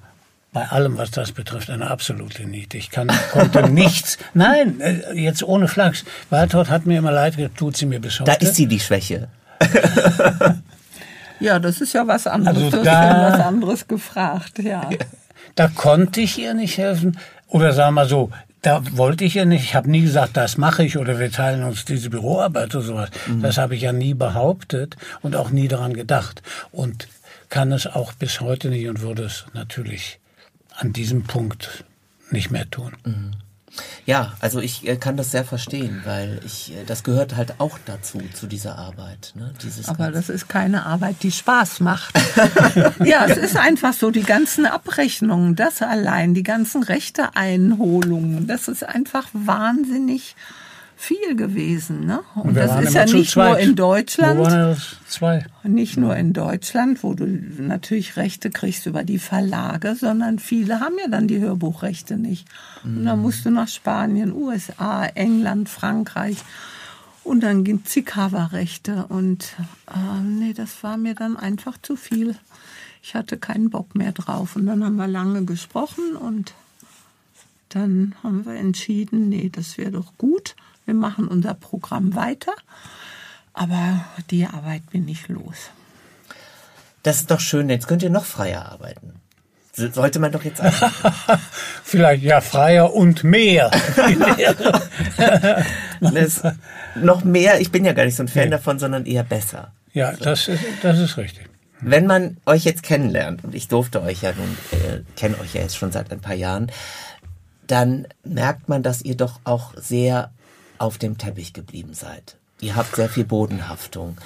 bei 0.52 0.68
allem, 0.68 0.98
was 0.98 1.10
das 1.10 1.32
betrifft, 1.32 1.70
eine 1.70 1.90
absolute 1.90 2.44
Niete. 2.44 2.76
Ich 2.76 2.90
kann, 2.90 3.10
konnte 3.32 3.62
nichts. 3.70 4.18
Nein, 4.34 4.78
äh, 4.82 5.14
jetzt 5.14 5.42
ohne 5.42 5.68
Flachs. 5.68 6.04
Waltraud 6.28 6.68
hat 6.68 6.84
mir 6.84 6.98
immer 6.98 7.12
leid, 7.12 7.36
tut 7.56 7.78
sie 7.78 7.86
mir 7.86 7.98
bis 7.98 8.20
heute. 8.20 8.32
Da 8.32 8.36
ist 8.36 8.56
sie 8.56 8.66
die 8.66 8.80
Schwäche. 8.80 9.28
ja, 11.40 11.58
das 11.58 11.80
ist 11.80 11.94
ja 11.94 12.06
was 12.06 12.26
anderes. 12.26 12.58
Also 12.58 12.70
du 12.72 12.76
hast 12.80 12.84
ja 12.84 13.32
was 13.32 13.40
anderes 13.40 13.88
gefragt, 13.88 14.58
ja. 14.58 14.90
Da 15.54 15.68
konnte 15.68 16.20
ich 16.20 16.36
ihr 16.36 16.52
nicht 16.52 16.76
helfen. 16.76 17.18
Oder 17.48 17.72
sagen 17.72 17.94
wir 17.94 18.02
mal 18.02 18.08
so, 18.08 18.30
da 18.62 18.82
wollte 18.92 19.24
ich 19.24 19.34
ja 19.34 19.44
nicht. 19.44 19.64
Ich 19.64 19.74
habe 19.74 19.90
nie 19.90 20.02
gesagt, 20.02 20.36
das 20.36 20.56
mache 20.56 20.84
ich 20.84 20.98
oder 20.98 21.18
wir 21.18 21.30
teilen 21.30 21.62
uns 21.62 21.84
diese 21.84 22.10
Büroarbeit 22.10 22.74
oder 22.74 22.84
sowas. 22.84 23.10
Mhm. 23.26 23.42
Das 23.42 23.58
habe 23.58 23.76
ich 23.76 23.82
ja 23.82 23.92
nie 23.92 24.14
behauptet 24.14 24.96
und 25.22 25.36
auch 25.36 25.50
nie 25.50 25.68
daran 25.68 25.94
gedacht. 25.94 26.42
Und 26.72 27.08
kann 27.48 27.72
es 27.72 27.86
auch 27.86 28.12
bis 28.12 28.40
heute 28.40 28.68
nicht 28.68 28.88
und 28.88 29.00
würde 29.00 29.24
es 29.24 29.46
natürlich 29.52 30.18
an 30.74 30.92
diesem 30.92 31.24
Punkt 31.24 31.84
nicht 32.30 32.50
mehr 32.50 32.68
tun. 32.68 32.92
Mhm. 33.04 33.30
Ja, 34.04 34.34
also 34.40 34.60
ich 34.60 34.86
äh, 34.86 34.96
kann 34.96 35.16
das 35.16 35.30
sehr 35.30 35.44
verstehen, 35.44 36.02
weil 36.04 36.40
ich 36.44 36.72
äh, 36.72 36.84
das 36.86 37.02
gehört 37.02 37.36
halt 37.36 37.54
auch 37.58 37.78
dazu 37.84 38.20
zu 38.34 38.46
dieser 38.46 38.78
Arbeit. 38.78 39.32
Ne? 39.34 39.52
Dieses 39.62 39.88
Aber 39.88 40.10
das 40.10 40.28
ist 40.28 40.48
keine 40.48 40.86
Arbeit, 40.86 41.16
die 41.22 41.32
Spaß 41.32 41.80
macht. 41.80 42.14
ja, 43.04 43.26
es 43.26 43.36
ist 43.36 43.56
einfach 43.56 43.92
so 43.92 44.10
die 44.10 44.22
ganzen 44.22 44.66
Abrechnungen, 44.66 45.56
das 45.56 45.82
allein, 45.82 46.34
die 46.34 46.42
ganzen 46.42 46.82
Rechteeinholungen, 46.82 48.46
das 48.46 48.68
ist 48.68 48.84
einfach 48.84 49.28
wahnsinnig 49.32 50.36
viel 50.98 51.36
gewesen. 51.36 52.06
Ne? 52.06 52.20
Und, 52.34 52.48
Und 52.48 52.54
das 52.56 52.80
ist 52.80 52.94
ja 52.94 53.04
nicht 53.04 53.36
nur 53.36 53.58
in 53.58 53.76
Deutschland. 53.76 54.38
Wo 54.38 54.44
waren 54.44 54.70
das 54.70 54.96
zwei? 55.06 55.44
Nicht 55.62 55.98
nur 55.98 56.16
in 56.16 56.32
Deutschland, 56.32 57.02
wo 57.02 57.12
du 57.12 57.26
natürlich 57.26 58.16
Rechte 58.16 58.50
kriegst 58.50 58.86
über 58.86 59.04
die 59.04 59.18
Verlage, 59.18 59.94
sondern 59.94 60.38
viele 60.38 60.80
haben 60.80 60.96
ja 60.98 61.08
dann 61.08 61.28
die 61.28 61.38
Hörbuchrechte 61.38 62.16
nicht. 62.16 62.48
Und 62.82 63.04
dann 63.04 63.20
musst 63.20 63.44
du 63.44 63.50
nach 63.50 63.68
Spanien, 63.68 64.32
USA, 64.32 65.04
England, 65.04 65.68
Frankreich. 65.68 66.38
Und 67.22 67.42
dann 67.42 67.62
gibt 67.62 67.88
es 67.88 67.92
die 67.92 68.02
Coverrechte. 68.02 69.04
Und 69.08 69.54
äh, 69.88 70.22
nee, 70.22 70.54
das 70.54 70.82
war 70.82 70.96
mir 70.96 71.14
dann 71.14 71.36
einfach 71.36 71.76
zu 71.82 71.96
viel. 71.96 72.36
Ich 73.02 73.14
hatte 73.14 73.36
keinen 73.36 73.68
Bock 73.68 73.94
mehr 73.94 74.12
drauf. 74.12 74.56
Und 74.56 74.66
dann 74.66 74.82
haben 74.82 74.96
wir 74.96 75.08
lange 75.08 75.44
gesprochen 75.44 76.16
und 76.16 76.54
dann 77.68 78.14
haben 78.22 78.46
wir 78.46 78.54
entschieden, 78.54 79.28
nee, 79.28 79.50
das 79.52 79.76
wäre 79.76 79.90
doch 79.90 80.16
gut 80.16 80.54
wir 80.86 80.94
machen 80.94 81.28
unser 81.28 81.54
Programm 81.54 82.14
weiter, 82.14 82.52
aber 83.52 84.04
die 84.30 84.46
Arbeit 84.46 84.88
bin 84.90 85.06
ich 85.08 85.28
los. 85.28 85.70
Das 87.02 87.16
ist 87.16 87.30
doch 87.30 87.40
schön, 87.40 87.68
jetzt 87.68 87.86
könnt 87.86 88.02
ihr 88.02 88.10
noch 88.10 88.24
freier 88.24 88.66
arbeiten. 88.66 89.20
Sollte 89.72 90.18
man 90.20 90.32
doch 90.32 90.42
jetzt 90.42 90.56
sagen. 90.56 90.74
Vielleicht 91.84 92.22
ja 92.22 92.40
freier 92.40 92.94
und 92.94 93.24
mehr. 93.24 93.70
das, 96.00 96.42
noch 96.94 97.24
mehr, 97.24 97.60
ich 97.60 97.70
bin 97.70 97.84
ja 97.84 97.92
gar 97.92 98.06
nicht 98.06 98.16
so 98.16 98.22
ein 98.22 98.28
Fan 98.28 98.44
nee. 98.44 98.50
davon, 98.50 98.78
sondern 98.78 99.04
eher 99.04 99.22
besser. 99.22 99.72
Ja, 99.92 100.14
so. 100.14 100.24
das, 100.24 100.48
ist, 100.48 100.64
das 100.82 100.98
ist 100.98 101.18
richtig. 101.18 101.46
Wenn 101.80 102.06
man 102.06 102.38
euch 102.46 102.64
jetzt 102.64 102.82
kennenlernt, 102.82 103.44
und 103.44 103.54
ich 103.54 103.68
durfte 103.68 104.02
euch 104.02 104.22
ja 104.22 104.32
nun, 104.32 104.56
äh, 104.72 105.02
kenne 105.14 105.38
euch 105.40 105.54
ja 105.54 105.60
jetzt 105.60 105.76
schon 105.76 105.92
seit 105.92 106.10
ein 106.10 106.20
paar 106.20 106.34
Jahren, 106.34 106.72
dann 107.66 108.06
merkt 108.24 108.70
man, 108.70 108.82
dass 108.82 109.02
ihr 109.02 109.16
doch 109.16 109.40
auch 109.44 109.74
sehr 109.76 110.30
auf 110.78 110.98
dem 110.98 111.18
Teppich 111.18 111.52
geblieben 111.52 111.94
seid. 111.94 112.36
Ihr 112.60 112.76
habt 112.76 112.96
sehr 112.96 113.08
viel 113.08 113.24
Bodenhaftung. 113.24 114.16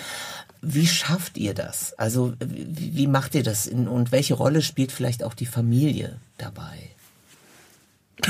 Wie 0.63 0.87
schafft 0.87 1.39
ihr 1.39 1.55
das? 1.55 1.95
Also 1.99 2.35
wie, 2.39 2.97
wie 2.97 3.07
macht 3.07 3.35
ihr 3.35 3.43
das? 3.43 3.67
Und 3.67 4.13
welche 4.13 4.35
Rolle 4.35 4.63
spielt 4.63 4.93
vielleicht 4.93 5.25
auch 5.25 5.35
die 5.35 5.47
Familie 5.47 6.17
dabei? 6.39 6.77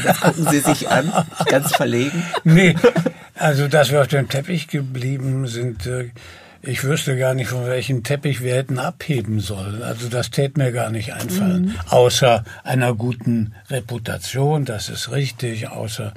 Das 0.05 0.21
gucken 0.21 0.47
Sie 0.49 0.61
sich 0.61 0.89
an, 0.89 1.13
ganz 1.47 1.75
verlegen. 1.75 2.23
Nee, 2.45 2.77
also 3.35 3.67
dass 3.67 3.91
wir 3.91 4.01
auf 4.01 4.07
dem 4.07 4.29
Teppich 4.29 4.69
geblieben 4.69 5.49
sind, 5.49 5.87
äh, 5.87 6.11
ich 6.63 6.85
wüsste 6.85 7.17
gar 7.17 7.35
nicht, 7.35 7.49
von 7.49 7.67
welchem 7.67 8.03
Teppich 8.03 8.43
wir 8.43 8.55
hätten 8.55 8.79
abheben 8.79 9.41
sollen. 9.41 9.83
Also 9.83 10.09
das 10.09 10.31
täte 10.31 10.61
mir 10.61 10.73
gar 10.73 10.91
nicht 10.91 11.15
einfallen. 11.15 11.67
Mhm. 11.67 11.75
Außer 11.89 12.45
einer 12.65 12.95
guten 12.95 13.55
Reputation, 13.71 14.67
das 14.67 14.91
ist 14.91 15.11
richtig, 15.11 15.69
außer 15.69 16.13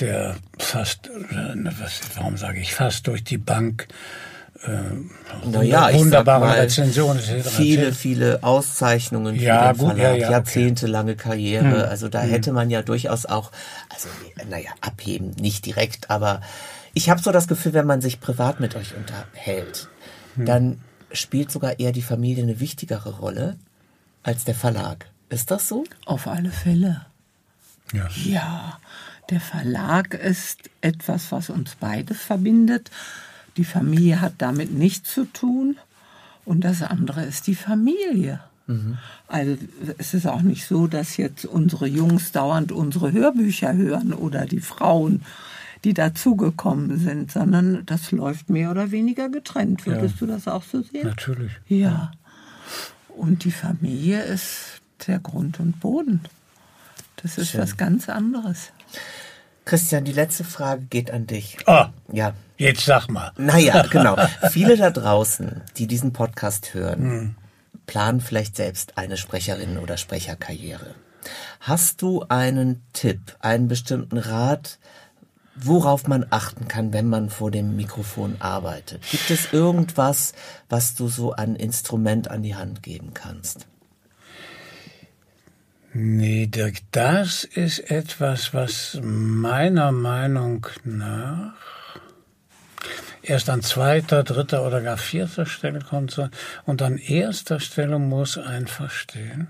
der 0.00 0.36
fast, 0.58 1.08
äh, 1.08 1.54
was, 1.78 2.00
warum 2.16 2.36
sage 2.36 2.60
ich 2.60 2.74
fast 2.74 3.06
durch 3.06 3.24
die 3.24 3.38
Bank 3.38 3.88
äh, 4.66 5.48
naja, 5.48 5.92
wunderbare 5.92 6.46
mal, 6.46 6.58
Rezensionen. 6.58 7.22
Viele, 7.22 7.92
viele 7.92 8.42
Auszeichnungen 8.42 9.34
ja, 9.36 9.68
für 9.68 9.74
den 9.74 9.78
gut, 9.78 9.96
Verlag, 9.96 10.16
ja, 10.16 10.22
ja, 10.22 10.30
jahrzehntelange 10.30 11.12
okay. 11.12 11.22
Karriere. 11.22 11.84
Hm. 11.84 11.88
Also 11.90 12.08
da 12.08 12.22
hm. 12.22 12.30
hätte 12.30 12.52
man 12.52 12.70
ja 12.70 12.82
durchaus 12.82 13.26
auch, 13.26 13.52
also 13.90 14.08
naja, 14.48 14.70
abheben, 14.80 15.32
nicht 15.38 15.66
direkt, 15.66 16.10
aber 16.10 16.40
ich 16.94 17.10
habe 17.10 17.20
so 17.20 17.32
das 17.32 17.48
Gefühl, 17.48 17.74
wenn 17.74 17.86
man 17.86 18.00
sich 18.00 18.20
privat 18.20 18.60
mit 18.60 18.76
euch 18.76 18.94
unterhält, 18.96 19.88
hm. 20.36 20.46
dann 20.46 20.80
spielt 21.12 21.50
sogar 21.50 21.78
eher 21.78 21.92
die 21.92 22.02
Familie 22.02 22.42
eine 22.42 22.60
wichtigere 22.60 23.18
Rolle 23.18 23.56
als 24.22 24.44
der 24.44 24.54
Verlag. 24.54 25.06
Ist 25.28 25.50
das 25.50 25.68
so? 25.68 25.84
Auf 26.06 26.26
alle 26.26 26.50
Fälle. 26.50 27.06
Ja. 27.92 28.08
Ja, 28.24 28.78
der 29.30 29.40
Verlag 29.40 30.14
ist 30.14 30.70
etwas, 30.80 31.32
was 31.32 31.50
uns 31.50 31.76
beide 31.80 32.14
verbindet. 32.14 32.90
Die 33.56 33.64
Familie 33.64 34.20
hat 34.20 34.34
damit 34.38 34.72
nichts 34.72 35.12
zu 35.12 35.24
tun. 35.24 35.76
Und 36.44 36.62
das 36.62 36.82
andere 36.82 37.24
ist 37.24 37.46
die 37.46 37.54
Familie. 37.54 38.40
Mhm. 38.66 38.98
Also 39.28 39.56
es 39.98 40.14
ist 40.14 40.26
auch 40.26 40.42
nicht 40.42 40.66
so, 40.66 40.86
dass 40.86 41.16
jetzt 41.16 41.46
unsere 41.46 41.86
Jungs 41.86 42.32
dauernd 42.32 42.72
unsere 42.72 43.12
Hörbücher 43.12 43.74
hören 43.74 44.12
oder 44.12 44.46
die 44.46 44.60
Frauen, 44.60 45.22
die 45.84 45.94
dazugekommen 45.94 46.98
sind, 46.98 47.30
sondern 47.30 47.84
das 47.86 48.10
läuft 48.10 48.48
mehr 48.50 48.70
oder 48.70 48.90
weniger 48.90 49.28
getrennt. 49.28 49.86
Würdest 49.86 50.20
ja. 50.20 50.26
du 50.26 50.32
das 50.32 50.48
auch 50.48 50.62
so 50.62 50.82
sehen? 50.82 51.06
Natürlich. 51.06 51.52
Ja. 51.68 52.12
Und 53.08 53.44
die 53.44 53.52
Familie 53.52 54.22
ist 54.22 54.80
der 55.06 55.18
Grund 55.18 55.60
und 55.60 55.80
Boden. 55.80 56.20
Das 57.16 57.38
ist 57.38 57.50
Schön. 57.50 57.60
was 57.60 57.76
ganz 57.76 58.08
anderes. 58.08 58.72
Christian, 59.64 60.04
die 60.04 60.12
letzte 60.12 60.44
Frage 60.44 60.84
geht 60.84 61.10
an 61.10 61.26
dich. 61.26 61.56
Ah, 61.66 61.90
ja. 62.12 62.34
Jetzt 62.56 62.84
sag 62.84 63.08
mal. 63.08 63.32
Naja, 63.36 63.86
genau. 63.90 64.16
Viele 64.50 64.76
da 64.76 64.90
draußen, 64.90 65.62
die 65.76 65.86
diesen 65.86 66.12
Podcast 66.12 66.74
hören, 66.74 67.00
hm. 67.00 67.34
planen 67.86 68.20
vielleicht 68.20 68.56
selbst 68.56 68.96
eine 68.98 69.16
Sprecherin- 69.16 69.78
oder 69.78 69.96
Sprecherkarriere. 69.96 70.94
Hast 71.60 72.02
du 72.02 72.24
einen 72.28 72.82
Tipp, 72.92 73.36
einen 73.40 73.68
bestimmten 73.68 74.18
Rat, 74.18 74.78
worauf 75.56 76.06
man 76.06 76.26
achten 76.30 76.68
kann, 76.68 76.92
wenn 76.92 77.08
man 77.08 77.30
vor 77.30 77.50
dem 77.50 77.76
Mikrofon 77.76 78.36
arbeitet? 78.40 79.02
Gibt 79.10 79.30
es 79.30 79.52
irgendwas, 79.52 80.34
was 80.68 80.94
du 80.94 81.08
so 81.08 81.32
an 81.32 81.56
Instrument 81.56 82.30
an 82.30 82.42
die 82.42 82.54
Hand 82.54 82.82
geben 82.82 83.14
kannst? 83.14 83.66
Nee, 85.96 86.48
Dirk, 86.48 86.78
das 86.90 87.44
ist 87.44 87.78
etwas, 87.88 88.52
was 88.52 88.98
meiner 89.00 89.92
Meinung 89.92 90.66
nach 90.82 91.54
erst 93.22 93.48
an 93.48 93.62
zweiter, 93.62 94.24
dritter 94.24 94.66
oder 94.66 94.80
gar 94.80 94.96
vierter 94.96 95.46
Stelle 95.46 95.78
kommt. 95.78 96.20
Und 96.64 96.82
an 96.82 96.98
erster 96.98 97.60
Stelle 97.60 98.00
muss 98.00 98.38
einfach 98.38 98.90
stehen, 98.90 99.46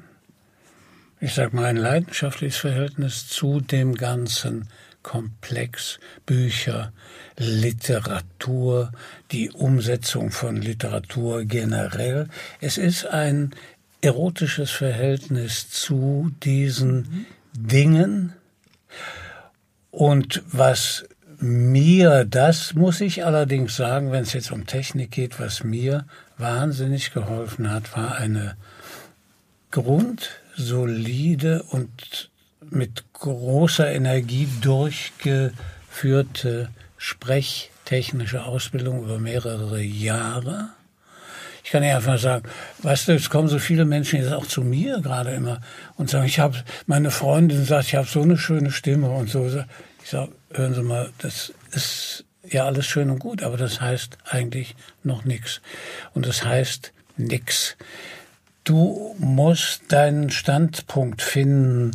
ich 1.19 1.33
sag 1.33 1.55
mal, 1.55 1.65
ein 1.65 1.79
leidenschaftliches 1.79 2.59
Verhältnis 2.59 3.27
zu 3.27 3.63
dem 3.63 3.95
ganzen 3.95 4.69
Komplex 5.03 5.99
Bücher, 6.27 6.93
Literatur, 7.39 8.93
die 9.33 9.51
Umsetzung 9.51 10.31
von 10.31 10.57
Literatur 10.57 11.45
generell. 11.45 12.29
Es 12.61 12.79
ist 12.79 13.07
ein 13.07 13.55
erotisches 14.05 14.71
Verhältnis 14.71 15.71
zu 15.71 16.31
diesen. 16.43 17.27
Dingen. 17.57 18.33
Und 19.91 20.43
was 20.51 21.05
mir, 21.39 22.25
das 22.25 22.75
muss 22.75 23.01
ich 23.01 23.25
allerdings 23.25 23.77
sagen, 23.77 24.13
wenn 24.13 24.23
es 24.23 24.33
jetzt 24.33 24.51
um 24.51 24.67
Technik 24.67 25.13
geht, 25.13 25.39
was 25.41 25.63
mir 25.63 26.07
wahnsinnig 26.37 27.13
geholfen 27.13 27.71
hat, 27.71 27.97
war 27.97 28.17
eine 28.17 28.57
grundsolide 29.71 31.63
und 31.65 32.31
mit 32.71 33.05
großer 33.13 33.93
Energie 33.93 34.49
durchgeführte 34.61 36.71
sprechtechnische 36.97 38.45
Ausbildung 38.45 39.05
über 39.05 39.19
mehrere 39.19 39.81
Jahre 39.81 40.71
ich 41.65 41.71
kann 41.71 41.83
ja 41.83 41.97
einfach 41.97 42.19
sagen, 42.19 42.47
weißt 42.83 43.09
du, 43.09 43.13
es 43.15 43.31
kommen 43.31 43.49
so 43.49 43.59
viele 43.59 43.87
Menschen 43.87 44.21
jetzt 44.21 44.33
auch 44.33 44.47
zu 44.47 44.63
mir 44.63 45.01
gerade 45.01 45.31
immer 45.31 45.61
und 45.97 46.11
sagen, 46.11 46.27
ich 46.27 46.39
habe, 46.39 46.63
meine 46.87 47.11
Freundin 47.11 47.65
sagt, 47.65 47.87
ich 47.89 47.95
habe 47.95 48.07
so 48.07 48.21
eine 48.21 48.37
schöne 48.37 48.71
Stimme 48.71 49.09
und 49.09 49.31
so. 49.31 49.47
Ich 50.03 50.11
sage, 50.11 50.33
hören 50.53 50.75
Sie 50.75 50.83
mal, 50.83 51.11
das 51.19 51.55
ist 51.73 52.27
ja 52.47 52.67
alles 52.67 52.87
schön 52.87 53.09
und 53.09 53.19
gut, 53.19 53.43
aber 53.43 53.57
das 53.57 53.81
heißt 53.81 54.19
eigentlich 54.29 54.77
noch 55.03 55.25
nichts. 55.25 55.63
Und 56.13 56.27
das 56.27 56.45
heißt 56.45 56.93
nichts. 57.17 57.77
Du 58.65 59.15
musst 59.19 59.85
deinen 59.89 60.31
Standpunkt 60.31 61.23
finden 61.23 61.93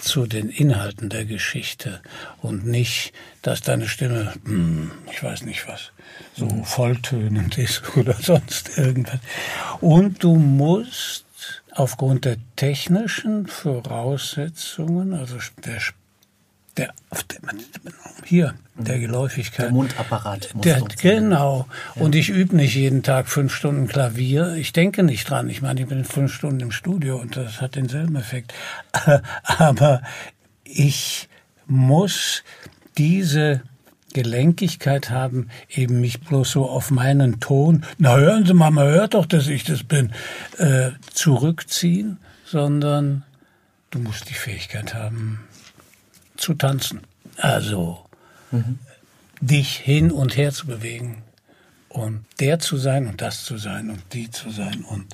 zu 0.00 0.26
den 0.26 0.50
Inhalten 0.50 1.10
der 1.10 1.26
Geschichte 1.26 2.00
und 2.40 2.66
nicht, 2.66 3.12
dass 3.42 3.60
deine 3.60 3.86
Stimme, 3.86 4.32
hm, 4.44 4.90
ich 5.12 5.22
weiß 5.22 5.42
nicht 5.42 5.68
was, 5.68 5.92
so 6.36 6.48
volltönend 6.64 7.58
ist 7.58 7.82
oder 7.96 8.14
sonst 8.14 8.78
irgendwas. 8.78 9.20
Und 9.80 10.22
du 10.22 10.36
musst 10.36 11.24
aufgrund 11.74 12.24
der 12.24 12.36
technischen 12.56 13.46
Voraussetzungen, 13.46 15.14
also 15.14 15.38
der 15.64 15.80
der, 16.76 16.94
hier, 18.24 18.54
der 18.76 18.98
Geläufigkeit. 18.98 19.66
Der 19.66 19.72
Mundapparat 19.72 20.54
muss 20.54 20.64
der, 20.64 20.80
Genau. 21.00 21.66
Ja. 21.94 22.02
Und 22.02 22.14
ich 22.14 22.30
übe 22.30 22.56
nicht 22.56 22.74
jeden 22.74 23.02
Tag 23.02 23.28
fünf 23.28 23.54
Stunden 23.54 23.88
Klavier. 23.88 24.54
Ich 24.54 24.72
denke 24.72 25.02
nicht 25.02 25.28
dran. 25.28 25.50
Ich 25.50 25.60
meine, 25.60 25.82
ich 25.82 25.86
bin 25.86 26.04
fünf 26.04 26.32
Stunden 26.32 26.60
im 26.60 26.70
Studio 26.72 27.18
und 27.18 27.36
das 27.36 27.60
hat 27.60 27.74
denselben 27.74 28.16
Effekt. 28.16 28.54
Aber 29.42 30.02
ich 30.64 31.28
muss 31.66 32.42
diese 32.96 33.62
Gelenkigkeit 34.12 35.10
haben, 35.10 35.48
eben 35.68 36.00
mich 36.00 36.20
bloß 36.20 36.50
so 36.50 36.68
auf 36.68 36.90
meinen 36.90 37.40
Ton, 37.40 37.84
na 37.98 38.16
hören 38.16 38.46
Sie 38.46 38.54
mal, 38.54 38.70
man 38.70 38.88
hört 38.88 39.14
doch, 39.14 39.26
dass 39.26 39.48
ich 39.48 39.64
das 39.64 39.84
bin, 39.84 40.12
äh, 40.58 40.90
zurückziehen, 41.12 42.18
sondern 42.44 43.24
du 43.90 43.98
musst 43.98 44.28
die 44.28 44.34
Fähigkeit 44.34 44.94
haben 44.94 45.40
zu 46.36 46.54
tanzen. 46.54 47.00
Also 47.36 48.04
mhm. 48.50 48.78
dich 49.40 49.76
hin 49.76 50.10
und 50.10 50.36
her 50.36 50.52
zu 50.52 50.66
bewegen 50.66 51.22
und 51.88 52.24
der 52.40 52.58
zu 52.58 52.76
sein 52.76 53.06
und 53.06 53.20
das 53.20 53.44
zu 53.44 53.58
sein 53.58 53.90
und 53.90 54.02
die 54.12 54.30
zu 54.30 54.50
sein 54.50 54.82
und 54.82 55.06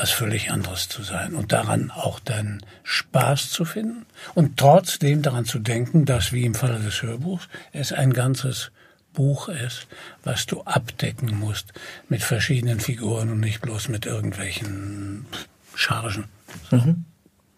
was 0.00 0.10
völlig 0.10 0.50
anderes 0.50 0.88
zu 0.88 1.02
sein 1.02 1.34
und 1.34 1.52
daran 1.52 1.90
auch 1.90 2.20
deinen 2.20 2.64
Spaß 2.84 3.50
zu 3.50 3.66
finden 3.66 4.06
und 4.34 4.56
trotzdem 4.56 5.20
daran 5.20 5.44
zu 5.44 5.58
denken, 5.58 6.06
dass 6.06 6.32
wie 6.32 6.46
im 6.46 6.54
Falle 6.54 6.78
des 6.78 7.02
Hörbuchs 7.02 7.48
es 7.72 7.92
ein 7.92 8.14
ganzes 8.14 8.70
Buch 9.12 9.48
ist, 9.48 9.88
was 10.24 10.46
du 10.46 10.62
abdecken 10.62 11.38
musst 11.38 11.74
mit 12.08 12.22
verschiedenen 12.22 12.80
Figuren 12.80 13.30
und 13.30 13.40
nicht 13.40 13.60
bloß 13.60 13.88
mit 13.88 14.06
irgendwelchen 14.06 15.26
Chargen. 15.74 16.24
So. 16.70 16.76
Mhm. 16.76 17.04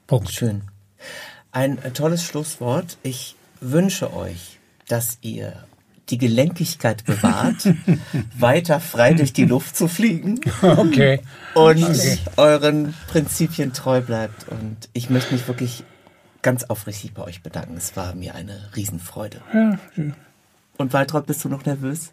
Punkt. 0.09 0.33
Schön. 0.33 0.63
Ein 1.53 1.79
tolles 1.95 2.25
Schlusswort. 2.25 2.99
Ich 3.05 3.37
wünsche 3.61 4.13
euch, 4.13 4.59
dass 4.89 5.19
ihr 5.21 5.65
die 6.09 6.19
Gelenkigkeit 6.19 7.05
bewahrt, 7.05 7.69
weiter 8.39 8.81
frei 8.81 9.15
durch 9.15 9.33
die 9.33 9.45
Luft 9.45 9.77
zu 9.77 9.89
fliegen. 9.89 10.41
Okay. 10.63 11.21
Und 11.55 11.83
okay. 11.83 12.19
euren 12.37 12.95
Prinzipien 13.09 13.73
treu 13.73 14.01
bleibt. 14.01 14.49
Und 14.49 14.89
ich 14.93 15.11
möchte 15.11 15.35
mich 15.35 15.47
wirklich 15.49 15.85
ganz 16.43 16.65
aufrichtig 16.65 17.15
bei 17.15 17.23
euch 17.23 17.43
bedanken. 17.43 17.77
Es 17.77 17.97
war 17.97 18.15
mir 18.15 18.35
eine 18.35 18.71
Riesenfreude. 18.75 19.41
Ja. 19.55 19.79
Und 20.77 20.93
Waltraud, 20.93 21.27
bist 21.27 21.45
du 21.45 21.49
noch 21.49 21.65
nervös? 21.65 22.11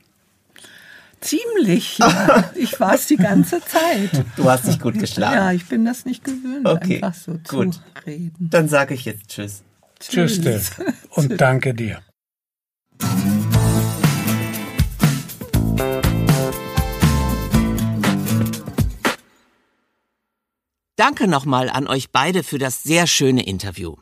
Ziemlich, 1.21 1.97
ja. 1.97 2.51
Ich 2.55 2.79
war 2.79 2.95
es 2.95 3.07
die 3.07 3.17
ganze 3.17 3.59
Zeit. 3.61 4.25
Du 4.37 4.49
hast 4.49 4.67
dich 4.67 4.79
gut 4.79 4.97
geschlagen. 4.97 5.35
Ja, 5.35 5.51
ich 5.51 5.65
bin 5.65 5.83
das 5.83 6.05
nicht 6.05 6.23
gewöhnt, 6.23 6.67
okay. 6.67 6.95
einfach 6.95 7.13
so 7.13 7.33
gut. 7.47 7.73
zu 7.73 7.81
reden. 8.05 8.49
Dann 8.49 8.69
sage 8.69 8.93
ich 8.93 9.05
jetzt 9.05 9.27
Tschüss. 9.27 9.63
Tschüss, 9.99 10.39
Tschüss. 10.39 10.71
und 11.11 11.41
danke 11.41 11.73
dir. 11.73 12.01
Danke 20.99 21.29
nochmal 21.29 21.69
an 21.69 21.87
euch 21.87 22.11
beide 22.11 22.43
für 22.43 22.57
das 22.57 22.83
sehr 22.83 23.07
schöne 23.07 23.43
Interview. 23.43 23.95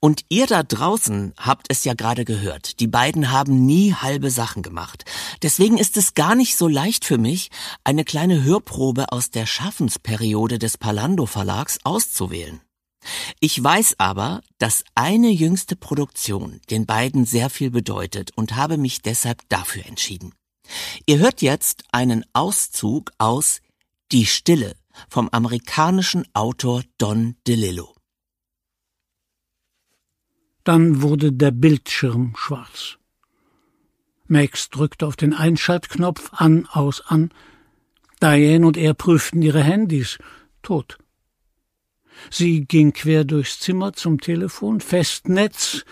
Und 0.00 0.22
ihr 0.28 0.48
da 0.48 0.64
draußen 0.64 1.34
habt 1.36 1.66
es 1.68 1.84
ja 1.84 1.94
gerade 1.94 2.24
gehört. 2.24 2.80
Die 2.80 2.88
beiden 2.88 3.30
haben 3.30 3.64
nie 3.64 3.94
halbe 3.94 4.32
Sachen 4.32 4.64
gemacht. 4.64 5.04
Deswegen 5.42 5.78
ist 5.78 5.96
es 5.96 6.14
gar 6.14 6.34
nicht 6.34 6.56
so 6.56 6.66
leicht 6.66 7.04
für 7.04 7.16
mich, 7.16 7.52
eine 7.84 8.02
kleine 8.02 8.42
Hörprobe 8.42 9.12
aus 9.12 9.30
der 9.30 9.46
Schaffensperiode 9.46 10.58
des 10.58 10.78
Palando 10.78 11.26
Verlags 11.26 11.78
auszuwählen. 11.84 12.60
Ich 13.38 13.62
weiß 13.62 13.94
aber, 13.98 14.40
dass 14.58 14.82
eine 14.96 15.30
jüngste 15.30 15.76
Produktion 15.76 16.60
den 16.70 16.86
beiden 16.86 17.24
sehr 17.24 17.50
viel 17.50 17.70
bedeutet 17.70 18.32
und 18.34 18.56
habe 18.56 18.78
mich 18.78 19.00
deshalb 19.00 19.48
dafür 19.48 19.86
entschieden. 19.86 20.34
Ihr 21.06 21.18
hört 21.18 21.40
jetzt 21.40 21.84
einen 21.92 22.24
Auszug 22.32 23.12
aus 23.18 23.60
Die 24.10 24.26
Stille 24.26 24.74
vom 25.08 25.28
amerikanischen 25.30 26.26
Autor 26.32 26.82
Don 26.98 27.36
DeLillo. 27.46 27.94
Dann 30.64 31.02
wurde 31.02 31.32
der 31.32 31.52
Bildschirm 31.52 32.34
schwarz. 32.36 32.98
Max 34.26 34.70
drückte 34.70 35.06
auf 35.06 35.16
den 35.16 35.32
Einschaltknopf 35.32 36.30
an, 36.32 36.66
aus, 36.66 37.00
an. 37.06 37.30
Diane 38.20 38.66
und 38.66 38.76
er 38.76 38.94
prüften 38.94 39.42
ihre 39.42 39.62
Handys. 39.62 40.18
Tot. 40.62 40.98
Sie 42.30 42.64
ging 42.64 42.92
quer 42.92 43.24
durchs 43.24 43.60
Zimmer 43.60 43.92
zum 43.92 44.20
Telefon, 44.20 44.80
Festnetz, 44.80 45.84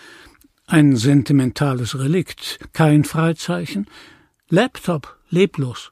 ein 0.65 0.95
sentimentales 0.95 1.97
Relikt, 1.99 2.59
kein 2.73 3.03
Freizeichen, 3.03 3.87
Laptop, 4.49 5.17
leblos. 5.29 5.91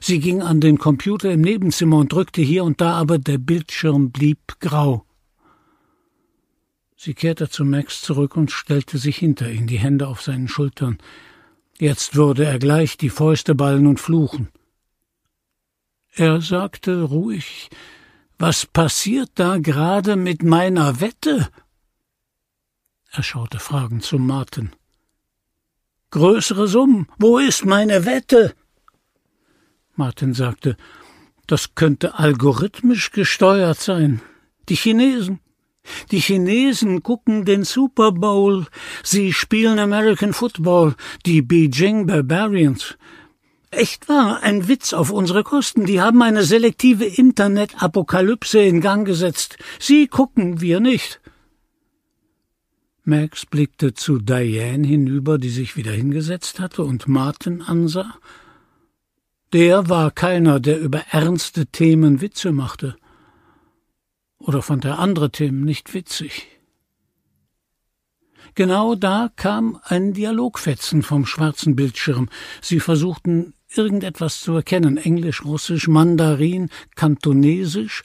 Sie 0.00 0.20
ging 0.20 0.42
an 0.42 0.60
den 0.60 0.78
Computer 0.78 1.30
im 1.30 1.40
Nebenzimmer 1.40 1.98
und 1.98 2.12
drückte 2.12 2.42
hier 2.42 2.64
und 2.64 2.80
da, 2.80 2.94
aber 2.94 3.18
der 3.18 3.38
Bildschirm 3.38 4.10
blieb 4.10 4.60
grau. 4.60 5.04
Sie 6.96 7.14
kehrte 7.14 7.48
zu 7.48 7.64
Max 7.64 8.02
zurück 8.02 8.36
und 8.36 8.50
stellte 8.50 8.98
sich 8.98 9.16
hinter 9.18 9.50
ihn, 9.50 9.66
die 9.66 9.78
Hände 9.78 10.08
auf 10.08 10.20
seinen 10.20 10.48
Schultern. 10.48 10.98
Jetzt 11.78 12.16
würde 12.16 12.44
er 12.44 12.58
gleich 12.58 12.96
die 12.96 13.10
Fäuste 13.10 13.54
ballen 13.54 13.86
und 13.86 14.00
fluchen. 14.00 14.48
Er 16.14 16.40
sagte 16.40 17.02
ruhig 17.02 17.70
Was 18.36 18.66
passiert 18.66 19.30
da 19.36 19.58
gerade 19.58 20.16
mit 20.16 20.42
meiner 20.42 21.00
Wette? 21.00 21.48
Er 23.12 23.22
schaute 23.22 23.60
fragend 23.60 24.02
zu 24.02 24.18
Martin. 24.18 24.72
Größere 26.10 26.66
Summen. 26.66 27.06
Wo 27.18 27.38
ist 27.38 27.64
meine 27.64 28.06
Wette? 28.06 28.54
Martin 29.98 30.32
sagte, 30.32 30.76
das 31.48 31.74
könnte 31.74 32.18
algorithmisch 32.18 33.10
gesteuert 33.10 33.80
sein. 33.80 34.20
Die 34.68 34.76
Chinesen. 34.76 35.40
Die 36.10 36.20
Chinesen 36.20 37.02
gucken 37.02 37.44
den 37.44 37.64
Super 37.64 38.12
Bowl, 38.12 38.66
sie 39.02 39.32
spielen 39.32 39.78
American 39.78 40.32
Football, 40.32 40.94
die 41.26 41.42
Beijing 41.42 42.06
Barbarians. 42.06 42.96
Echt 43.70 44.08
wahr, 44.08 44.42
ein 44.42 44.68
Witz 44.68 44.92
auf 44.92 45.10
unsere 45.10 45.42
Kosten. 45.42 45.84
Die 45.84 46.00
haben 46.00 46.22
eine 46.22 46.44
selektive 46.44 47.04
Internet-Apokalypse 47.04 48.60
in 48.60 48.80
Gang 48.80 49.06
gesetzt. 49.06 49.58
Sie 49.78 50.06
gucken, 50.06 50.60
wir 50.60 50.80
nicht. 50.80 51.20
Max 53.04 53.46
blickte 53.46 53.94
zu 53.94 54.18
Diane 54.18 54.86
hinüber, 54.86 55.38
die 55.38 55.50
sich 55.50 55.76
wieder 55.76 55.92
hingesetzt 55.92 56.60
hatte 56.60 56.84
und 56.84 57.08
Martin 57.08 57.62
ansah. 57.62 58.14
Der 59.52 59.88
war 59.88 60.10
keiner, 60.10 60.60
der 60.60 60.78
über 60.78 61.00
ernste 61.10 61.66
Themen 61.66 62.20
Witze 62.20 62.52
machte. 62.52 62.96
Oder 64.38 64.60
fand 64.60 64.84
er 64.84 64.98
andere 64.98 65.30
Themen 65.30 65.64
nicht 65.64 65.94
witzig? 65.94 66.48
Genau 68.54 68.94
da 68.94 69.30
kam 69.36 69.80
ein 69.84 70.12
Dialogfetzen 70.12 71.02
vom 71.02 71.24
schwarzen 71.24 71.76
Bildschirm. 71.76 72.28
Sie 72.60 72.80
versuchten 72.80 73.54
irgendetwas 73.74 74.40
zu 74.40 74.52
erkennen, 74.52 74.98
Englisch, 74.98 75.44
Russisch, 75.44 75.88
Mandarin, 75.88 76.68
Kantonesisch. 76.94 78.02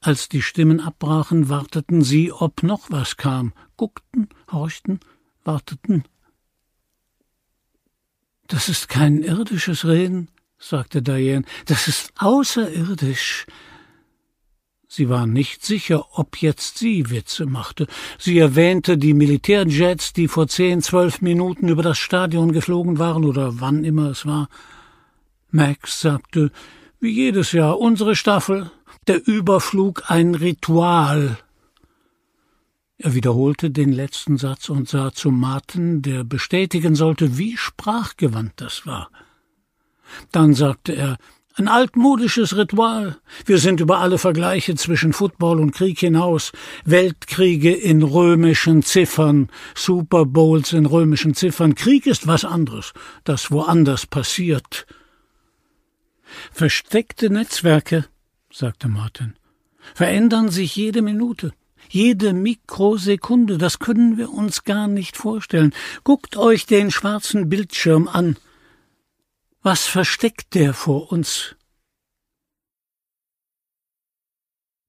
Als 0.00 0.28
die 0.28 0.42
Stimmen 0.42 0.80
abbrachen, 0.80 1.48
warteten 1.48 2.02
sie, 2.02 2.30
ob 2.30 2.62
noch 2.62 2.90
was 2.90 3.16
kam, 3.16 3.54
guckten, 3.76 4.28
horchten, 4.52 5.00
warteten. 5.42 6.04
Das 8.48 8.68
ist 8.68 8.88
kein 8.88 9.22
irdisches 9.22 9.84
Reden, 9.84 10.28
sagte 10.58 11.02
Diane, 11.02 11.44
das 11.66 11.88
ist 11.88 12.12
außerirdisch. 12.18 13.46
Sie 14.88 15.08
war 15.08 15.26
nicht 15.26 15.64
sicher, 15.64 16.06
ob 16.18 16.40
jetzt 16.40 16.78
sie 16.78 17.10
Witze 17.10 17.44
machte. 17.44 17.86
Sie 18.18 18.38
erwähnte 18.38 18.96
die 18.96 19.14
Militärjets, 19.14 20.12
die 20.12 20.28
vor 20.28 20.46
zehn, 20.48 20.80
zwölf 20.80 21.20
Minuten 21.20 21.68
über 21.68 21.82
das 21.82 21.98
Stadion 21.98 22.52
geflogen 22.52 22.98
waren 22.98 23.24
oder 23.24 23.60
wann 23.60 23.84
immer 23.84 24.10
es 24.10 24.24
war. 24.26 24.48
Max 25.50 26.00
sagte, 26.00 26.52
wie 27.00 27.10
jedes 27.10 27.52
Jahr, 27.52 27.78
unsere 27.78 28.14
Staffel, 28.14 28.70
der 29.06 29.26
Überflug 29.26 30.04
ein 30.06 30.34
Ritual. 30.34 31.36
Er 32.98 33.14
wiederholte 33.14 33.70
den 33.70 33.92
letzten 33.92 34.38
Satz 34.38 34.70
und 34.70 34.88
sah 34.88 35.12
zu 35.12 35.30
Martin, 35.30 36.00
der 36.00 36.24
bestätigen 36.24 36.94
sollte, 36.94 37.36
wie 37.36 37.56
sprachgewandt 37.56 38.54
das 38.56 38.86
war. 38.86 39.10
Dann 40.32 40.54
sagte 40.54 40.92
er, 40.94 41.18
ein 41.58 41.68
altmodisches 41.68 42.56
Ritual. 42.56 43.16
Wir 43.46 43.58
sind 43.58 43.80
über 43.80 43.98
alle 43.98 44.18
Vergleiche 44.18 44.74
zwischen 44.74 45.14
Football 45.14 45.58
und 45.60 45.72
Krieg 45.72 45.98
hinaus. 45.98 46.52
Weltkriege 46.84 47.72
in 47.72 48.02
römischen 48.02 48.82
Ziffern, 48.82 49.48
Super 49.74 50.26
Bowls 50.26 50.74
in 50.74 50.84
römischen 50.84 51.34
Ziffern. 51.34 51.74
Krieg 51.74 52.06
ist 52.06 52.26
was 52.26 52.44
anderes, 52.44 52.92
das 53.24 53.50
woanders 53.50 54.06
passiert. 54.06 54.86
Versteckte 56.52 57.30
Netzwerke, 57.30 58.04
sagte 58.52 58.88
Martin, 58.88 59.34
verändern 59.94 60.50
sich 60.50 60.76
jede 60.76 61.00
Minute. 61.00 61.52
Jede 61.88 62.32
Mikrosekunde, 62.32 63.58
das 63.58 63.78
können 63.78 64.16
wir 64.16 64.32
uns 64.32 64.64
gar 64.64 64.88
nicht 64.88 65.16
vorstellen. 65.16 65.74
Guckt 66.04 66.36
euch 66.36 66.66
den 66.66 66.90
schwarzen 66.90 67.48
Bildschirm 67.48 68.08
an. 68.08 68.36
Was 69.62 69.86
versteckt 69.86 70.54
der 70.54 70.74
vor 70.74 71.10
uns? 71.10 71.56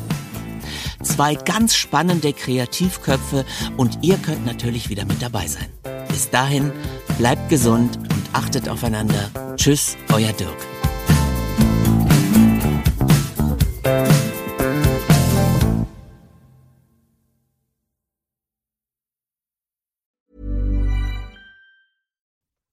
Zwei 1.03 1.35
ganz 1.35 1.75
spannende 1.75 2.33
Kreativköpfe 2.33 3.45
und 3.77 3.99
ihr 4.03 4.19
könnt 4.19 4.45
natürlich 4.45 4.91
wieder 4.91 5.07
mit 5.07 5.23
dabei 5.23 5.47
sein. 5.47 5.69
Bis 6.09 6.29
dahin, 6.29 6.73
bleibt 7.19 7.49
gesund 7.49 7.97
und 7.97 8.23
achtet 8.33 8.69
aufeinander. 8.69 9.31
Tschüss, 9.57 9.97
euer 10.13 10.33
Dirk. 10.33 10.80